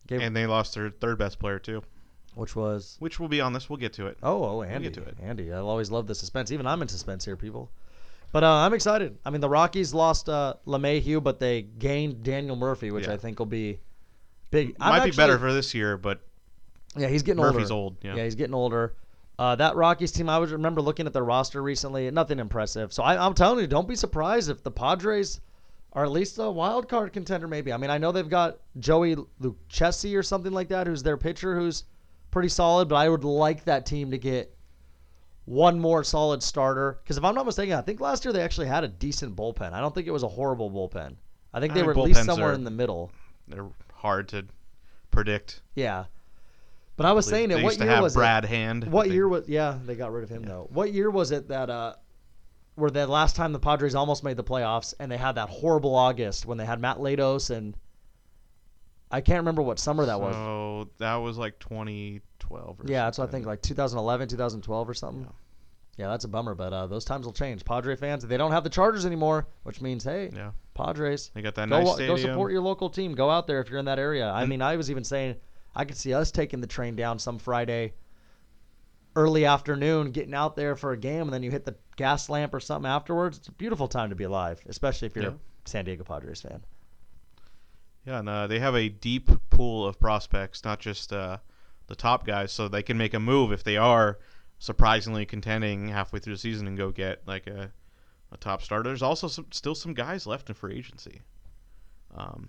gave, 0.07 0.23
and 0.23 0.35
they 0.35 0.47
lost 0.47 0.75
their 0.75 0.89
third 0.89 1.19
best 1.19 1.39
player 1.39 1.59
too, 1.59 1.83
which 2.35 2.57
was 2.57 2.97
which 2.99 3.21
will 3.21 3.29
be 3.29 3.41
on 3.41 3.53
this. 3.53 3.69
We'll 3.69 3.77
get 3.79 3.93
to 3.95 4.07
it. 4.07 4.19
oh 4.23 4.45
oh 4.45 4.63
Andy, 4.63 4.89
get 4.89 4.95
to 4.95 5.03
it. 5.03 5.17
Andy. 5.23 5.53
I 5.53 5.59
always 5.59 5.91
love 5.91 6.07
the 6.07 6.15
suspense. 6.15 6.51
Even 6.51 6.67
I'm 6.67 6.83
in 6.83 6.89
suspense 6.89 7.25
here, 7.25 7.37
people. 7.37 7.71
But 8.33 8.45
uh, 8.45 8.51
I'm 8.51 8.73
excited. 8.73 9.19
I 9.27 9.31
mean, 9.31 9.43
the 9.43 9.49
Rockies 9.49 9.93
lost 9.93 10.29
uh, 10.29 10.55
LeMahieu, 10.67 11.23
but 11.23 11.39
they 11.39 11.63
gained 11.63 12.23
Daniel 12.23 12.57
Murphy, 12.57 12.91
which 12.91 13.07
Yeah. 13.07 13.13
I 13.13 13.17
think 13.19 13.39
will 13.39 13.47
be 13.47 13.79
big. 14.51 14.75
I'm 14.81 14.99
Might 14.99 15.05
be 15.05 15.11
better 15.11 15.39
for 15.39 15.53
this 15.53 15.75
year, 15.75 15.99
but 15.99 16.21
Yeah, 16.97 17.09
he's 17.09 17.23
getting 17.23 17.43
Murphy's 17.43 17.71
older. 17.71 17.95
Murphy's 17.97 18.07
old. 18.07 18.17
Yeah. 18.19 18.25
he's 18.25 18.35
getting 18.35 18.55
older. 18.55 18.95
Uh, 19.39 19.57
that 19.57 19.77
Rockies 19.77 20.13
team, 20.13 20.29
I 20.29 20.39
was 20.39 20.53
remember 20.53 20.81
looking 20.81 21.07
at 21.07 21.13
their 21.13 21.25
roster 21.25 21.63
recently. 21.63 22.11
Nothing 22.11 22.39
impressive. 22.39 22.93
So 22.93 23.03
I, 23.03 23.23
I'm 23.23 23.35
telling 23.35 23.59
you, 23.61 23.67
don't 23.67 23.89
be 23.89 23.97
surprised 23.97 24.49
if 24.49 24.63
the 24.63 24.71
Padres 24.71 25.41
are 25.95 26.05
at 26.05 26.11
least 26.11 26.39
a 26.39 26.51
wild 26.51 26.89
card 26.89 27.13
contender. 27.13 27.49
Maybe. 27.49 27.73
I 27.73 27.77
mean, 27.77 27.91
I 27.91 27.99
know 27.99 28.13
they've 28.13 28.29
got 28.29 28.59
Joey 28.79 29.17
Lucchesi 29.43 30.17
or 30.17 30.23
something 30.23 30.53
like 30.53 30.69
that, 30.69 30.87
who's 30.87 31.03
their 31.03 31.17
pitcher, 31.19 31.55
who's 31.55 31.85
pretty 32.33 32.49
solid. 32.49 32.89
But 32.89 32.97
I 32.97 33.09
would 33.09 33.23
like 33.23 33.65
that 33.65 33.87
team 33.87 34.11
to 34.11 34.19
get 34.19 34.53
one 35.45 35.79
more 35.79 36.03
solid 36.03 36.43
starter. 36.43 36.99
Because 37.05 37.17
if 37.17 37.25
I'm 37.25 37.37
not 37.37 37.47
mistaken, 37.47 37.75
I 37.75 37.83
think 37.83 38.01
last 38.01 38.25
year 38.25 38.33
they 38.33 38.43
actually 38.43 38.67
had 38.67 38.83
a 38.83 38.89
decent 38.89 39.37
bullpen. 39.37 39.73
I 39.73 39.81
don't 39.81 39.95
think 39.95 40.09
it 40.09 40.13
was 40.13 40.25
a 40.25 40.29
horrible 40.29 40.71
bullpen. 40.71 41.15
I 41.55 41.61
think 41.61 41.75
they 41.75 41.81
I 41.81 41.85
were 41.85 41.93
at 41.93 41.99
least 41.99 42.25
somewhere 42.25 42.51
are- 42.51 42.55
in 42.55 42.65
the 42.65 42.71
middle. 42.71 43.13
they're 43.47 43.69
hard 43.95 44.29
to 44.31 44.45
predict. 45.11 45.61
Yeah. 45.77 46.05
But 46.97 47.07
I 47.07 47.13
was 47.13 47.27
They- 47.27 47.33
saying 47.33 47.51
it. 47.51 47.55
What 47.57 47.65
used 47.65 47.79
to 47.79 47.85
year 47.85 47.95
have 47.95 48.03
was 48.03 48.15
it? 48.15 48.19
Brad 48.19 48.45
Hand. 48.45 48.91
What 48.91 49.11
year 49.11 49.29
was? 49.29 49.49
Yeah, 49.49 49.79
they 49.85 49.95
got 49.95 50.13
rid 50.13 50.25
of 50.25 50.31
him 50.31 50.43
though. 50.43 50.69
What 50.73 50.93
year 50.93 51.11
was 51.11 51.31
it 51.31 51.49
that 51.49 51.69
uh, 51.71 51.95
where 52.77 52.91
the 52.91 53.07
last 53.07 53.37
time 53.37 53.53
the 53.53 53.59
Padres 53.59 53.95
almost 53.95 54.25
made 54.25 54.37
the 54.37 54.45
playoffs 54.45 54.95
and 54.99 55.11
they 55.11 55.17
had 55.19 55.33
that 55.35 55.49
horrible 55.49 55.95
August 55.95 56.47
when 56.47 56.57
they 56.59 56.65
had 56.65 56.81
Matt 56.81 56.99
Latos 56.99 57.51
and 57.51 57.77
I 59.13 59.21
can't 59.21 59.39
remember 59.39 59.63
what 59.63 59.79
summer 59.79 60.07
that 60.07 60.21
was. 60.21 60.35
So 60.35 60.89
that 60.99 61.17
was 61.17 61.37
like 61.39 61.59
2012. 61.59 62.81
Or 62.81 62.85
Yeah, 62.87 63.05
that's 63.05 63.19
what 63.19 63.29
I 63.29 63.31
think, 63.31 63.47
like 63.47 63.61
2011, 63.63 64.29
2012 64.29 64.89
or 64.89 64.95
something. 64.95 65.29
Yeah, 65.99 66.09
that's 66.09 66.25
a 66.25 66.29
bummer, 66.29 66.55
but 66.55 66.73
uh, 66.73 66.87
those 66.87 67.05
times 67.05 67.27
will 67.27 67.35
change. 67.35 67.65
Padre 67.67 67.95
fans, 67.97 68.27
they 68.27 68.39
don't 68.39 68.53
have 68.53 68.65
the 68.65 68.71
Chargers 68.71 69.05
anymore, 69.05 69.47
which 69.65 69.83
means 69.83 70.03
hey, 70.05 70.31
Yeah, 70.35 70.53
Padres, 70.73 71.31
they 71.35 71.43
got 71.43 71.55
that 71.57 71.69
go 71.69 71.81
nice 71.81 71.95
stadium. 71.95 72.17
go 72.17 72.23
support 72.23 72.51
your 72.53 72.63
local 72.63 72.89
team. 72.89 73.15
Go 73.15 73.29
out 73.29 73.47
there 73.47 73.61
if 73.61 73.69
you're 73.69 73.79
in 73.79 73.85
that 73.85 73.99
area. 73.99 74.31
I 74.31 74.47
mean, 74.47 74.63
I 74.63 74.77
was 74.77 74.91
even 74.91 75.05
saying 75.05 75.37
I 75.77 75.85
could 75.85 75.97
see 75.99 76.15
us 76.15 76.31
taking 76.31 76.63
the 76.63 76.67
train 76.67 76.97
down 76.97 77.19
some 77.19 77.39
Friday 77.39 77.93
early 79.15 79.45
afternoon, 79.45 80.11
getting 80.13 80.33
out 80.33 80.57
there 80.57 80.75
for 80.77 80.93
a 80.93 80.97
game, 80.97 81.23
and 81.23 81.33
then 81.33 81.43
you 81.43 81.51
hit 81.51 81.67
the 81.67 81.77
gas 81.97 82.31
lamp 82.31 82.55
or 82.55 82.61
something 82.61 82.91
afterwards. 82.91 83.37
It's 83.37 83.49
a 83.49 83.53
beautiful 83.53 83.87
time 83.87 84.09
to 84.09 84.17
be 84.17 84.25
alive, 84.25 84.63
especially 84.67 85.07
if 85.07 85.15
you're 85.15 85.25
Yeah. 85.27 85.31
a 85.33 85.69
San 85.69 85.85
Diego 85.85 86.05
Padres 86.05 86.41
fan. 86.41 86.65
Yeah, 88.07 88.19
and 88.19 88.29
uh, 88.29 88.47
they 88.49 88.59
have 88.59 88.75
a 88.75 88.89
deep 88.89 89.31
pool 89.51 89.87
of 89.87 89.99
prospects, 90.01 90.65
not 90.65 90.81
just 90.81 91.13
uh, 91.13 91.39
the 91.87 91.95
top 91.95 92.27
guys, 92.27 92.51
so 92.53 92.67
they 92.69 92.83
can 92.83 92.97
make 92.97 93.15
a 93.15 93.21
move 93.21 93.53
if 93.53 93.63
they 93.63 93.77
are 93.77 94.19
surprisingly 94.59 95.25
contending 95.27 95.89
halfway 95.89 96.19
through 96.19 96.35
the 96.35 96.39
season 96.39 96.67
and 96.67 96.77
go 96.77 96.91
get 96.91 97.23
like 97.27 97.47
a, 97.47 97.71
a 98.33 98.37
top 98.39 98.63
starter. 98.63 98.89
There's 98.91 99.03
also 99.03 99.29
some, 99.29 99.47
still 99.51 99.75
some 99.75 99.95
guys 99.95 100.27
left 100.27 100.49
in 100.49 100.55
free 100.55 100.77
agency. 100.77 101.21
Um, 102.17 102.49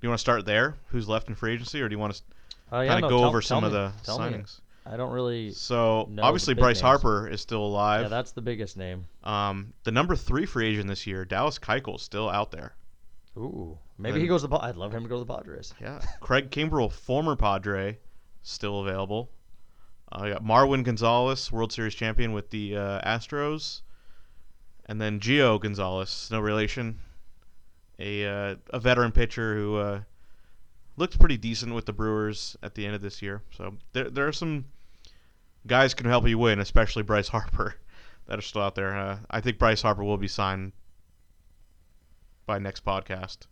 do 0.00 0.06
you 0.06 0.08
want 0.08 0.18
to 0.18 0.22
start 0.22 0.44
there? 0.44 0.74
Who's 0.88 1.08
left 1.08 1.28
in 1.28 1.34
free 1.34 1.54
agency, 1.54 1.80
or 1.80 1.88
do 1.88 1.94
you 1.94 1.98
want 1.98 2.14
to 2.14 2.22
yeah, 2.72 2.86
kind 2.88 3.00
no, 3.02 3.06
of 3.06 3.10
go 3.10 3.18
tell- 3.18 3.28
over 3.28 3.40
tell 3.40 3.48
some 3.48 3.64
of 3.64 3.72
the 3.72 3.92
Tell 4.02 4.18
me. 4.18 4.24
signings? 4.38 4.60
I 4.86 4.96
don't 4.98 5.12
really. 5.12 5.50
So 5.52 6.10
obviously 6.20 6.52
Bryce 6.52 6.76
names. 6.76 6.82
Harper 6.82 7.26
is 7.28 7.40
still 7.40 7.64
alive. 7.64 8.02
Yeah, 8.02 8.08
that's 8.08 8.32
the 8.32 8.42
biggest 8.42 8.76
name. 8.76 9.06
um, 9.22 9.72
the 9.84 9.92
number 9.92 10.14
three 10.14 10.44
free 10.44 10.66
agent 10.68 10.88
this 10.88 11.06
year, 11.06 11.24
Dallas 11.24 11.58
Keuchel, 11.58 11.98
still 11.98 12.28
out 12.28 12.50
there. 12.50 12.74
Ooh, 13.38 13.78
maybe 13.98 14.20
he 14.20 14.26
goes 14.26 14.42
to. 14.42 14.48
the 14.48 14.56
I'd 14.56 14.76
love 14.76 14.92
him 14.92 15.02
to 15.02 15.08
go 15.08 15.18
to 15.18 15.24
the 15.24 15.34
Padres. 15.34 15.74
Yeah, 15.80 16.00
Craig 16.20 16.50
Kimbrel, 16.50 16.90
former 16.90 17.36
Padre, 17.36 17.98
still 18.42 18.80
available. 18.80 19.30
Uh, 20.12 20.22
I 20.22 20.30
got 20.30 20.44
Marwin 20.44 20.84
Gonzalez, 20.84 21.50
World 21.50 21.72
Series 21.72 21.94
champion 21.94 22.32
with 22.32 22.50
the 22.50 22.76
uh, 22.76 23.00
Astros, 23.18 23.82
and 24.86 25.00
then 25.00 25.20
Gio 25.20 25.60
Gonzalez, 25.60 26.28
no 26.30 26.40
relation, 26.40 26.98
a 27.98 28.26
uh, 28.26 28.56
a 28.70 28.80
veteran 28.80 29.12
pitcher 29.12 29.54
who 29.54 29.76
uh, 29.76 30.00
looked 30.96 31.18
pretty 31.18 31.36
decent 31.36 31.74
with 31.74 31.86
the 31.86 31.92
Brewers 31.92 32.56
at 32.62 32.74
the 32.74 32.86
end 32.86 32.94
of 32.94 33.02
this 33.02 33.22
year. 33.22 33.42
So 33.56 33.76
there 33.92 34.10
there 34.10 34.28
are 34.28 34.32
some 34.32 34.66
guys 35.66 35.94
can 35.94 36.06
help 36.06 36.28
you 36.28 36.38
win, 36.38 36.60
especially 36.60 37.02
Bryce 37.02 37.28
Harper, 37.28 37.76
that 38.26 38.38
are 38.38 38.42
still 38.42 38.62
out 38.62 38.74
there. 38.74 38.96
Uh, 38.96 39.18
I 39.30 39.40
think 39.40 39.58
Bryce 39.58 39.82
Harper 39.82 40.04
will 40.04 40.18
be 40.18 40.28
signed 40.28 40.72
by 42.46 42.58
next 42.58 42.84
podcast. 42.84 43.46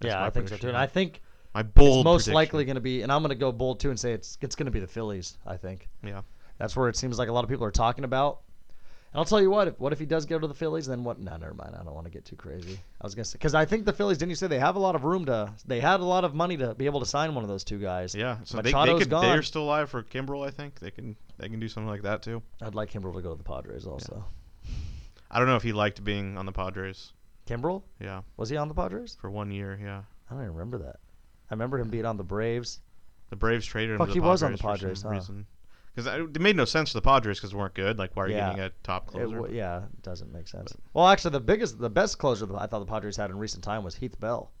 That's 0.00 0.12
yeah, 0.12 0.24
I 0.24 0.30
think 0.30 0.48
so 0.48 0.56
prediction. 0.56 0.58
too. 0.60 0.68
And 0.68 0.76
I 0.76 0.86
think 0.86 1.20
My 1.54 1.62
bold 1.62 1.98
it's 2.00 2.04
most 2.04 2.14
prediction. 2.24 2.34
likely 2.34 2.64
going 2.64 2.74
to 2.76 2.80
be, 2.80 3.02
and 3.02 3.10
I'm 3.12 3.22
going 3.22 3.30
to 3.30 3.34
go 3.34 3.52
bold 3.52 3.80
too 3.80 3.90
and 3.90 3.98
say 3.98 4.12
it's 4.12 4.38
it's 4.40 4.54
going 4.56 4.66
to 4.66 4.72
be 4.72 4.80
the 4.80 4.86
Phillies. 4.86 5.36
I 5.46 5.56
think. 5.56 5.88
Yeah. 6.04 6.22
That's 6.58 6.76
where 6.76 6.88
it 6.88 6.96
seems 6.96 7.18
like 7.18 7.28
a 7.28 7.32
lot 7.32 7.44
of 7.44 7.50
people 7.50 7.64
are 7.64 7.70
talking 7.70 8.04
about. 8.04 8.40
And 9.12 9.18
I'll 9.20 9.24
tell 9.24 9.40
you 9.40 9.48
what, 9.48 9.68
if, 9.68 9.80
what 9.80 9.94
if 9.94 9.98
he 9.98 10.04
does 10.04 10.26
go 10.26 10.38
to 10.38 10.46
the 10.46 10.52
Phillies? 10.52 10.86
Then 10.86 11.02
what? 11.02 11.18
No, 11.18 11.34
never 11.38 11.54
mind. 11.54 11.74
I 11.74 11.82
don't 11.82 11.94
want 11.94 12.04
to 12.06 12.10
get 12.10 12.26
too 12.26 12.36
crazy. 12.36 12.78
I 13.00 13.06
was 13.06 13.14
gonna 13.14 13.24
say 13.24 13.38
because 13.38 13.54
I 13.54 13.64
think 13.64 13.86
the 13.86 13.92
Phillies. 13.92 14.18
Didn't 14.18 14.30
you 14.30 14.36
say 14.36 14.48
they 14.48 14.58
have 14.58 14.76
a 14.76 14.80
lot 14.80 14.94
of 14.94 15.04
room 15.04 15.24
to? 15.26 15.50
They 15.66 15.80
had 15.80 16.00
a 16.00 16.04
lot 16.04 16.24
of 16.24 16.34
money 16.34 16.58
to 16.58 16.74
be 16.74 16.84
able 16.84 17.00
to 17.00 17.06
sign 17.06 17.34
one 17.34 17.42
of 17.42 17.48
those 17.48 17.64
two 17.64 17.78
guys. 17.78 18.14
Yeah, 18.14 18.36
So 18.44 18.58
they, 18.58 18.70
they 18.72 18.98
could, 18.98 19.08
gone. 19.08 19.22
they're 19.22 19.42
still 19.42 19.62
alive 19.62 19.88
for 19.88 20.02
Kimbrel. 20.02 20.46
I 20.46 20.50
think 20.50 20.78
they 20.78 20.90
can 20.90 21.16
they 21.38 21.48
can 21.48 21.58
do 21.58 21.68
something 21.68 21.88
like 21.88 22.02
that 22.02 22.22
too. 22.22 22.42
I'd 22.60 22.74
like 22.74 22.90
Kimbrel 22.92 23.14
to 23.14 23.22
go 23.22 23.30
to 23.30 23.38
the 23.38 23.44
Padres 23.44 23.86
also. 23.86 24.24
I 25.30 25.38
don't 25.38 25.48
know 25.48 25.56
if 25.56 25.62
he 25.62 25.72
liked 25.72 26.04
being 26.04 26.36
on 26.36 26.44
the 26.44 26.52
Padres. 26.52 27.12
Kimbrel 27.48 27.82
Yeah, 28.00 28.22
was 28.36 28.48
he 28.48 28.56
on 28.56 28.68
the 28.68 28.74
Padres? 28.74 29.16
for 29.20 29.30
one 29.30 29.50
year. 29.50 29.78
Yeah, 29.82 30.02
I 30.30 30.34
don't 30.34 30.42
even 30.42 30.54
remember 30.54 30.78
that. 30.78 30.96
I 31.50 31.54
remember 31.54 31.78
him 31.78 31.88
being 31.88 32.04
on 32.04 32.16
the 32.16 32.24
Braves. 32.24 32.80
the 33.30 33.36
Braves 33.36 33.64
traded 33.66 33.92
him. 33.94 33.98
Fuck, 33.98 34.08
to 34.08 34.14
the 34.14 34.14
he 34.14 34.20
was 34.20 34.42
on 34.42 34.52
the 34.52 34.58
for 34.58 34.62
some 34.62 34.70
Padres, 34.78 35.02
huh? 35.02 35.08
reason. 35.10 35.46
Because 35.94 36.06
it 36.34 36.40
made 36.40 36.54
no 36.56 36.64
sense 36.64 36.90
to 36.92 36.98
the 36.98 37.02
Padres 37.02 37.38
because 37.38 37.50
they 37.50 37.56
weren't 37.56 37.74
good. 37.74 37.98
Like, 37.98 38.14
why 38.14 38.24
are 38.24 38.28
you 38.28 38.34
Yeah. 38.36 38.50
getting 38.50 38.64
a 38.64 38.70
top 38.84 39.08
It 39.08 39.10
closer? 39.12 39.36
w- 39.36 39.56
yeah, 39.56 39.78
it 39.84 40.02
doesn't 40.02 40.32
make 40.32 40.46
sense. 40.46 40.72
Well, 40.94 41.08
actually, 41.08 41.32
the 41.32 41.40
biggest, 41.40 41.78
the 41.80 41.90
best 41.90 42.18
closer 42.18 42.46
that 42.46 42.54
I 42.54 42.66
thought 42.66 42.78
the 42.80 42.86
Padres 42.86 43.16
had 43.16 43.30
in 43.30 43.38
recent 43.38 43.64
time 43.64 43.82
was 43.82 43.96
Heath 43.96 44.18
Bell. 44.20 44.52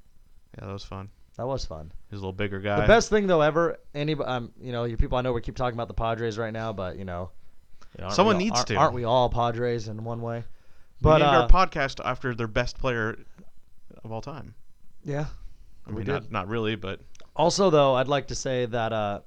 yeah, 0.58 0.66
that 0.66 0.72
was 0.72 0.84
fun. 0.84 1.10
That 1.36 1.46
was 1.46 1.64
fun. 1.64 1.92
He's 2.10 2.18
a 2.18 2.20
little 2.22 2.32
bigger 2.32 2.58
guy. 2.58 2.80
The 2.80 2.86
best 2.88 3.10
thing 3.10 3.28
though 3.28 3.42
ever, 3.42 3.78
any, 3.94 4.14
um, 4.16 4.50
you 4.60 4.72
know, 4.72 4.82
you 4.84 4.96
people 4.96 5.16
I 5.18 5.20
know 5.20 5.32
we 5.32 5.40
keep 5.40 5.54
talking 5.56 5.76
about 5.76 5.86
the 5.88 5.94
Padres 5.94 6.36
right 6.38 6.52
now, 6.52 6.72
but 6.72 6.96
you 6.98 7.04
know, 7.04 7.30
you 7.96 8.00
know, 8.00 8.04
aren't 8.06 8.16
Someone 8.16 8.36
we 8.38 8.42
all- 8.42 8.46
needs 8.46 8.56
aren't- 8.56 8.66
to. 8.68 8.74
Aren't 8.76 8.94
we 8.94 9.04
all 9.04 9.28
Padres 9.30 9.86
in 9.86 10.02
one 10.02 10.20
way? 10.20 10.42
We 11.00 11.04
But 11.04 11.18
named 11.18 11.34
uh, 11.34 11.40
our 11.42 11.48
podcast 11.48 12.00
after 12.04 12.34
their 12.34 12.48
best 12.48 12.78
player 12.78 13.16
of 14.04 14.12
all 14.12 14.20
time. 14.20 14.54
yeah. 15.04 15.26
I 15.86 15.90
We 15.90 15.96
mean, 15.98 16.04
did. 16.06 16.12
not 16.12 16.30
not 16.32 16.48
really, 16.48 16.76
but 16.76 17.00
Also, 17.36 17.70
though, 17.70 17.94
I'd 17.94 18.08
like 18.08 18.26
to 18.28 18.34
say 18.34 18.66
that 18.66 18.92
uh, 18.92 19.20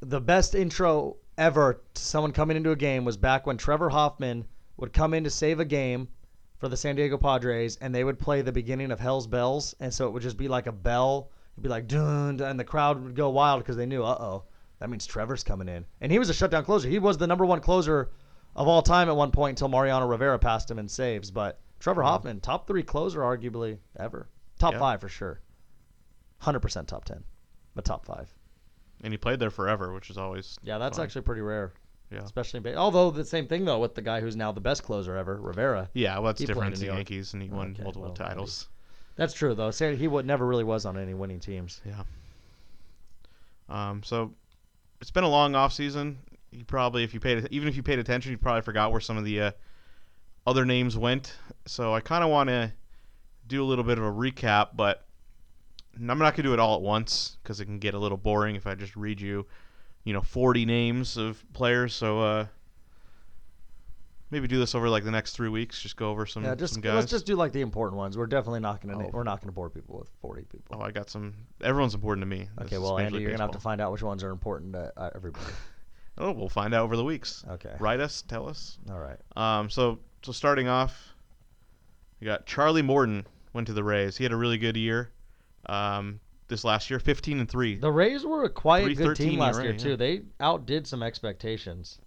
the 0.00 0.20
best 0.20 0.54
intro 0.54 1.16
ever 1.36 1.82
to 1.94 2.02
someone 2.02 2.32
coming 2.32 2.56
into 2.56 2.70
a 2.70 2.76
game 2.76 3.04
was 3.04 3.16
back 3.16 3.46
when 3.46 3.56
Trevor 3.58 3.90
Hoffman 3.90 4.46
would 4.78 4.92
come 4.92 5.12
in 5.14 5.24
to 5.24 5.30
save 5.30 5.60
a 5.60 5.64
game 5.64 6.08
for 6.58 6.68
the 6.68 6.76
San 6.76 6.96
Diego 6.96 7.18
Padres, 7.18 7.76
and 7.82 7.94
they 7.94 8.04
would 8.04 8.18
play 8.18 8.40
the 8.40 8.52
beginning 8.52 8.90
of 8.90 8.98
Hell's 9.00 9.26
Bells, 9.26 9.74
and 9.80 9.92
so 9.92 10.06
it 10.06 10.10
would 10.12 10.22
just 10.22 10.38
be 10.38 10.48
like 10.48 10.66
a 10.66 10.72
bell. 10.72 11.30
It'd 11.54 11.62
be 11.62 11.68
like 11.68 11.86
dun, 11.86 12.38
dun 12.38 12.50
and 12.50 12.60
the 12.60 12.64
crowd 12.64 13.02
would 13.02 13.14
go 13.14 13.28
wild 13.28 13.62
because 13.62 13.76
they 13.76 13.84
knew, 13.86 14.02
uh 14.02 14.16
oh, 14.18 14.44
that 14.78 14.88
means 14.88 15.04
Trevor's 15.06 15.44
coming 15.44 15.68
in, 15.68 15.84
and 16.00 16.10
he 16.10 16.18
was 16.18 16.30
a 16.30 16.34
shutdown 16.34 16.64
closer. 16.64 16.88
He 16.88 16.98
was 16.98 17.18
the 17.18 17.26
number 17.26 17.44
one 17.44 17.60
closer 17.60 18.10
of 18.56 18.66
all 18.66 18.82
time 18.82 19.08
at 19.08 19.14
one 19.16 19.30
point 19.30 19.50
until 19.52 19.68
Mariano 19.68 20.06
Rivera 20.06 20.38
passed 20.38 20.68
him 20.70 20.78
in 20.80 20.88
saves. 20.88 21.30
But 21.30 21.60
Trevor 21.78 22.02
Hoffman, 22.02 22.40
top 22.40 22.66
three 22.66 22.82
closer, 22.82 23.20
arguably 23.20 23.78
ever, 23.98 24.28
top 24.58 24.72
Yeah. 24.72 24.78
five 24.80 25.00
for 25.00 25.08
sure, 25.08 25.40
hundred 26.38 26.60
percent 26.60 26.88
top 26.88 27.04
ten, 27.04 27.22
but 27.74 27.84
top 27.84 28.04
five. 28.04 28.32
and 29.02 29.12
he 29.12 29.18
played 29.18 29.38
there 29.38 29.50
forever, 29.50 29.92
which 29.92 30.08
is 30.10 30.16
always 30.16 30.58
Yeah, 30.62 30.78
that's 30.78 30.96
fun. 30.96 31.04
actually 31.04 31.22
pretty 31.22 31.42
rare. 31.42 31.72
Yeah. 32.10 32.20
Especially 32.22 32.60
in 32.70 32.76
although 32.78 33.10
the 33.10 33.24
same 33.24 33.46
thing 33.46 33.64
though 33.66 33.78
with 33.80 33.94
the 33.94 34.00
guy 34.00 34.20
who's 34.20 34.36
now 34.36 34.52
the 34.52 34.60
best 34.60 34.82
closer 34.84 35.16
ever, 35.16 35.36
Rivera. 35.40 35.90
yeah. 35.92 36.14
Well, 36.14 36.28
that's 36.28 36.40
He 36.40 36.46
different. 36.46 36.74
in 36.74 36.80
the 36.80 36.86
Yankees, 36.86 37.34
and 37.34 37.42
he 37.42 37.50
won 37.50 37.72
Okay, 37.72 37.82
multiple 37.82 38.08
well, 38.08 38.14
titles. 38.14 38.68
That's 39.16 39.34
true 39.34 39.54
though. 39.54 39.70
Say 39.70 39.96
he 39.96 40.08
would 40.08 40.24
never 40.24 40.46
really 40.46 40.64
was 40.64 40.86
on 40.86 40.96
any 40.96 41.12
winning 41.14 41.40
teams. 41.40 41.80
Yeah. 41.84 42.04
Um, 43.68 44.02
so 44.02 44.32
it's 45.00 45.10
been 45.10 45.24
a 45.24 45.28
long 45.28 45.54
off 45.54 45.72
season. 45.72 46.18
You 46.56 46.64
probably, 46.64 47.04
if 47.04 47.12
you 47.12 47.20
paid, 47.20 47.46
even 47.50 47.68
if 47.68 47.76
you 47.76 47.82
paid 47.82 47.98
attention, 47.98 48.32
you 48.32 48.38
probably 48.38 48.62
forgot 48.62 48.90
where 48.90 49.00
some 49.00 49.18
of 49.18 49.24
the 49.24 49.40
uh, 49.40 49.50
other 50.46 50.64
names 50.64 50.96
went. 50.96 51.34
So 51.66 51.94
I 51.94 52.00
kind 52.00 52.24
of 52.24 52.30
want 52.30 52.48
to 52.48 52.72
do 53.46 53.62
a 53.62 53.66
little 53.66 53.84
bit 53.84 53.98
of 53.98 54.04
a 54.04 54.10
recap, 54.10 54.68
but 54.74 55.06
I'm 55.98 56.06
not 56.06 56.34
gonna 56.34 56.44
do 56.44 56.54
it 56.54 56.58
all 56.60 56.76
at 56.76 56.80
once 56.82 57.36
because 57.42 57.60
it 57.60 57.66
can 57.66 57.78
get 57.78 57.92
a 57.92 57.98
little 57.98 58.16
boring 58.16 58.56
if 58.56 58.66
I 58.66 58.74
just 58.74 58.96
read 58.96 59.20
you, 59.20 59.46
you 60.04 60.14
know, 60.14 60.22
40 60.22 60.64
names 60.64 61.18
of 61.18 61.44
players. 61.52 61.92
So 61.94 62.20
uh, 62.20 62.46
maybe 64.30 64.48
do 64.48 64.58
this 64.58 64.74
over 64.74 64.88
like 64.88 65.04
the 65.04 65.10
next 65.10 65.32
three 65.32 65.50
weeks. 65.50 65.80
Just 65.82 65.96
go 65.96 66.10
over 66.10 66.24
some, 66.24 66.42
Yeah, 66.42 66.54
just 66.54 66.72
some 66.72 66.80
guys. 66.80 66.94
let's 66.94 67.10
just 67.10 67.26
do 67.26 67.36
like 67.36 67.52
the 67.52 67.60
important 67.60 67.98
ones. 67.98 68.16
We're 68.16 68.26
definitely 68.26 68.60
not 68.60 68.80
gonna 68.80 69.06
Oh. 69.06 69.10
we're 69.12 69.24
not 69.24 69.40
gonna 69.42 69.52
bore 69.52 69.68
people 69.68 69.98
with 69.98 70.08
40 70.22 70.42
people. 70.44 70.78
Oh, 70.78 70.82
I 70.82 70.90
got 70.90 71.10
some. 71.10 71.34
Everyone's 71.62 71.94
important 71.94 72.22
to 72.22 72.26
me. 72.26 72.48
Okay, 72.62 72.78
well, 72.78 72.98
Andy, 72.98 73.18
you're 73.20 73.30
gonna 73.30 73.42
have 73.42 73.52
to 73.52 73.60
find 73.60 73.80
out 73.80 73.92
which 73.92 74.02
ones 74.02 74.24
are 74.24 74.30
important 74.30 74.72
to 74.72 74.92
uh, 74.96 75.10
everybody. 75.14 75.44
Oh, 76.18 76.32
we'll 76.32 76.48
find 76.48 76.72
out 76.74 76.82
over 76.82 76.96
the 76.96 77.04
weeks. 77.04 77.44
Okay. 77.48 77.74
Write 77.78 78.00
us, 78.00 78.22
tell 78.22 78.48
us. 78.48 78.78
All 78.90 78.98
right. 78.98 79.18
Um, 79.36 79.68
so 79.68 79.98
so 80.22 80.32
starting 80.32 80.68
off, 80.68 81.14
we 82.20 82.24
got 82.24 82.46
Charlie 82.46 82.82
Morton 82.82 83.26
went 83.52 83.66
to 83.66 83.72
the 83.72 83.84
Rays. 83.84 84.16
He 84.16 84.24
had 84.24 84.32
a 84.32 84.36
really 84.36 84.58
good 84.58 84.76
year. 84.76 85.10
Um, 85.66 86.20
this 86.48 86.64
last 86.64 86.90
year, 86.90 87.00
15 87.00 87.40
and 87.40 87.48
three. 87.48 87.76
The 87.76 87.90
Rays 87.90 88.24
were 88.24 88.44
a 88.44 88.48
quiet 88.48 88.96
good 88.96 89.16
team 89.16 89.40
last 89.40 89.60
year 89.60 89.72
yeah. 89.72 89.78
too. 89.78 89.96
They 89.96 90.22
outdid 90.40 90.86
some 90.86 91.02
expectations. 91.02 91.98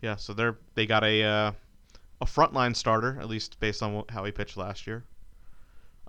Yeah, 0.00 0.16
so 0.16 0.34
they're 0.34 0.58
they 0.74 0.86
got 0.86 1.04
a 1.04 1.22
uh, 1.22 1.52
a 2.20 2.26
frontline 2.26 2.74
starter 2.76 3.18
at 3.20 3.28
least 3.28 3.58
based 3.60 3.82
on 3.82 4.04
how 4.08 4.24
he 4.24 4.32
pitched 4.32 4.56
last 4.56 4.86
year. 4.86 5.04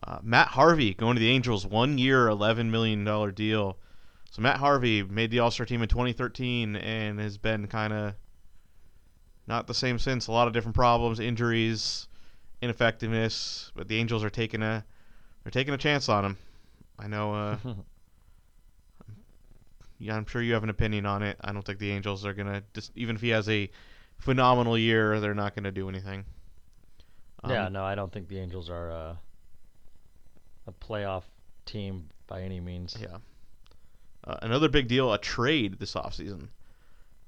Uh, 0.04 0.20
Matt 0.22 0.50
Harvey 0.50 0.94
going 0.94 1.16
to 1.16 1.20
the 1.20 1.30
Angels, 1.30 1.66
one 1.66 1.98
year, 1.98 2.28
11 2.28 2.70
million 2.70 3.04
dollar 3.04 3.32
deal. 3.32 3.78
So 4.36 4.42
Matt 4.42 4.58
Harvey 4.58 5.02
made 5.02 5.32
the 5.32 5.40
All 5.40 5.50
Star 5.50 5.66
team 5.66 5.82
in 5.82 5.88
2013 5.88 6.76
and 6.76 7.22
has 7.22 7.38
been 7.38 7.68
kind 7.68 7.94
of 7.94 8.16
not 9.48 9.66
the 9.66 9.74
same 9.74 9.98
since. 9.98 10.28
A 10.28 10.32
lot 10.34 10.46
of 10.46 10.54
different 10.54 10.76
problems, 10.76 11.22
injuries, 11.22 12.10
ineffectiveness. 12.62 13.72
But 13.78 13.88
the 13.88 13.96
Angels 13.96 14.26
are 14.26 14.30
taking 14.30 14.62
a 14.62 14.84
they're 15.42 15.52
taking 15.52 15.74
a 15.74 15.78
chance 15.78 16.10
on 16.10 16.26
him. 16.26 16.38
I 17.00 17.08
know. 17.08 17.34
Uh, 17.34 17.58
yeah, 20.00 20.18
I'm 20.18 20.26
sure 20.26 20.42
you 20.42 20.54
have 20.54 20.64
an 20.64 20.70
opinion 20.70 21.06
on 21.06 21.24
it. 21.24 21.38
I 21.40 21.54
don't 21.54 21.66
think 21.66 21.80
the 21.80 21.92
Angels 21.92 22.26
are 22.26 22.34
gonna 22.34 22.62
just 22.74 22.92
even 22.98 23.16
if 23.16 23.22
he 23.22 23.30
has 23.30 23.48
a 23.48 23.72
phenomenal 24.18 24.78
year, 24.78 25.22
they're 25.22 25.34
not 25.34 25.56
gonna 25.56 25.72
do 25.72 25.88
anything. 25.88 26.26
Um, 27.42 27.52
yeah, 27.52 27.70
no, 27.70 27.86
I 27.86 27.96
don't 27.96 28.12
think 28.12 28.28
the 28.28 28.40
Angels 28.40 28.70
are 28.70 28.92
uh, 28.92 29.16
a 30.68 30.74
playoff 30.74 31.24
team 31.66 32.10
by 32.28 32.42
any 32.42 32.60
means. 32.60 32.98
Yeah. 33.00 33.20
Uh, 34.26 34.38
another 34.42 34.70
big 34.70 34.88
deal, 34.88 35.14
a 35.14 35.18
trade 35.18 35.78
this 35.80 35.94
offseason. 35.94 36.48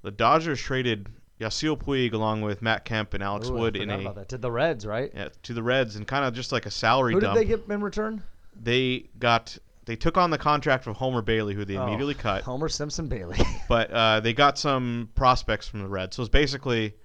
The 0.01 0.11
Dodgers 0.11 0.59
traded 0.59 1.07
Yasiel 1.39 1.77
Puig 1.77 2.13
along 2.13 2.41
with 2.41 2.61
Matt 2.61 2.85
Kemp 2.85 3.13
and 3.13 3.21
Alex 3.23 3.49
Ooh, 3.49 3.53
Wood 3.53 3.75
in 3.75 3.89
a 3.89 4.25
to 4.25 4.37
the 4.37 4.51
Reds, 4.51 4.85
right? 4.85 5.11
yeah, 5.13 5.29
to 5.43 5.53
the 5.53 5.61
Reds 5.61 5.95
and 5.95 6.07
kind 6.07 6.25
of 6.25 6.33
just 6.33 6.51
like 6.51 6.65
a 6.65 6.71
salary 6.71 7.13
Who 7.13 7.19
did 7.19 7.25
dump. 7.27 7.37
they 7.37 7.45
get 7.45 7.63
in 7.69 7.81
return? 7.81 8.23
They 8.59 9.09
got 9.19 9.55
they 9.85 9.95
took 9.95 10.17
on 10.17 10.31
the 10.31 10.37
contract 10.37 10.87
of 10.87 10.97
Homer 10.97 11.21
Bailey, 11.21 11.53
who 11.53 11.63
they 11.63 11.77
Oh, 11.77 11.85
immediately 11.87 12.15
cut. 12.15 12.43
Homer 12.43 12.67
Simpson 12.69 13.07
Bailey. 13.07 13.37
but 13.69 13.91
uh, 13.91 14.19
they 14.19 14.33
got 14.33 14.57
some 14.57 15.09
prospects 15.15 15.67
from 15.67 15.81
the 15.81 15.87
Reds. 15.87 16.15
So 16.15 16.23
it's 16.23 16.29
basically 16.29 16.95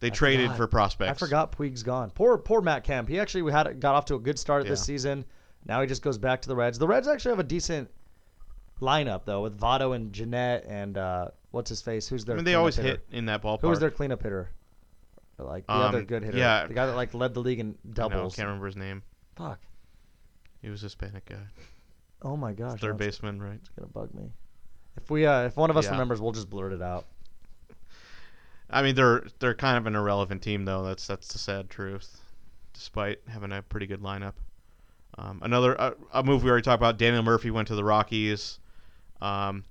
they 0.00 0.08
I 0.08 0.10
traded 0.10 0.46
forgot. 0.46 0.56
for 0.56 0.66
prospects. 0.66 1.22
I 1.22 1.26
forgot 1.26 1.52
Puig's 1.56 1.82
gone. 1.82 2.10
Poor 2.10 2.36
poor 2.38 2.60
Matt 2.60 2.82
Kemp. 2.84 3.08
He 3.08 3.20
actually 3.20 3.50
had 3.52 3.78
got 3.80 3.94
off 3.94 4.04
to 4.06 4.16
a 4.16 4.18
good 4.20 4.38
start 4.38 4.66
this 4.66 4.82
season. 4.82 5.24
Now 5.66 5.80
he 5.80 5.86
just 5.86 6.02
goes 6.02 6.18
back 6.18 6.42
to 6.42 6.48
the 6.48 6.56
Reds. 6.56 6.78
The 6.78 6.88
Reds 6.88 7.06
actually 7.08 7.30
have 7.30 7.38
a 7.40 7.44
decent 7.44 7.88
lineup 8.80 9.24
though, 9.24 9.42
with 9.42 9.58
Votto 9.58 9.94
and 9.94 10.12
Gennett 10.12 10.64
and 10.68 10.96
uh, 10.98 11.28
what's 11.50 11.68
his 11.68 11.80
face? 11.82 12.08
Who's 12.08 12.24
their? 12.24 12.34
I 12.34 12.36
mean, 12.36 12.44
they 12.44 12.54
always 12.54 12.76
hitter? 12.76 12.88
hit 12.88 13.04
in 13.10 13.26
that 13.26 13.42
ballpark. 13.42 13.60
Who 13.62 13.68
was 13.68 13.80
their 13.80 13.90
cleanup 13.90 14.22
hitter? 14.22 14.50
Like 15.38 15.66
the 15.66 15.72
other 15.72 15.98
Um, 15.98 16.04
good 16.04 16.24
hitter. 16.24 16.36
yeah. 16.38 16.66
the 16.66 16.74
guy 16.74 16.86
that 16.86 16.96
like 16.96 17.14
led 17.14 17.32
the 17.34 17.40
league 17.40 17.60
in 17.60 17.76
doubles. 17.92 18.34
I 18.34 18.36
can't 18.36 18.46
remember 18.48 18.66
his 18.66 18.76
name. 18.76 19.02
Fuck. 19.36 19.60
He 20.62 20.68
was 20.68 20.82
a 20.82 20.86
Hispanic 20.86 21.26
guy. 21.26 21.36
Oh 22.22 22.36
my 22.36 22.52
gosh. 22.52 22.80
Third 22.80 22.96
it's 23.00 23.06
baseman, 23.18 23.40
right? 23.40 23.54
It's 23.54 23.68
gonna 23.68 23.86
bug 23.86 24.12
me. 24.14 24.32
If 24.96 25.08
we 25.10 25.26
uh, 25.26 25.42
if 25.44 25.56
one 25.56 25.70
of 25.70 25.76
us 25.76 25.84
Yeah. 25.84 25.92
remembers, 25.92 26.20
we'll 26.20 26.32
just 26.32 26.50
blurt 26.50 26.72
it 26.72 26.82
out. 26.82 27.04
I 28.70 28.82
mean, 28.82 28.94
they're 28.96 29.24
they're 29.38 29.54
kind 29.54 29.78
of 29.78 29.86
an 29.86 29.94
irrelevant 29.94 30.42
team, 30.42 30.64
though. 30.64 30.82
That's 30.84 31.06
that's 31.06 31.32
the 31.32 31.38
sad 31.38 31.70
truth. 31.70 32.20
Despite 32.74 33.20
having 33.28 33.52
a 33.52 33.62
pretty 33.62 33.86
good 33.86 34.02
lineup. 34.02 34.34
Um, 35.16 35.40
another 35.42 35.80
uh, 35.80 35.92
a 36.12 36.22
move 36.22 36.42
we 36.44 36.50
already 36.50 36.62
talked 36.64 36.80
about. 36.80 36.98
Daniel 36.98 37.22
Murphy 37.22 37.50
went 37.50 37.68
to 37.68 37.74
the 37.74 37.84
Rockies. 37.84 38.58
Um, 39.20 39.64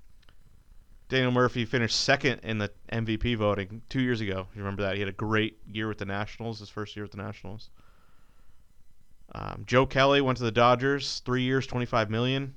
Daniel 1.10 1.31
Murphy 1.31 1.63
finished 1.65 1.99
second 2.01 2.41
in 2.43 2.57
the 2.57 2.71
MVP 2.91 3.38
voting 3.38 3.81
two 3.89 4.01
years 4.01 4.19
ago. 4.19 4.47
You 4.53 4.62
remember 4.62 4.83
that? 4.83 4.95
He 4.95 4.99
had 4.99 5.07
a 5.07 5.13
great 5.13 5.57
year 5.65 5.88
with 5.88 5.99
the 5.99 6.05
Nationals, 6.05 6.60
his 6.60 6.69
first 6.69 6.95
year 6.95 7.03
with 7.03 7.12
the 7.12 7.17
Nationals. 7.17 7.69
Um, 9.33 9.63
Joe 9.65 9.86
Kelly 9.86 10.21
went 10.21 10.38
to 10.38 10.43
the 10.43 10.51
Dodgers, 10.51 11.21
three 11.25 11.43
years, 11.43 11.67
twenty-five 11.67 12.10
million. 12.10 12.55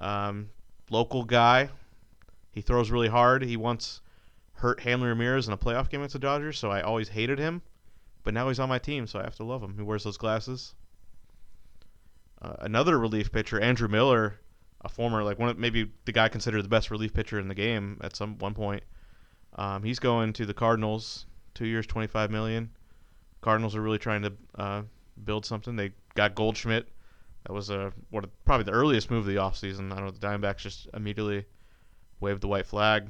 Um, 0.00 0.50
local 0.90 1.24
guy. 1.24 1.68
He 2.52 2.60
throws 2.60 2.90
really 2.90 3.08
hard. 3.08 3.42
He 3.42 3.56
once 3.56 4.00
hurt 4.54 4.80
Hanley 4.80 5.08
Ramirez 5.08 5.46
in 5.46 5.52
a 5.52 5.58
playoff 5.58 5.90
game 5.90 6.00
against 6.00 6.14
the 6.14 6.18
Dodgers, 6.18 6.58
so 6.58 6.70
I 6.70 6.82
always 6.82 7.08
hated 7.08 7.38
him. 7.38 7.62
But 8.22 8.32
now 8.32 8.48
he's 8.48 8.60
on 8.60 8.68
my 8.68 8.78
team, 8.78 9.06
so 9.06 9.18
I 9.18 9.24
have 9.24 9.36
to 9.36 9.44
love 9.44 9.62
him. 9.62 9.76
He 9.76 9.82
wears 9.82 10.04
those 10.04 10.16
glasses. 10.16 10.74
Uh, 12.40 12.54
another 12.60 12.98
relief 12.98 13.32
pitcher, 13.32 13.60
Andrew 13.60 13.88
Miller, 13.88 14.40
a 14.84 14.88
former 14.88 15.22
like 15.22 15.38
one 15.38 15.48
of, 15.48 15.58
maybe 15.58 15.90
the 16.04 16.12
guy 16.12 16.28
considered 16.28 16.62
the 16.62 16.68
best 16.68 16.90
relief 16.90 17.12
pitcher 17.14 17.40
in 17.40 17.48
the 17.48 17.54
game 17.54 17.98
at 18.02 18.14
some 18.14 18.38
one 18.38 18.54
point. 18.54 18.82
Um, 19.56 19.82
he's 19.82 19.98
going 19.98 20.32
to 20.34 20.46
the 20.46 20.54
Cardinals, 20.54 21.26
two 21.54 21.66
years, 21.66 21.86
twenty-five 21.86 22.30
million. 22.30 22.70
Cardinals 23.40 23.74
are 23.74 23.82
really 23.82 23.98
trying 23.98 24.22
to 24.22 24.32
uh, 24.56 24.82
build 25.24 25.46
something. 25.46 25.76
They 25.76 25.92
got 26.14 26.34
Goldschmidt. 26.34 26.88
That 27.46 27.52
was 27.52 27.70
a 27.70 27.92
what 28.10 28.24
probably 28.44 28.64
the 28.64 28.72
earliest 28.72 29.10
move 29.10 29.26
of 29.26 29.26
the 29.26 29.40
offseason. 29.40 29.92
I 29.92 29.96
don't 29.96 30.06
know. 30.06 30.10
The 30.10 30.26
Diamondbacks 30.26 30.58
just 30.58 30.88
immediately 30.94 31.44
waved 32.20 32.40
the 32.40 32.48
white 32.48 32.66
flag 32.66 33.08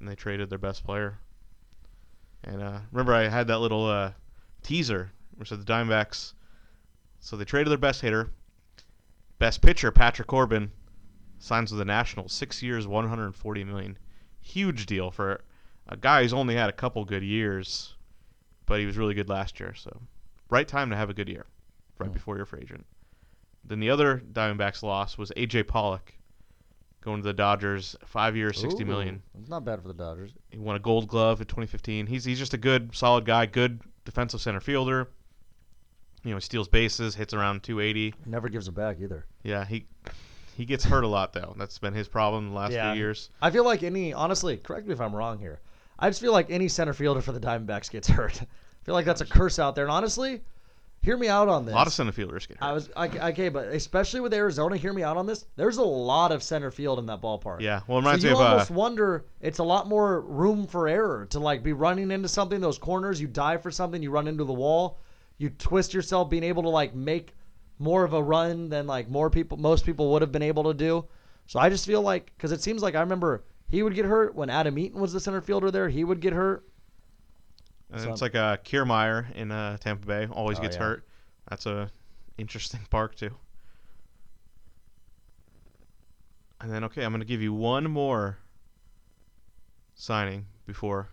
and 0.00 0.08
they 0.08 0.14
traded 0.14 0.50
their 0.50 0.58
best 0.58 0.84
player. 0.84 1.18
And 2.44 2.62
uh, 2.62 2.80
remember, 2.92 3.14
I 3.14 3.28
had 3.28 3.46
that 3.48 3.58
little 3.58 3.86
uh, 3.86 4.12
teaser 4.62 5.12
which 5.36 5.48
said 5.48 5.60
the 5.60 5.72
Diamondbacks. 5.72 6.32
So 7.20 7.36
they 7.36 7.44
traded 7.44 7.70
their 7.70 7.78
best 7.78 8.00
hitter, 8.00 8.30
best 9.38 9.62
pitcher 9.62 9.90
Patrick 9.90 10.28
Corbin, 10.28 10.70
signs 11.38 11.70
with 11.70 11.78
the 11.78 11.84
Nationals, 11.84 12.32
six 12.32 12.62
years, 12.62 12.86
140 12.86 13.64
million. 13.64 13.98
Huge 14.40 14.86
deal 14.86 15.10
for 15.10 15.42
a 15.88 15.96
guy 15.96 16.22
who's 16.22 16.32
only 16.32 16.54
had 16.54 16.68
a 16.68 16.72
couple 16.72 17.04
good 17.04 17.22
years, 17.22 17.94
but 18.66 18.80
he 18.80 18.86
was 18.86 18.96
really 18.96 19.14
good 19.14 19.28
last 19.28 19.58
year. 19.60 19.74
So 19.74 20.02
right 20.50 20.66
time 20.66 20.90
to 20.90 20.96
have 20.96 21.10
a 21.10 21.14
good 21.14 21.28
year, 21.28 21.46
right 21.98 22.06
Hmm. 22.08 22.12
before 22.14 22.36
you're 22.36 22.46
free 22.46 22.60
agent. 22.62 22.86
Then 23.64 23.80
the 23.80 23.90
other 23.90 24.22
Diamondbacks 24.32 24.82
loss 24.82 25.18
was 25.18 25.32
AJ 25.36 25.64
Pollock, 25.66 26.12
going 27.00 27.20
to 27.22 27.26
the 27.26 27.32
Dodgers, 27.32 27.96
five 28.04 28.36
years, 28.36 28.60
sixty 28.60 28.82
Ooh, 28.84 28.86
million. 28.86 29.22
It's 29.38 29.48
not 29.48 29.64
bad 29.64 29.82
for 29.82 29.88
the 29.88 29.94
Dodgers. 29.94 30.32
He 30.50 30.58
won 30.58 30.76
a 30.76 30.80
Gold 30.80 31.08
Glove 31.08 31.40
in 31.40 31.46
2015. 31.48 32.06
He's 32.06 32.24
he's 32.24 32.38
just 32.38 32.54
a 32.54 32.58
good, 32.58 32.94
solid 32.94 33.24
guy, 33.24 33.46
good 33.46 33.80
defensive 34.04 34.40
center 34.40 34.60
fielder. 34.60 35.08
You 36.22 36.30
know, 36.30 36.36
he 36.36 36.40
steals 36.40 36.66
bases, 36.68 37.14
hits 37.14 37.34
around 37.34 37.62
280. 37.62 38.14
Never 38.24 38.48
gives 38.48 38.66
it 38.68 38.72
back 38.74 38.98
either. 39.00 39.26
Yeah, 39.44 39.64
he 39.64 39.86
he 40.56 40.64
gets 40.64 40.84
hurt 40.84 41.04
a 41.04 41.08
lot 41.08 41.32
though. 41.32 41.54
That's 41.58 41.78
been 41.78 41.92
his 41.94 42.08
problem 42.08 42.48
the 42.50 42.54
last 42.54 42.72
Yeah. 42.72 42.92
few 42.92 43.00
years. 43.00 43.30
I 43.42 43.50
feel 43.50 43.64
like 43.64 43.82
any, 43.82 44.12
honestly, 44.12 44.56
correct 44.56 44.86
me 44.86 44.92
if 44.94 45.00
I'm 45.00 45.14
wrong 45.14 45.38
here. 45.38 45.60
I 45.98 46.08
just 46.08 46.20
feel 46.20 46.32
like 46.32 46.50
any 46.50 46.68
center 46.68 46.92
fielder 46.92 47.20
for 47.20 47.32
the 47.32 47.40
Diamondbacks 47.40 47.90
gets 47.90 48.08
hurt. 48.18 48.40
I 48.42 48.46
feel 48.84 48.94
like 48.94 49.04
that's 49.06 49.20
a 49.20 49.26
curse 49.26 49.58
out 49.58 49.74
there. 49.74 49.84
And 49.84 49.92
honestly, 49.92 50.40
hear 51.02 51.16
me 51.16 51.28
out 51.28 51.48
on 51.48 51.64
this. 51.66 51.72
A 51.72 51.76
lot 51.76 51.86
of 51.86 51.92
center 51.92 52.12
fielders 52.12 52.46
get 52.46 52.56
hurt. 52.58 52.66
I 52.66 52.72
was 52.72 52.90
okay, 52.96 53.20
okay, 53.30 53.48
but 53.48 53.68
especially 53.68 54.20
with 54.20 54.32
Arizona, 54.34 54.76
hear 54.76 54.92
me 54.92 55.02
out 55.02 55.16
on 55.16 55.26
this. 55.26 55.44
There's 55.56 55.76
a 55.76 55.82
lot 55.82 56.32
of 56.32 56.42
center 56.42 56.70
field 56.70 56.98
in 56.98 57.06
that 57.06 57.20
ballpark. 57.20 57.60
yeah, 57.60 57.80
well, 57.86 57.98
it 57.98 58.02
So 58.02 58.06
reminds 58.06 58.24
you 58.24 58.30
me 58.30 58.34
of 58.36 58.40
uh, 58.40 58.44
almost 58.50 58.70
wonder 58.70 59.24
it's 59.40 59.58
a 59.58 59.64
lot 59.64 59.88
more 59.88 60.20
room 60.22 60.66
for 60.66 60.88
error 60.88 61.26
to 61.30 61.38
like 61.38 61.62
be 61.62 61.72
running 61.72 62.10
into 62.10 62.28
something. 62.28 62.60
Those 62.60 62.78
corners, 62.78 63.20
you 63.20 63.26
dive 63.26 63.62
for 63.62 63.70
something, 63.70 64.02
you 64.02 64.10
run 64.10 64.26
into 64.28 64.44
the 64.44 64.52
wall, 64.52 64.98
you 65.38 65.50
twist 65.50 65.92
yourself, 65.94 66.30
being 66.30 66.44
able 66.44 66.62
to 66.62 66.68
like 66.70 66.94
make 66.94 67.34
more 67.78 68.04
of 68.04 68.12
a 68.12 68.22
run 68.22 68.68
than 68.68 68.86
like 68.86 69.08
more 69.08 69.28
people, 69.30 69.56
most 69.56 69.84
people 69.84 70.10
would 70.12 70.22
have 70.22 70.32
been 70.32 70.42
able 70.42 70.64
to 70.64 70.74
do. 70.74 71.04
So 71.46 71.60
I 71.60 71.68
just 71.68 71.86
feel 71.86 72.02
like 72.02 72.32
because 72.36 72.52
it 72.52 72.62
seems 72.62 72.82
like 72.82 72.94
I 72.94 73.00
remember 73.00 73.44
he 73.68 73.82
would 73.82 73.94
get 73.94 74.04
hurt 74.04 74.34
when 74.34 74.50
Adam 74.50 74.78
Eaton 74.78 75.00
was 75.00 75.12
the 75.12 75.20
center 75.20 75.40
fielder 75.40 75.70
there. 75.70 75.88
He 75.88 76.02
would 76.04 76.20
get 76.20 76.32
hurt. 76.32 76.64
and 77.92 78.00
so 78.00 78.10
it's 78.10 78.22
like 78.22 78.34
uh, 78.34 78.56
Kiermaier 78.58 79.32
in 79.34 79.50
uh, 79.52 79.76
Tampa 79.78 80.06
Bay 80.06 80.26
always 80.30 80.58
Oh, 80.58 80.62
gets 80.62 80.76
yeah. 80.76 80.82
hurt. 80.82 81.06
That's 81.48 81.66
a 81.66 81.90
interesting 82.38 82.80
park 82.90 83.14
too. 83.14 83.30
And 86.60 86.72
then 86.72 86.84
okay, 86.84 87.04
I'm 87.04 87.12
gonna 87.12 87.24
give 87.24 87.42
you 87.42 87.52
one 87.52 87.84
more 87.90 88.38
signing 89.94 90.46
before 90.66 91.08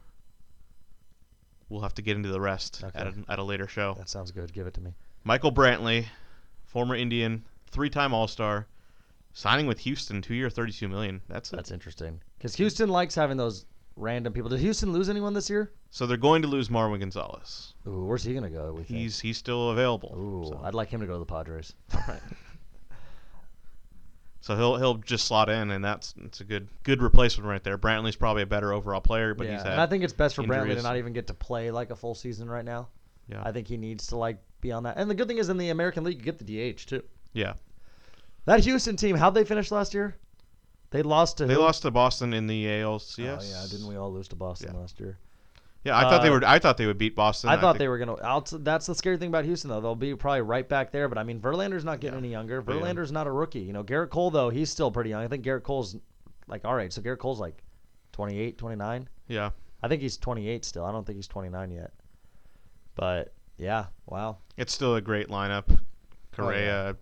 we'll 1.70 1.82
have 1.82 1.94
to 1.96 2.02
get 2.02 2.16
into 2.16 2.30
the 2.30 2.40
rest 2.42 2.84
Okay. 2.84 3.00
at, 3.00 3.08
a, 3.08 3.14
at 3.30 3.40
a 3.40 3.44
later 3.44 3.68
show. 3.68 3.94
That 3.98 4.10
sounds 4.10 4.32
good. 4.32 4.54
Give 4.54 4.68
it 4.68 4.74
to 4.76 4.82
me. 4.82 4.94
Michael 5.24 5.52
Brantley, 5.52 6.06
former 6.74 6.96
Indian, 6.96 7.46
three-time 7.68 8.14
All-Star, 8.14 8.68
signing 9.32 9.68
with 9.68 9.80
Houston, 9.80 10.22
two 10.22 10.34
year, 10.34 10.50
thirty 10.50 10.74
two 10.74 10.90
million. 10.90 11.22
That's 11.30 11.54
it. 11.54 11.56
That's 11.56 11.72
interesting. 11.72 12.20
Because 12.38 12.56
Houston 12.56 12.90
likes 12.90 13.16
having 13.16 13.38
those 13.38 13.66
random 13.96 14.34
people. 14.34 14.50
Did 14.50 14.60
Houston 14.60 14.92
lose 14.92 15.08
anyone 15.08 15.34
this 15.34 15.50
year? 15.50 15.72
So 15.92 16.08
they're 16.08 16.18
going 16.18 16.42
to 16.42 16.48
lose 16.48 16.70
Marwin 16.70 17.00
Gonzalez. 17.00 17.76
Ooh, 17.88 18.06
where's 18.06 18.24
he 18.24 18.34
gonna 18.34 18.50
go? 18.50 18.74
We 18.74 18.84
think? 18.84 19.00
He's 19.00 19.20
he's 19.20 19.38
still 19.38 19.70
available. 19.70 20.16
Ooh, 20.18 20.50
so. 20.50 20.62
I'd 20.64 20.74
like 20.74 20.90
him 20.90 21.00
to 21.02 21.06
go 21.08 21.14
to 21.14 21.20
the 21.20 21.26
Padres. 21.26 21.74
All 21.94 22.02
right. 22.08 22.20
So 24.42 24.58
he'll 24.58 24.76
he'll 24.76 24.96
just 24.96 25.26
slot 25.26 25.50
in, 25.50 25.72
and 25.72 25.86
that's 25.86 26.16
it's 26.26 26.42
a 26.42 26.44
good 26.44 26.68
good 26.84 27.02
replacement 27.02 27.48
right 27.48 27.64
there. 27.64 27.78
Brantley's 27.78 28.18
probably 28.18 28.44
a 28.44 28.48
better 28.48 28.74
overall 28.74 29.00
player, 29.00 29.34
but 29.34 29.46
yeah, 29.48 29.54
he's 29.54 29.62
had 29.62 29.74
and 29.74 29.82
I 29.82 29.86
think 29.86 30.04
it's 30.04 30.12
best 30.12 30.36
for 30.36 30.44
Brantley 30.44 30.76
to 30.76 30.82
not 30.82 30.98
even 30.98 31.14
get 31.14 31.28
to 31.28 31.34
play 31.34 31.72
like 31.72 31.92
a 31.92 31.96
full 31.96 32.16
season 32.16 32.50
right 32.50 32.66
now. 32.66 32.90
yeah 33.30 33.42
I 33.46 33.54
think 33.54 33.68
he 33.70 33.78
needs 33.78 34.08
to 34.08 34.18
like 34.18 34.42
be 34.64 34.72
on 34.72 34.84
that. 34.84 34.98
And 34.98 35.10
the 35.10 35.16
good 35.16 35.28
thing 35.28 35.38
is 35.38 35.50
in 35.50 35.58
the 35.58 35.70
American 35.70 36.04
League 36.04 36.18
you 36.18 36.24
get 36.24 36.40
the 36.40 36.74
DH 36.74 36.88
too. 36.88 37.04
yeah. 37.34 37.54
That 38.46 38.60
Houston 38.62 38.98
team, 38.98 39.16
how'd 39.16 39.36
they 39.36 39.46
finish 39.46 39.72
last 39.72 39.94
year? 39.94 40.16
They 40.92 41.02
lost 41.02 41.38
to 41.38 41.46
They 41.46 41.54
who? 41.54 41.62
lost 41.62 41.84
to 41.84 41.92
Boston 41.92 42.34
in 42.34 42.46
the 42.48 42.66
ALCS. 42.66 43.38
Oh 43.40 43.44
yeah, 43.44 43.66
didn't 43.72 43.88
we 43.88 43.96
all 43.96 44.12
lose 44.12 44.28
to 44.30 44.36
Boston 44.36 44.72
Yeah. 44.74 44.80
last 44.82 45.00
year? 45.00 45.18
Yeah, 45.86 45.98
I 45.98 46.04
thought 46.04 46.22
they 46.22 46.28
Uh, 46.30 46.34
were. 46.34 46.42
I 46.46 46.60
thought 46.60 46.78
they 46.78 46.86
would 46.86 46.98
beat 46.98 47.16
Boston. 47.16 47.50
I 47.50 47.58
thought 47.58 47.74
think- 47.74 47.80
they 47.80 47.88
were 47.88 47.98
gonna. 47.98 48.16
I'll 48.16 48.42
t- 48.42 48.58
that's 48.60 48.86
the 48.86 48.96
scary 48.96 49.18
thing 49.18 49.30
about 49.30 49.46
Houston, 49.46 49.70
though. 49.70 49.80
They'll 49.82 49.96
be 49.96 50.14
probably 50.16 50.42
right 50.42 50.68
back 50.68 50.92
there. 50.92 51.08
But 51.10 51.18
I 51.18 51.24
mean, 51.24 51.40
Verlander's 51.42 51.84
not 51.86 52.00
getting 52.02 52.16
Yeah. 52.16 52.26
any 52.26 52.32
younger. 52.32 52.62
But, 52.62 52.76
yeah. 52.76 52.82
Verlander's 52.82 53.12
not 53.12 53.28
a 53.28 53.32
rookie. 53.32 53.60
You 53.62 53.74
know, 53.74 53.84
Gerrit 53.84 54.10
Cole 54.10 54.30
though, 54.32 54.50
he's 54.50 54.70
still 54.70 54.92
pretty 54.92 55.10
young. 55.10 55.24
I 55.24 55.28
think 55.30 55.44
Gerrit 55.46 55.64
Cole's 55.64 55.96
like 56.48 56.64
all 56.66 56.76
right. 56.76 56.92
So 56.92 57.02
Gerrit 57.02 57.20
Cole's 57.20 57.40
like 57.40 57.64
28, 58.12 58.58
29. 58.58 59.08
Yeah, 59.30 59.52
I 59.82 59.88
think 59.88 60.02
he's 60.02 60.18
28 60.18 60.64
still. 60.66 60.86
I 60.86 60.92
don't 60.92 61.06
think 61.06 61.16
he's 61.18 61.28
29 61.28 61.72
yet. 61.72 61.92
But 62.96 63.34
yeah, 63.58 63.86
wow. 64.08 64.38
it's 64.58 64.74
still 64.74 64.96
a 64.96 65.02
great 65.02 65.30
lineup. 65.30 65.64
Oh, 65.70 65.78
Correa. 66.36 66.96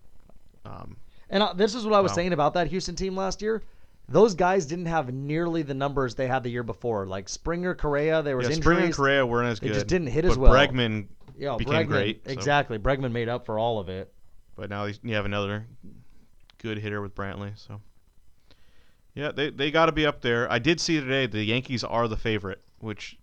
um, 0.64 0.96
And 1.30 1.42
uh, 1.42 1.52
this 1.54 1.74
is 1.74 1.84
what 1.84 1.94
I 1.94 2.00
was 2.00 2.12
saying 2.12 2.32
about 2.32 2.54
that 2.54 2.66
Houston 2.68 2.94
team 2.94 3.16
last 3.16 3.40
year. 3.42 3.62
Those 4.08 4.34
guys 4.34 4.66
didn't 4.66 4.86
have 4.86 5.12
nearly 5.14 5.62
the 5.62 5.72
numbers 5.74 6.14
they 6.14 6.26
had 6.26 6.42
the 6.42 6.50
year 6.50 6.62
before. 6.62 7.06
Like 7.06 7.28
Springer, 7.28 7.74
Correa, 7.74 8.20
there 8.22 8.36
was 8.36 8.44
yeah, 8.48 8.56
injuries. 8.56 8.64
Springer 8.64 8.84
and 8.86 8.94
Correa 8.94 9.26
weren't 9.26 9.48
as 9.48 9.60
They 9.60 9.68
good. 9.68 9.74
just 9.74 9.86
didn't 9.86 10.08
hit 10.08 10.22
but 10.24 10.32
as 10.32 10.38
well. 10.38 10.52
Bregman, 10.52 11.06
Yeah, 11.38 11.56
became 11.56 11.72
Bregman, 11.74 11.86
great, 11.88 12.26
so- 12.26 12.32
Exactly. 12.32 12.78
Bregman 12.78 13.12
made 13.12 13.28
up 13.28 13.46
for 13.46 13.58
all 13.58 13.78
of 13.78 13.88
it. 13.88 14.12
but 14.56 14.68
now 14.68 14.84
you 14.84 15.14
have 15.14 15.24
another 15.24 15.66
good 16.58 16.78
hitter 16.78 17.00
with 17.00 17.14
Brantley. 17.14 17.56
So 17.58 17.80
yeah, 19.14 19.30
they 19.32 19.50
they 19.50 19.70
got 19.70 19.86
to 19.86 19.92
be 19.92 20.04
up 20.06 20.20
there. 20.20 20.50
I 20.50 20.58
did 20.58 20.80
see 20.80 21.00
today 21.00 21.26
the 21.26 21.42
Yankees 21.44 21.84
are 21.84 22.08
the 22.08 22.16
favorite, 22.16 22.60
which 22.80 23.16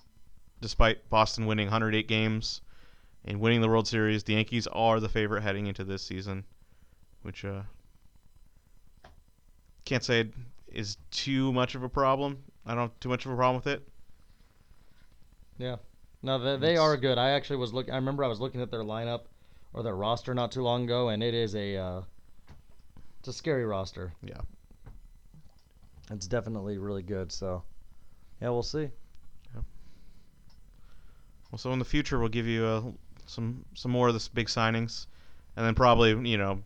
despite 0.62 1.08
Boston 1.10 1.46
winning 1.46 1.68
108 1.68 2.08
games 2.08 2.62
and 3.26 3.40
winning 3.40 3.62
the 3.62 3.68
World 3.68 3.88
Series, 3.88 4.24
the 4.24 4.34
Yankees 4.34 4.68
are 4.68 5.00
the 5.00 5.10
favorite 5.10 5.42
heading 5.42 5.68
into 5.68 5.84
this 5.84 6.02
season, 6.04 6.46
which 7.22 7.46
uh 7.46 7.62
can't 9.86 10.04
say 10.04 10.30
is 10.68 10.98
too 11.12 11.52
much 11.52 11.76
of 11.76 11.84
a 11.84 11.90
problem. 11.90 12.44
I 12.66 12.76
don't 12.76 12.90
have 12.90 13.00
too 13.00 13.10
much 13.10 13.26
of 13.26 13.32
a 13.32 13.36
problem 13.36 13.56
with 13.56 13.68
it. 13.68 13.88
Yeah. 15.58 15.78
No, 16.22 16.38
they, 16.38 16.58
they 16.58 16.78
are 16.78 16.96
good. 16.98 17.18
I 17.18 17.32
actually 17.32 17.58
was 17.58 17.74
looking. 17.74 17.94
I 17.94 17.98
remember 17.98 18.24
I 18.24 18.28
was 18.28 18.40
looking 18.40 18.62
at 18.62 18.70
their 18.70 18.84
lineup 18.84 19.22
or 19.74 19.84
their 19.84 19.96
roster 19.96 20.34
not 20.34 20.52
too 20.52 20.62
long 20.62 20.84
ago, 20.84 21.10
and 21.10 21.24
it 21.24 21.34
is 21.34 21.56
a 21.56 21.78
uh, 21.78 22.02
it's 23.20 23.30
a 23.30 23.34
scary 23.34 23.66
roster. 23.66 24.14
Yeah. 24.24 24.42
It's 26.12 26.28
definitely 26.28 26.78
really 26.78 27.04
good. 27.04 27.32
So, 27.32 27.64
yeah, 28.42 28.50
we'll 28.50 28.64
see. 28.64 28.90
Well, 31.52 31.58
so 31.58 31.72
in 31.74 31.80
the 31.80 31.86
future 31.86 32.20
we'll 32.20 32.30
give 32.30 32.46
you 32.46 32.64
uh, 32.64 32.82
some 33.30 33.64
some 33.76 33.92
more 33.92 34.08
of 34.08 34.14
this 34.14 34.28
big 34.28 34.48
signings, 34.48 35.08
and 35.56 35.66
then 35.66 35.76
probably 35.76 36.10
you 36.30 36.38
know 36.38 36.62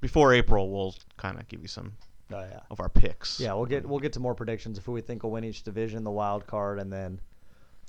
before 0.00 0.32
April 0.32 0.70
we'll 0.70 0.94
kind 1.16 1.38
of 1.38 1.46
give 1.48 1.60
you 1.62 1.68
some 1.68 1.92
Oh 2.32 2.40
yeah. 2.40 2.60
of 2.70 2.78
our 2.80 2.88
picks. 2.88 3.40
Yeah, 3.40 3.54
we'll 3.54 3.66
get 3.66 3.84
we'll 3.86 3.98
get 3.98 4.12
to 4.14 4.20
more 4.20 4.34
predictions 4.34 4.78
of 4.78 4.84
who 4.84 4.92
we 4.92 5.00
think 5.00 5.22
will 5.24 5.32
win 5.32 5.44
each 5.44 5.62
division, 5.64 6.04
the 6.04 6.10
wild 6.12 6.46
card, 6.46 6.78
and 6.78 6.92
then 6.92 7.20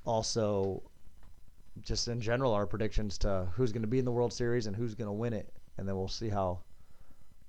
also 0.05 0.81
just 1.83 2.07
in 2.07 2.19
general 2.19 2.53
our 2.53 2.65
predictions 2.65 3.17
to 3.19 3.47
who's 3.53 3.71
going 3.71 3.83
to 3.83 3.87
be 3.87 3.99
in 3.99 4.05
the 4.05 4.11
World 4.11 4.33
Series 4.33 4.65
and 4.67 4.75
who's 4.75 4.95
going 4.95 5.07
to 5.07 5.11
win 5.13 5.31
it, 5.33 5.53
and 5.77 5.87
then 5.87 5.95
we'll 5.95 6.07
see 6.07 6.27
how 6.29 6.59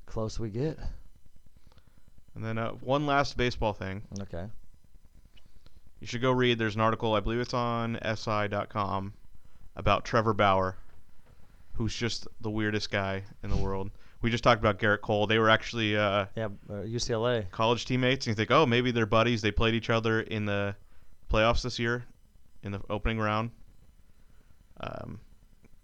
close 0.07 0.39
we 0.39 0.51
get. 0.51 0.79
And 2.35 2.45
then 2.45 2.57
uh, 2.59 2.71
one 2.73 3.07
last 3.07 3.37
baseball 3.37 3.73
thing. 3.73 4.03
Okay. 4.21 4.45
You 6.01 6.07
should 6.07 6.21
go 6.23 6.31
read. 6.33 6.59
There's 6.59 6.75
an 6.75 6.81
article, 6.81 7.15
I 7.15 7.21
believe 7.21 7.41
it's 7.41 7.55
on 7.55 7.99
SI.com, 8.03 9.13
about 9.77 10.05
Trevor 10.05 10.35
Bauer, 10.35 10.77
who's 11.75 11.95
just 11.95 12.27
the 12.41 12.51
weirdest 12.51 12.91
guy 12.91 13.23
in 13.43 13.51
the 13.51 13.57
world. 13.57 13.91
We 14.21 14.31
just 14.31 14.45
talked 14.45 14.61
about 14.61 14.79
Gerrit 14.79 15.01
Cole. 15.01 15.27
They 15.27 15.39
were 15.39 15.51
actually 15.51 15.97
uh, 15.97 16.27
Yeah, 16.37 16.47
uh, 16.71 16.75
UCLA. 16.85 17.51
college 17.51 17.87
teammates, 17.87 18.27
and 18.27 18.33
you 18.33 18.37
think, 18.37 18.51
oh, 18.53 18.67
maybe 18.67 18.91
they're 18.93 19.07
buddies. 19.07 19.43
They 19.43 19.51
played 19.51 19.75
each 19.75 19.91
other 19.91 20.21
in 20.21 20.45
the 20.45 20.77
playoffs 21.31 21.63
this 21.63 21.79
year, 21.79 22.05
in 22.63 22.71
the 22.73 22.81
opening 22.89 23.19
round. 23.19 23.51
Um, 24.81 25.19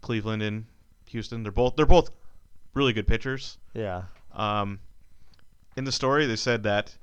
Cleveland 0.03 0.43
and 0.43 0.67
Houston. 1.07 1.43
They're 1.43 1.53
both 1.53 1.75
they're 1.77 1.87
both 1.87 2.11
really 2.75 2.93
good 2.93 3.07
pitchers. 3.07 3.59
Yeah. 3.75 4.03
Um, 4.35 4.79
in 5.77 5.85
the 5.85 5.93
story, 5.93 6.27
they 6.27 6.37
said 6.37 6.63
that 6.65 6.97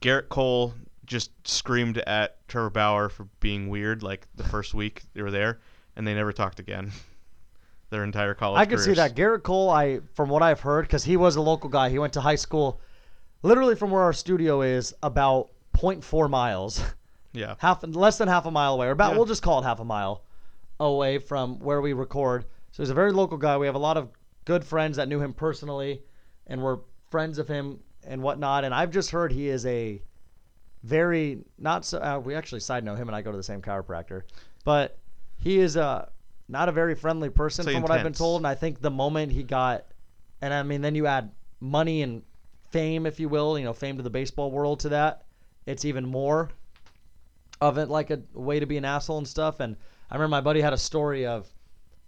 Gerrit 0.00 0.28
Cole 0.28 0.74
just 1.06 1.30
screamed 1.46 1.98
at 1.98 2.46
Trevor 2.48 2.70
Bauer 2.70 3.08
for 3.08 3.28
being 3.40 3.68
weird, 3.68 4.02
like 4.02 4.26
the 4.34 4.44
first 4.44 4.74
week 4.74 5.02
they 5.14 5.22
were 5.22 5.30
there, 5.30 5.60
and 5.96 6.06
they 6.06 6.14
never 6.14 6.32
talked 6.32 6.58
again. 6.60 6.92
Their 7.90 8.02
entire 8.04 8.34
college. 8.34 8.58
I 8.60 8.66
could 8.66 8.80
see 8.80 8.86
careers. 8.94 8.96
that. 8.98 9.14
Gerrit 9.14 9.42
Cole, 9.44 9.70
I 9.70 10.00
from 10.14 10.28
what 10.28 10.42
I've 10.42 10.60
heard, 10.60 10.86
because 10.86 11.04
he 11.04 11.16
was 11.16 11.36
a 11.36 11.40
local 11.40 11.70
guy. 11.70 11.88
He 11.88 11.98
went 12.00 12.12
to 12.14 12.20
high 12.20 12.34
school, 12.34 12.80
literally 13.42 13.76
from 13.76 13.90
where 13.92 14.02
our 14.02 14.12
studio 14.12 14.62
is, 14.62 14.92
about 15.04 15.50
0.4 15.76 16.28
miles, 16.28 16.82
Yeah. 17.32 17.54
half 17.58 17.84
less 17.86 18.18
than 18.18 18.26
half 18.28 18.44
a 18.46 18.50
mile 18.50 18.74
away, 18.74 18.88
or 18.88 18.90
about 18.90 19.12
Yeah. 19.12 19.18
we'll 19.18 19.26
just 19.26 19.42
call 19.42 19.60
it 19.60 19.62
half 19.64 19.78
a 19.78 19.84
mile 19.84 20.24
away 20.80 21.18
from 21.18 21.60
where 21.60 21.80
we 21.80 21.92
record. 21.92 22.44
So 22.72 22.82
he's 22.82 22.90
a 22.90 22.94
very 22.94 23.12
local 23.12 23.38
guy. 23.38 23.56
We 23.56 23.66
have 23.66 23.76
a 23.76 23.78
lot 23.78 23.96
of 23.96 24.08
good 24.44 24.64
friends 24.64 24.96
that 24.96 25.06
knew 25.08 25.20
him 25.20 25.32
personally, 25.32 26.02
and 26.48 26.60
were 26.60 26.80
friends 27.10 27.38
of 27.38 27.46
him 27.46 27.78
and 28.04 28.20
whatnot. 28.20 28.64
And 28.64 28.74
I've 28.74 28.90
just 28.90 29.10
heard 29.12 29.30
he 29.32 29.48
is 29.48 29.64
a 29.64 30.02
very 30.82 31.38
not 31.58 31.84
so. 31.84 31.98
Uh, 31.98 32.18
we 32.18 32.34
actually 32.34 32.60
side 32.60 32.84
note 32.84 32.96
him 32.98 33.08
and 33.08 33.14
I 33.16 33.22
go 33.22 33.30
to 33.30 33.36
the 33.36 33.42
same 33.42 33.62
chiropractor, 33.62 34.22
but 34.64 34.98
he 35.38 35.58
is 35.58 35.76
a 35.76 36.10
not 36.48 36.68
a 36.68 36.72
very 36.72 36.94
friendly 36.94 37.30
person 37.30 37.64
Say 37.64 37.72
from 37.72 37.82
what 37.82 37.90
I've 37.90 38.04
been 38.04 38.12
told. 38.12 38.40
And 38.40 38.46
I 38.46 38.54
think 38.54 38.80
the 38.80 38.90
moment 38.90 39.32
he 39.32 39.42
got, 39.42 39.84
and 40.40 40.54
I 40.54 40.62
mean, 40.62 40.80
then 40.80 40.94
you 40.94 41.06
add 41.06 41.32
money 41.60 42.02
and 42.02 42.22
fame, 42.70 43.06
if 43.06 43.18
you 43.18 43.28
will, 43.28 43.58
you 43.58 43.64
know, 43.64 43.72
fame 43.72 43.96
to 43.96 44.02
the 44.02 44.10
baseball 44.10 44.50
world 44.50 44.80
to 44.80 44.90
that, 44.90 45.24
it's 45.66 45.84
even 45.84 46.06
more 46.06 46.50
of 47.60 47.78
it 47.78 47.88
like 47.88 48.10
a 48.10 48.20
way 48.34 48.60
to 48.60 48.66
be 48.66 48.76
an 48.76 48.84
asshole 48.84 49.18
and 49.18 49.26
stuff. 49.26 49.60
And 49.60 49.76
I 50.10 50.14
remember 50.14 50.30
my 50.30 50.40
buddy 50.40 50.60
had 50.60 50.72
a 50.72 50.78
story 50.78 51.26
of 51.26 51.48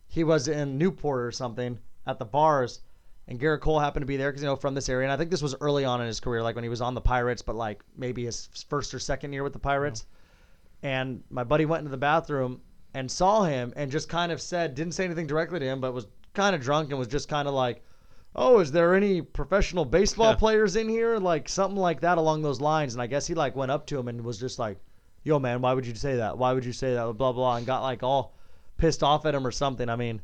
he 0.06 0.24
was 0.24 0.48
in 0.48 0.78
Newport 0.78 1.20
or 1.20 1.32
something 1.32 1.78
at 2.06 2.18
the 2.18 2.24
bars, 2.24 2.80
and 3.26 3.40
Gerrit 3.40 3.60
Cole 3.60 3.78
happened 3.78 4.02
to 4.02 4.06
be 4.06 4.16
there 4.16 4.30
because 4.30 4.42
you 4.42 4.48
know 4.48 4.56
from 4.56 4.74
this 4.74 4.88
area. 4.88 5.04
And 5.04 5.12
I 5.12 5.16
think 5.16 5.30
this 5.30 5.42
was 5.42 5.54
early 5.60 5.84
on 5.84 6.00
in 6.00 6.06
his 6.06 6.20
career, 6.20 6.42
like 6.42 6.54
when 6.54 6.64
he 6.64 6.70
was 6.70 6.80
on 6.80 6.94
the 6.94 7.00
Pirates, 7.00 7.42
but 7.42 7.56
like 7.56 7.82
maybe 7.96 8.24
his 8.24 8.48
first 8.68 8.94
or 8.94 8.98
second 8.98 9.32
year 9.32 9.42
with 9.42 9.52
the 9.52 9.58
Pirates. 9.58 10.02
Mm-hmm. 10.02 10.86
And 10.86 11.24
my 11.28 11.44
buddy 11.44 11.66
went 11.66 11.80
into 11.80 11.90
the 11.90 11.96
bathroom 11.96 12.60
and 12.94 13.10
saw 13.10 13.44
him 13.44 13.72
and 13.76 13.90
just 13.90 14.08
kind 14.08 14.32
of 14.32 14.40
said, 14.40 14.74
didn't 14.74 14.94
say 14.94 15.04
anything 15.04 15.26
directly 15.26 15.58
to 15.58 15.64
him, 15.64 15.80
but 15.80 15.92
was 15.92 16.06
kind 16.34 16.54
of 16.54 16.62
drunk 16.62 16.90
and 16.90 16.98
was 16.98 17.08
just 17.08 17.28
kind 17.28 17.48
of 17.48 17.54
like, 17.54 17.82
"Oh, 18.34 18.60
is 18.60 18.72
there 18.72 18.94
any 18.94 19.22
professional 19.22 19.84
baseball 19.84 20.34
players 20.36 20.76
in 20.76 20.88
here?" 20.88 21.18
Like 21.18 21.48
something 21.48 21.78
like 21.78 22.00
that 22.00 22.18
along 22.18 22.42
those 22.42 22.60
lines. 22.60 22.94
And 22.94 23.02
I 23.02 23.06
guess 23.06 23.26
he 23.26 23.34
like 23.34 23.56
went 23.56 23.70
up 23.70 23.86
to 23.86 23.98
him 23.98 24.08
and 24.08 24.24
was 24.24 24.38
just 24.38 24.58
like, 24.58 24.78
"Yo, 25.24 25.38
man, 25.38 25.60
why 25.60 25.74
would 25.74 25.86
you 25.86 25.94
say 25.94 26.16
that? 26.16 26.38
Why 26.38 26.52
would 26.52 26.64
you 26.64 26.72
say 26.72 26.94
that?" 26.94 27.04
Blah 27.04 27.12
blah, 27.12 27.32
blah 27.32 27.56
and 27.56 27.66
got 27.66 27.82
like 27.82 28.02
all 28.02 28.34
pissed 28.76 29.02
off 29.02 29.26
at 29.26 29.34
him 29.34 29.46
or 29.46 29.50
something. 29.50 29.88
I 29.88 29.96
mean, 29.96 30.22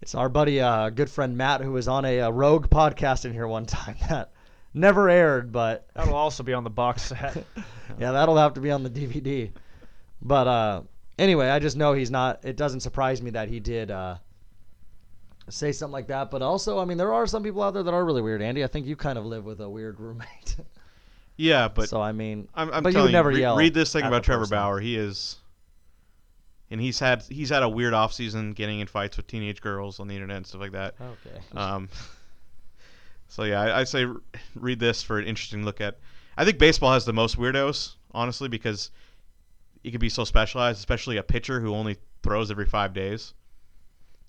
it's 0.00 0.14
our 0.14 0.28
buddy, 0.28 0.60
uh, 0.60 0.90
good 0.90 1.10
friend 1.10 1.36
Matt, 1.36 1.60
who 1.60 1.72
was 1.72 1.88
on 1.88 2.04
a, 2.04 2.22
uh 2.22 2.30
Rogue 2.30 2.68
podcast 2.68 3.24
in 3.24 3.32
here 3.32 3.46
one 3.46 3.66
time 3.66 3.96
that 4.08 4.32
never 4.72 5.08
aired, 5.08 5.52
but 5.52 5.86
That'll 5.94 6.14
also 6.14 6.42
be 6.42 6.52
on 6.52 6.64
the 6.64 6.70
box 6.70 7.02
set. 7.02 7.44
yeah, 7.98 8.12
that'll 8.12 8.36
have 8.36 8.54
to 8.54 8.60
be 8.60 8.70
on 8.70 8.82
the 8.82 8.90
DVD. 8.90 9.52
But 10.20 10.46
uh, 10.46 10.82
anyway, 11.18 11.48
I 11.48 11.58
just 11.58 11.76
know 11.76 11.92
he's 11.92 12.10
not. 12.10 12.44
It 12.44 12.56
doesn't 12.56 12.80
surprise 12.80 13.22
me 13.22 13.30
that 13.30 13.48
he 13.48 13.60
did 13.60 13.90
uh, 13.90 14.16
say 15.48 15.72
something 15.72 15.92
like 15.92 16.08
that. 16.08 16.30
But 16.30 16.42
also, 16.42 16.78
I 16.78 16.84
mean, 16.84 16.98
there 16.98 17.12
are 17.12 17.26
some 17.26 17.42
people 17.42 17.62
out 17.62 17.74
there 17.74 17.82
that 17.82 17.94
are 17.94 18.04
really 18.04 18.22
weird. 18.22 18.42
Andy, 18.42 18.64
I 18.64 18.66
think 18.66 18.86
you 18.86 18.96
kind 18.96 19.18
of 19.18 19.26
live 19.26 19.44
with 19.44 19.60
a 19.60 19.68
weird 19.68 20.00
roommate. 20.00 20.56
Yeah, 21.36 21.68
but 21.68 21.88
so 21.88 22.00
I 22.00 22.12
mean, 22.12 22.48
I'm, 22.54 22.72
I'm 22.72 22.82
but 22.84 22.92
you 22.92 23.00
would 23.00 23.10
never 23.10 23.30
re- 23.30 23.40
yell 23.40 23.56
read 23.56 23.74
this 23.74 23.92
thing 23.92 24.04
about 24.04 24.22
Trevor 24.22 24.42
person. 24.42 24.56
Bauer. 24.56 24.78
He 24.78 24.96
is, 24.96 25.36
and 26.70 26.80
he's 26.80 27.00
had 27.00 27.22
he's 27.22 27.50
had 27.50 27.64
a 27.64 27.68
weird 27.68 27.92
off 27.92 28.12
season, 28.12 28.52
getting 28.52 28.78
in 28.78 28.86
fights 28.86 29.16
with 29.16 29.26
teenage 29.26 29.60
girls 29.60 29.98
on 29.98 30.06
the 30.06 30.14
internet 30.14 30.36
and 30.36 30.46
stuff 30.46 30.60
like 30.60 30.70
that. 30.72 30.94
okay. 31.00 31.40
Um, 31.56 31.88
so 33.28 33.42
yeah, 33.42 33.60
I, 33.60 33.80
I 33.80 33.84
say 33.84 34.06
read 34.54 34.78
this 34.78 35.02
for 35.02 35.18
an 35.18 35.26
interesting 35.26 35.64
look 35.64 35.80
at. 35.80 35.98
I 36.36 36.44
think 36.44 36.58
baseball 36.58 36.92
has 36.92 37.04
the 37.04 37.12
most 37.12 37.36
weirdos, 37.36 37.94
honestly, 38.12 38.48
because 38.48 38.92
you 39.84 39.90
could 39.92 40.00
be 40.00 40.08
so 40.08 40.24
specialized, 40.24 40.78
especially 40.78 41.18
a 41.18 41.22
pitcher 41.22 41.60
who 41.60 41.74
only 41.74 41.96
throws 42.22 42.50
every 42.50 42.66
five 42.66 42.92
days. 42.94 43.34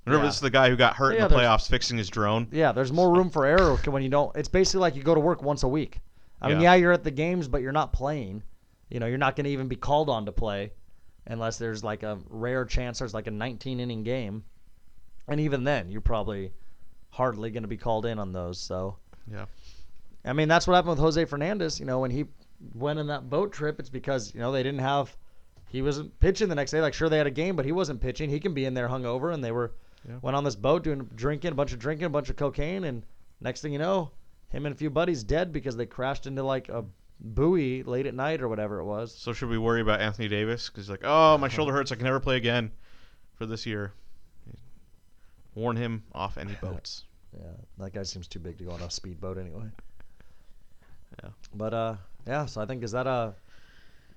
Remember, 0.06 0.24
Yeah. 0.24 0.28
this 0.30 0.36
is 0.36 0.42
the 0.42 0.50
guy 0.52 0.70
who 0.70 0.76
got 0.76 0.96
hurt 0.96 1.14
oh, 1.14 1.18
Yeah, 1.18 1.26
in 1.26 1.32
the 1.32 1.36
playoffs 1.38 1.68
fixing 1.68 1.98
his 1.98 2.10
drone. 2.10 2.48
Yeah, 2.52 2.72
there's 2.74 2.92
more 2.92 3.12
room 3.16 3.30
for 3.30 3.46
error 3.46 3.76
when 3.86 4.04
you 4.04 4.10
don't. 4.10 4.36
It's 4.36 4.50
basically 4.50 4.82
like 4.82 4.96
you 4.96 5.02
go 5.02 5.16
to 5.16 5.20
work 5.22 5.42
once 5.42 5.64
a 5.64 5.68
week. 5.68 6.00
I 6.42 6.50
mean, 6.50 6.58
Yeah. 6.60 6.74
yeah, 6.74 6.76
you're 6.76 6.92
at 6.92 7.04
the 7.04 7.12
games, 7.12 7.48
but 7.48 7.62
you're 7.62 7.72
not 7.72 7.94
playing. 7.94 8.44
You 8.90 9.00
know, 9.00 9.08
you're 9.08 9.18
not 9.18 9.36
going 9.36 9.46
to 9.46 9.50
even 9.50 9.68
be 9.68 9.76
called 9.78 10.10
on 10.10 10.26
to 10.28 10.32
play 10.32 10.74
unless 11.26 11.58
there's 11.58 11.84
like 11.84 12.04
a 12.04 12.20
rare 12.30 12.66
chance 12.66 13.00
there's 13.00 13.16
like 13.16 13.26
a 13.26 13.32
19 13.32 13.80
inning 13.80 14.04
game. 14.04 14.44
And 15.28 15.40
even 15.40 15.64
then, 15.64 15.90
you're 15.90 16.02
probably 16.02 16.52
hardly 17.10 17.50
going 17.50 17.64
to 17.64 17.68
be 17.70 17.78
called 17.78 18.06
in 18.06 18.20
on 18.20 18.32
those. 18.32 18.60
So, 18.60 18.98
Yeah. 19.32 19.46
I 20.24 20.34
mean, 20.34 20.48
that's 20.48 20.68
what 20.68 20.76
happened 20.76 20.90
with 20.92 21.00
Jose 21.00 21.24
Fernandez. 21.26 21.80
You 21.80 21.86
know, 21.86 22.00
when 22.00 22.12
he 22.12 22.26
went 22.74 23.00
on 23.00 23.08
that 23.08 23.30
boat 23.30 23.54
trip, 23.54 23.80
it's 23.80 23.90
because, 23.90 24.34
you 24.36 24.40
know, 24.40 24.52
they 24.52 24.62
didn't 24.64 24.82
have. 24.82 25.16
He 25.76 25.82
wasn't 25.82 26.18
pitching 26.22 26.48
the 26.48 26.56
next 26.56 26.72
day. 26.72 26.80
Like, 26.80 26.94
sure, 26.94 27.10
they 27.10 27.18
had 27.18 27.28
a 27.28 27.32
game, 27.32 27.58
but 27.58 27.66
he 27.66 27.74
wasn't 27.74 28.00
pitching. 28.00 28.30
He 28.30 28.40
can 28.40 28.54
be 28.54 28.64
in 28.64 28.74
there 28.74 28.88
hungover, 28.88 29.34
and 29.34 29.44
they 29.44 29.52
were 29.52 29.74
Yeah. 30.08 30.20
went 30.22 30.38
on 30.38 30.46
this 30.46 30.56
boat 30.56 30.84
doing 30.86 31.10
drinking, 31.16 31.52
a 31.52 31.56
bunch 31.56 31.74
of 31.74 31.80
drinking, 31.80 32.06
a 32.06 32.10
bunch 32.10 32.30
of 32.30 32.38
cocaine, 32.38 32.86
and 32.86 33.04
next 33.42 33.60
thing 33.62 33.74
you 33.74 33.80
know, 33.80 34.12
him 34.48 34.66
and 34.66 34.74
a 34.74 34.78
few 34.78 34.90
buddies 34.90 35.22
dead 35.26 35.52
because 35.52 35.76
they 35.76 35.86
crashed 35.86 36.28
into 36.28 36.44
like 36.44 36.70
a 36.70 36.86
buoy 37.20 37.84
late 37.84 38.06
at 38.06 38.14
night 38.14 38.42
or 38.42 38.48
whatever 38.48 38.80
it 38.80 38.86
was. 38.86 39.14
So 39.14 39.34
should 39.34 39.50
we 39.50 39.58
worry 39.58 39.82
about 39.82 40.00
Anthony 40.00 40.30
Davis? 40.30 40.70
Because 40.70 40.90
like, 40.90 41.02
oh, 41.04 41.38
my 41.38 41.50
shoulder 41.50 41.74
hurts. 41.74 41.92
I 41.92 41.96
can 41.96 42.06
never 42.06 42.22
play 42.22 42.38
again 42.38 42.72
for 43.34 43.46
this 43.46 43.66
year. 43.66 43.92
Warn 45.56 45.76
him 45.76 46.04
off 46.14 46.38
any 46.38 46.54
boats. 46.62 47.04
Yeah, 47.38 47.48
that 47.80 47.94
guy 47.94 48.04
seems 48.04 48.30
too 48.30 48.40
big 48.40 48.58
to 48.60 48.64
go 48.64 48.72
on 48.72 48.82
a 48.82 48.90
speedboat 48.90 49.38
anyway. 49.38 49.66
Yeah. 51.22 51.32
But 51.54 51.74
uh, 51.74 51.96
yeah. 52.26 52.46
So 52.46 52.62
I 52.62 52.66
think 52.66 52.82
is 52.84 52.92
that 52.94 53.08
uh, 53.08 53.32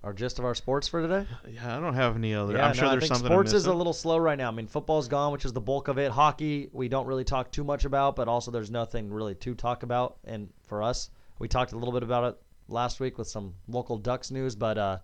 our 0.05 0.13
gist 0.13 0.39
of 0.39 0.45
our 0.45 0.55
sports 0.55 0.87
for 0.87 1.03
today? 1.03 1.27
Yeah, 1.49 1.77
I 1.77 1.81
don't 1.81 1.95
have 1.95 2.17
any 2.17 2.35
other. 2.35 2.55
Yeah, 2.55 2.69
I'm 2.69 2.75
sure 2.75 2.85
no, 2.85 2.91
there's 2.91 3.05
I 3.05 3.07
think 3.07 3.17
something. 3.17 3.33
sports 3.33 3.53
is 3.53 3.67
a 3.67 3.73
little 3.73 3.93
slow 3.93 4.17
right 4.19 4.39
now. 4.39 4.49
I 4.49 4.53
mean, 4.53 4.67
football's 4.67 5.09
gone, 5.09 5.33
which 5.33 5.45
is 5.45 5.53
the 5.53 5.61
bulk 5.61 5.89
of 5.89 5.99
it. 5.99 6.13
Hockey, 6.13 6.69
we 6.73 6.89
don't 6.89 7.07
really 7.07 7.25
talk 7.25 7.51
too 7.51 7.65
much 7.65 7.85
about, 7.85 8.15
but 8.17 8.29
also 8.29 8.51
there's 8.51 8.71
nothing 8.71 9.11
really 9.11 9.35
to 9.37 9.55
talk 9.55 9.83
about. 9.83 10.19
And 10.25 10.49
for 10.67 10.83
us, 10.83 11.11
we 11.39 11.49
talked 11.49 11.73
a 11.73 11.77
little 11.77 11.93
bit 11.93 12.03
about 12.03 12.25
it 12.25 12.41
last 12.69 13.01
week 13.01 13.19
with 13.19 13.29
some 13.29 13.55
local 13.67 13.99
Ducks 13.99 14.31
news, 14.31 14.55
but 14.55 14.79
uh, 14.79 14.99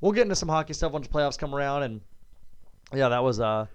we'll 0.00 0.12
get 0.12 0.22
into 0.22 0.36
some 0.36 0.48
hockey 0.48 0.74
stuff 0.74 0.92
once 0.92 1.06
the 1.06 1.12
playoffs 1.12 1.38
come 1.38 1.54
around. 1.54 1.84
And 1.84 2.00
yeah, 2.92 3.08
that 3.08 3.22
was 3.22 3.40
uh, 3.40 3.66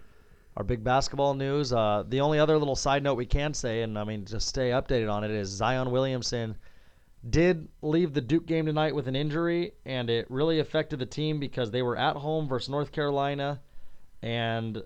our 0.58 0.64
big 0.64 0.84
basketball 0.84 1.34
news. 1.34 1.74
Uh, 1.74 2.04
the 2.08 2.22
only 2.22 2.40
other 2.40 2.58
little 2.58 2.76
side 2.76 3.04
note 3.04 3.16
we 3.16 3.26
can 3.26 3.54
say, 3.54 3.82
and 3.82 3.98
I 3.98 4.04
mean, 4.04 4.26
just 4.26 4.48
stay 4.48 4.70
updated 4.70 5.12
on 5.12 5.24
it, 5.24 5.32
is 5.32 5.50
Zion 5.50 5.90
Williamson 5.92 6.56
did 7.30 7.68
leave 7.82 8.14
the 8.14 8.22
Duke 8.22 8.46
game 8.46 8.66
tonight 8.66 8.96
with 8.96 9.08
an 9.08 9.16
injury, 9.16 9.74
and 9.86 10.10
it 10.10 10.26
really 10.30 10.60
affected 10.60 11.00
the 11.00 11.06
team 11.06 11.40
because 11.40 11.70
they 11.72 11.82
were 11.82 11.98
at 11.98 12.16
home 12.16 12.48
versus 12.48 12.70
North 12.70 12.92
Carolina, 12.92 13.62
and 14.24 14.82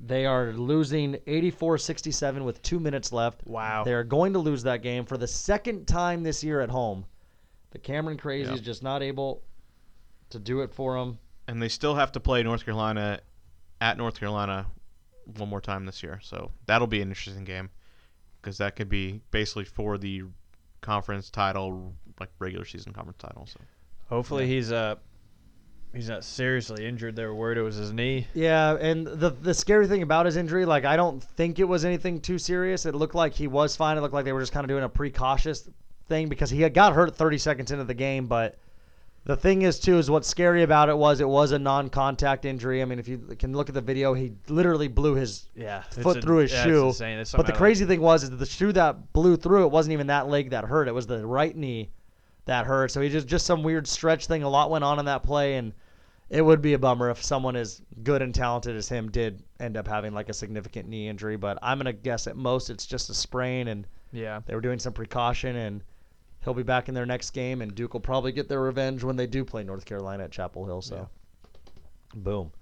they 0.00 0.24
are 0.24 0.52
losing 0.52 1.14
84-67 1.26 2.44
with 2.44 2.62
two 2.62 2.80
minutes 2.80 3.12
left. 3.12 3.46
Wow. 3.46 3.84
They're 3.84 4.04
going 4.04 4.32
to 4.32 4.38
lose 4.38 4.62
that 4.62 4.82
game 4.82 5.04
for 5.04 5.18
the 5.18 5.26
second 5.26 5.86
time 5.86 6.22
this 6.22 6.42
year 6.42 6.60
at 6.62 6.70
home. 6.70 7.04
The 7.72 7.78
Cameron 7.78 8.16
Crazy 8.16 8.48
Yeah. 8.48 8.54
is 8.54 8.60
just 8.62 8.82
not 8.82 9.02
able 9.02 9.42
to 10.30 10.38
do 10.38 10.60
it 10.62 10.72
for 10.72 10.98
them. 10.98 11.18
and 11.48 11.60
they 11.60 11.68
still 11.68 11.96
have 11.96 12.12
to 12.12 12.20
play 12.20 12.42
North 12.44 12.64
Carolina 12.64 13.18
at 13.80 13.98
North 13.98 14.20
Carolina 14.20 14.66
one 15.36 15.48
more 15.48 15.60
time 15.60 15.84
this 15.84 16.00
year. 16.00 16.20
So 16.22 16.52
that'll 16.66 16.86
be 16.86 17.02
an 17.02 17.08
interesting 17.08 17.42
game 17.42 17.70
because 18.40 18.58
that 18.58 18.76
could 18.76 18.88
be 18.88 19.20
basically 19.32 19.64
for 19.64 19.98
the 19.98 20.22
conference 20.80 21.30
title, 21.30 21.94
like 22.18 22.30
regular 22.38 22.64
season 22.64 22.92
conference 22.92 23.18
title. 23.18 23.46
So 23.46 23.60
Hopefully 24.08 24.46
he's 24.46 24.72
uh 24.72 24.96
he's 25.94 26.08
not 26.08 26.24
seriously 26.24 26.86
injured. 26.86 27.16
They 27.16 27.24
were 27.24 27.34
worried 27.34 27.58
it 27.58 27.62
was 27.62 27.76
his 27.76 27.92
knee. 27.92 28.26
Yeah, 28.34 28.76
and 28.76 29.06
the 29.06 29.30
the 29.30 29.54
scary 29.54 29.86
thing 29.86 30.02
about 30.02 30.26
his 30.26 30.36
injury, 30.36 30.64
like 30.64 30.84
I 30.84 30.96
don't 30.96 31.22
think 31.22 31.58
it 31.58 31.64
was 31.64 31.84
anything 31.84 32.20
too 32.20 32.38
serious. 32.38 32.86
It 32.86 32.94
looked 32.94 33.14
like 33.14 33.34
he 33.34 33.46
was 33.46 33.76
fine. 33.76 33.96
It 33.96 34.00
looked 34.00 34.14
like 34.14 34.24
they 34.24 34.32
were 34.32 34.40
just 34.40 34.52
kind 34.52 34.64
of 34.64 34.68
doing 34.68 34.84
a 34.84 34.88
precautious 34.88 35.68
thing 36.08 36.28
because 36.28 36.50
he 36.50 36.60
had 36.60 36.74
got 36.74 36.92
hurt 36.92 37.14
30 37.16 37.38
seconds 37.38 37.70
into 37.70 37.84
the 37.84 37.94
game. 37.94 38.26
But 38.26 38.58
the 39.30 39.36
thing 39.36 39.62
is 39.62 39.78
too 39.78 39.96
is 39.96 40.10
what's 40.10 40.26
scary 40.26 40.64
about 40.64 40.88
it 40.88 40.98
was 40.98 41.20
it 41.20 41.28
was 41.28 41.52
a 41.52 41.58
non-contact 41.58 42.44
injury. 42.44 42.82
I 42.82 42.84
mean, 42.84 42.98
if 42.98 43.06
you 43.06 43.18
can 43.38 43.52
look 43.52 43.68
at 43.68 43.74
the 43.76 43.80
video, 43.80 44.12
he 44.12 44.32
literally 44.48 44.88
blew 44.88 45.14
his 45.14 45.46
Yeah, 45.54 45.82
foot 45.82 46.20
through 46.20 46.38
his 46.38 46.52
yeah, 46.52 46.64
shoe. 46.64 46.92
But 47.36 47.46
the 47.46 47.52
crazy 47.52 47.84
thing 47.84 48.00
was 48.00 48.24
is 48.24 48.30
that 48.30 48.36
the 48.36 48.46
shoe 48.46 48.72
that 48.72 49.12
blew 49.12 49.36
through 49.36 49.64
it 49.66 49.70
wasn't 49.70 49.92
even 49.92 50.08
that 50.08 50.28
leg 50.28 50.50
that 50.50 50.64
hurt. 50.64 50.88
It 50.88 50.94
was 50.94 51.06
the 51.06 51.24
right 51.24 51.56
knee 51.56 51.90
that 52.46 52.66
hurt. 52.66 52.90
So 52.90 53.00
he 53.00 53.08
just 53.08 53.28
just 53.28 53.46
some 53.46 53.62
weird 53.62 53.86
stretch 53.86 54.26
thing. 54.26 54.42
A 54.42 54.48
lot 54.48 54.68
went 54.68 54.82
on 54.82 54.98
in 54.98 55.04
that 55.04 55.22
play, 55.22 55.54
and 55.56 55.72
it 56.28 56.42
would 56.42 56.60
be 56.60 56.72
a 56.72 56.78
bummer 56.78 57.08
if 57.08 57.22
someone 57.22 57.54
as 57.54 57.82
good 58.02 58.22
and 58.22 58.34
talented 58.34 58.74
as 58.74 58.88
him 58.88 59.12
did 59.12 59.44
end 59.60 59.76
up 59.76 59.86
having 59.86 60.12
like 60.12 60.28
a 60.28 60.34
significant 60.34 60.88
knee 60.88 61.06
injury. 61.06 61.36
But 61.36 61.56
I'm 61.62 61.78
gonna 61.78 61.92
guess 61.92 62.26
at 62.26 62.36
most 62.36 62.68
it's 62.68 62.84
just 62.84 63.08
a 63.10 63.14
sprain, 63.14 63.68
and 63.68 63.86
Yeah. 64.10 64.40
they 64.46 64.56
were 64.56 64.60
doing 64.60 64.80
some 64.80 64.92
precaution, 64.92 65.54
and 65.54 65.82
he'll 66.44 66.54
be 66.54 66.62
back 66.62 66.88
in 66.88 66.94
their 66.94 67.06
next 67.06 67.30
game, 67.30 67.62
and 67.62 67.74
Duke 67.74 67.92
will 67.92 68.00
probably 68.00 68.32
get 68.32 68.48
their 68.48 68.60
revenge 68.60 69.02
when 69.04 69.16
they 69.16 69.26
do 69.26 69.44
play 69.44 69.62
North 69.64 69.84
Carolina 69.84 70.24
at 70.24 70.30
Chapel 70.32 70.64
Hill. 70.66 70.82
So, 70.82 71.08
boom. 72.14 72.52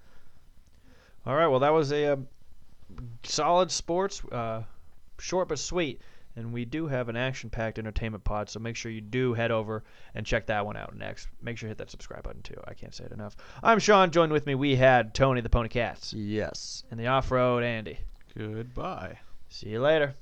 All 1.25 1.35
right. 1.35 1.47
Well, 1.47 1.59
that 1.59 1.73
was 1.73 1.91
a 1.91 2.13
uh, 2.13 2.17
solid 3.23 3.71
sports, 3.71 4.23
uh, 4.31 4.63
short 5.19 5.47
but 5.49 5.59
sweet. 5.59 6.01
And 6.35 6.53
we 6.53 6.63
do 6.63 6.87
have 6.87 7.09
an 7.09 7.17
action-packed 7.17 7.79
entertainment 7.79 8.23
pod, 8.23 8.49
so 8.49 8.59
make 8.59 8.75
sure 8.77 8.91
you 8.91 9.01
do 9.01 9.33
head 9.33 9.51
over 9.51 9.83
and 10.15 10.25
check 10.25 10.45
that 10.45 10.65
one 10.65 10.77
out 10.77 10.95
next. 10.95 11.27
Make 11.41 11.57
sure 11.57 11.67
you 11.67 11.71
hit 11.71 11.79
that 11.79 11.89
subscribe 11.89 12.23
button 12.23 12.41
too. 12.43 12.55
I 12.65 12.75
can't 12.75 12.93
say 12.93 13.03
it 13.03 13.11
enough. 13.11 13.35
I'm 13.61 13.79
Sean. 13.79 14.11
Joined 14.11 14.31
with 14.31 14.45
me, 14.45 14.55
we 14.55 14.75
had 14.75 15.13
Tony 15.13 15.41
the 15.41 15.49
Pony 15.49 15.67
Cats 15.69 16.13
Yes. 16.13 16.83
and 16.91 16.99
the 16.99 17.07
Off-Road 17.07 17.63
Andy. 17.63 17.99
goodbye. 18.37 19.17
See 19.49 19.69
you 19.69 19.81
later. 19.81 20.13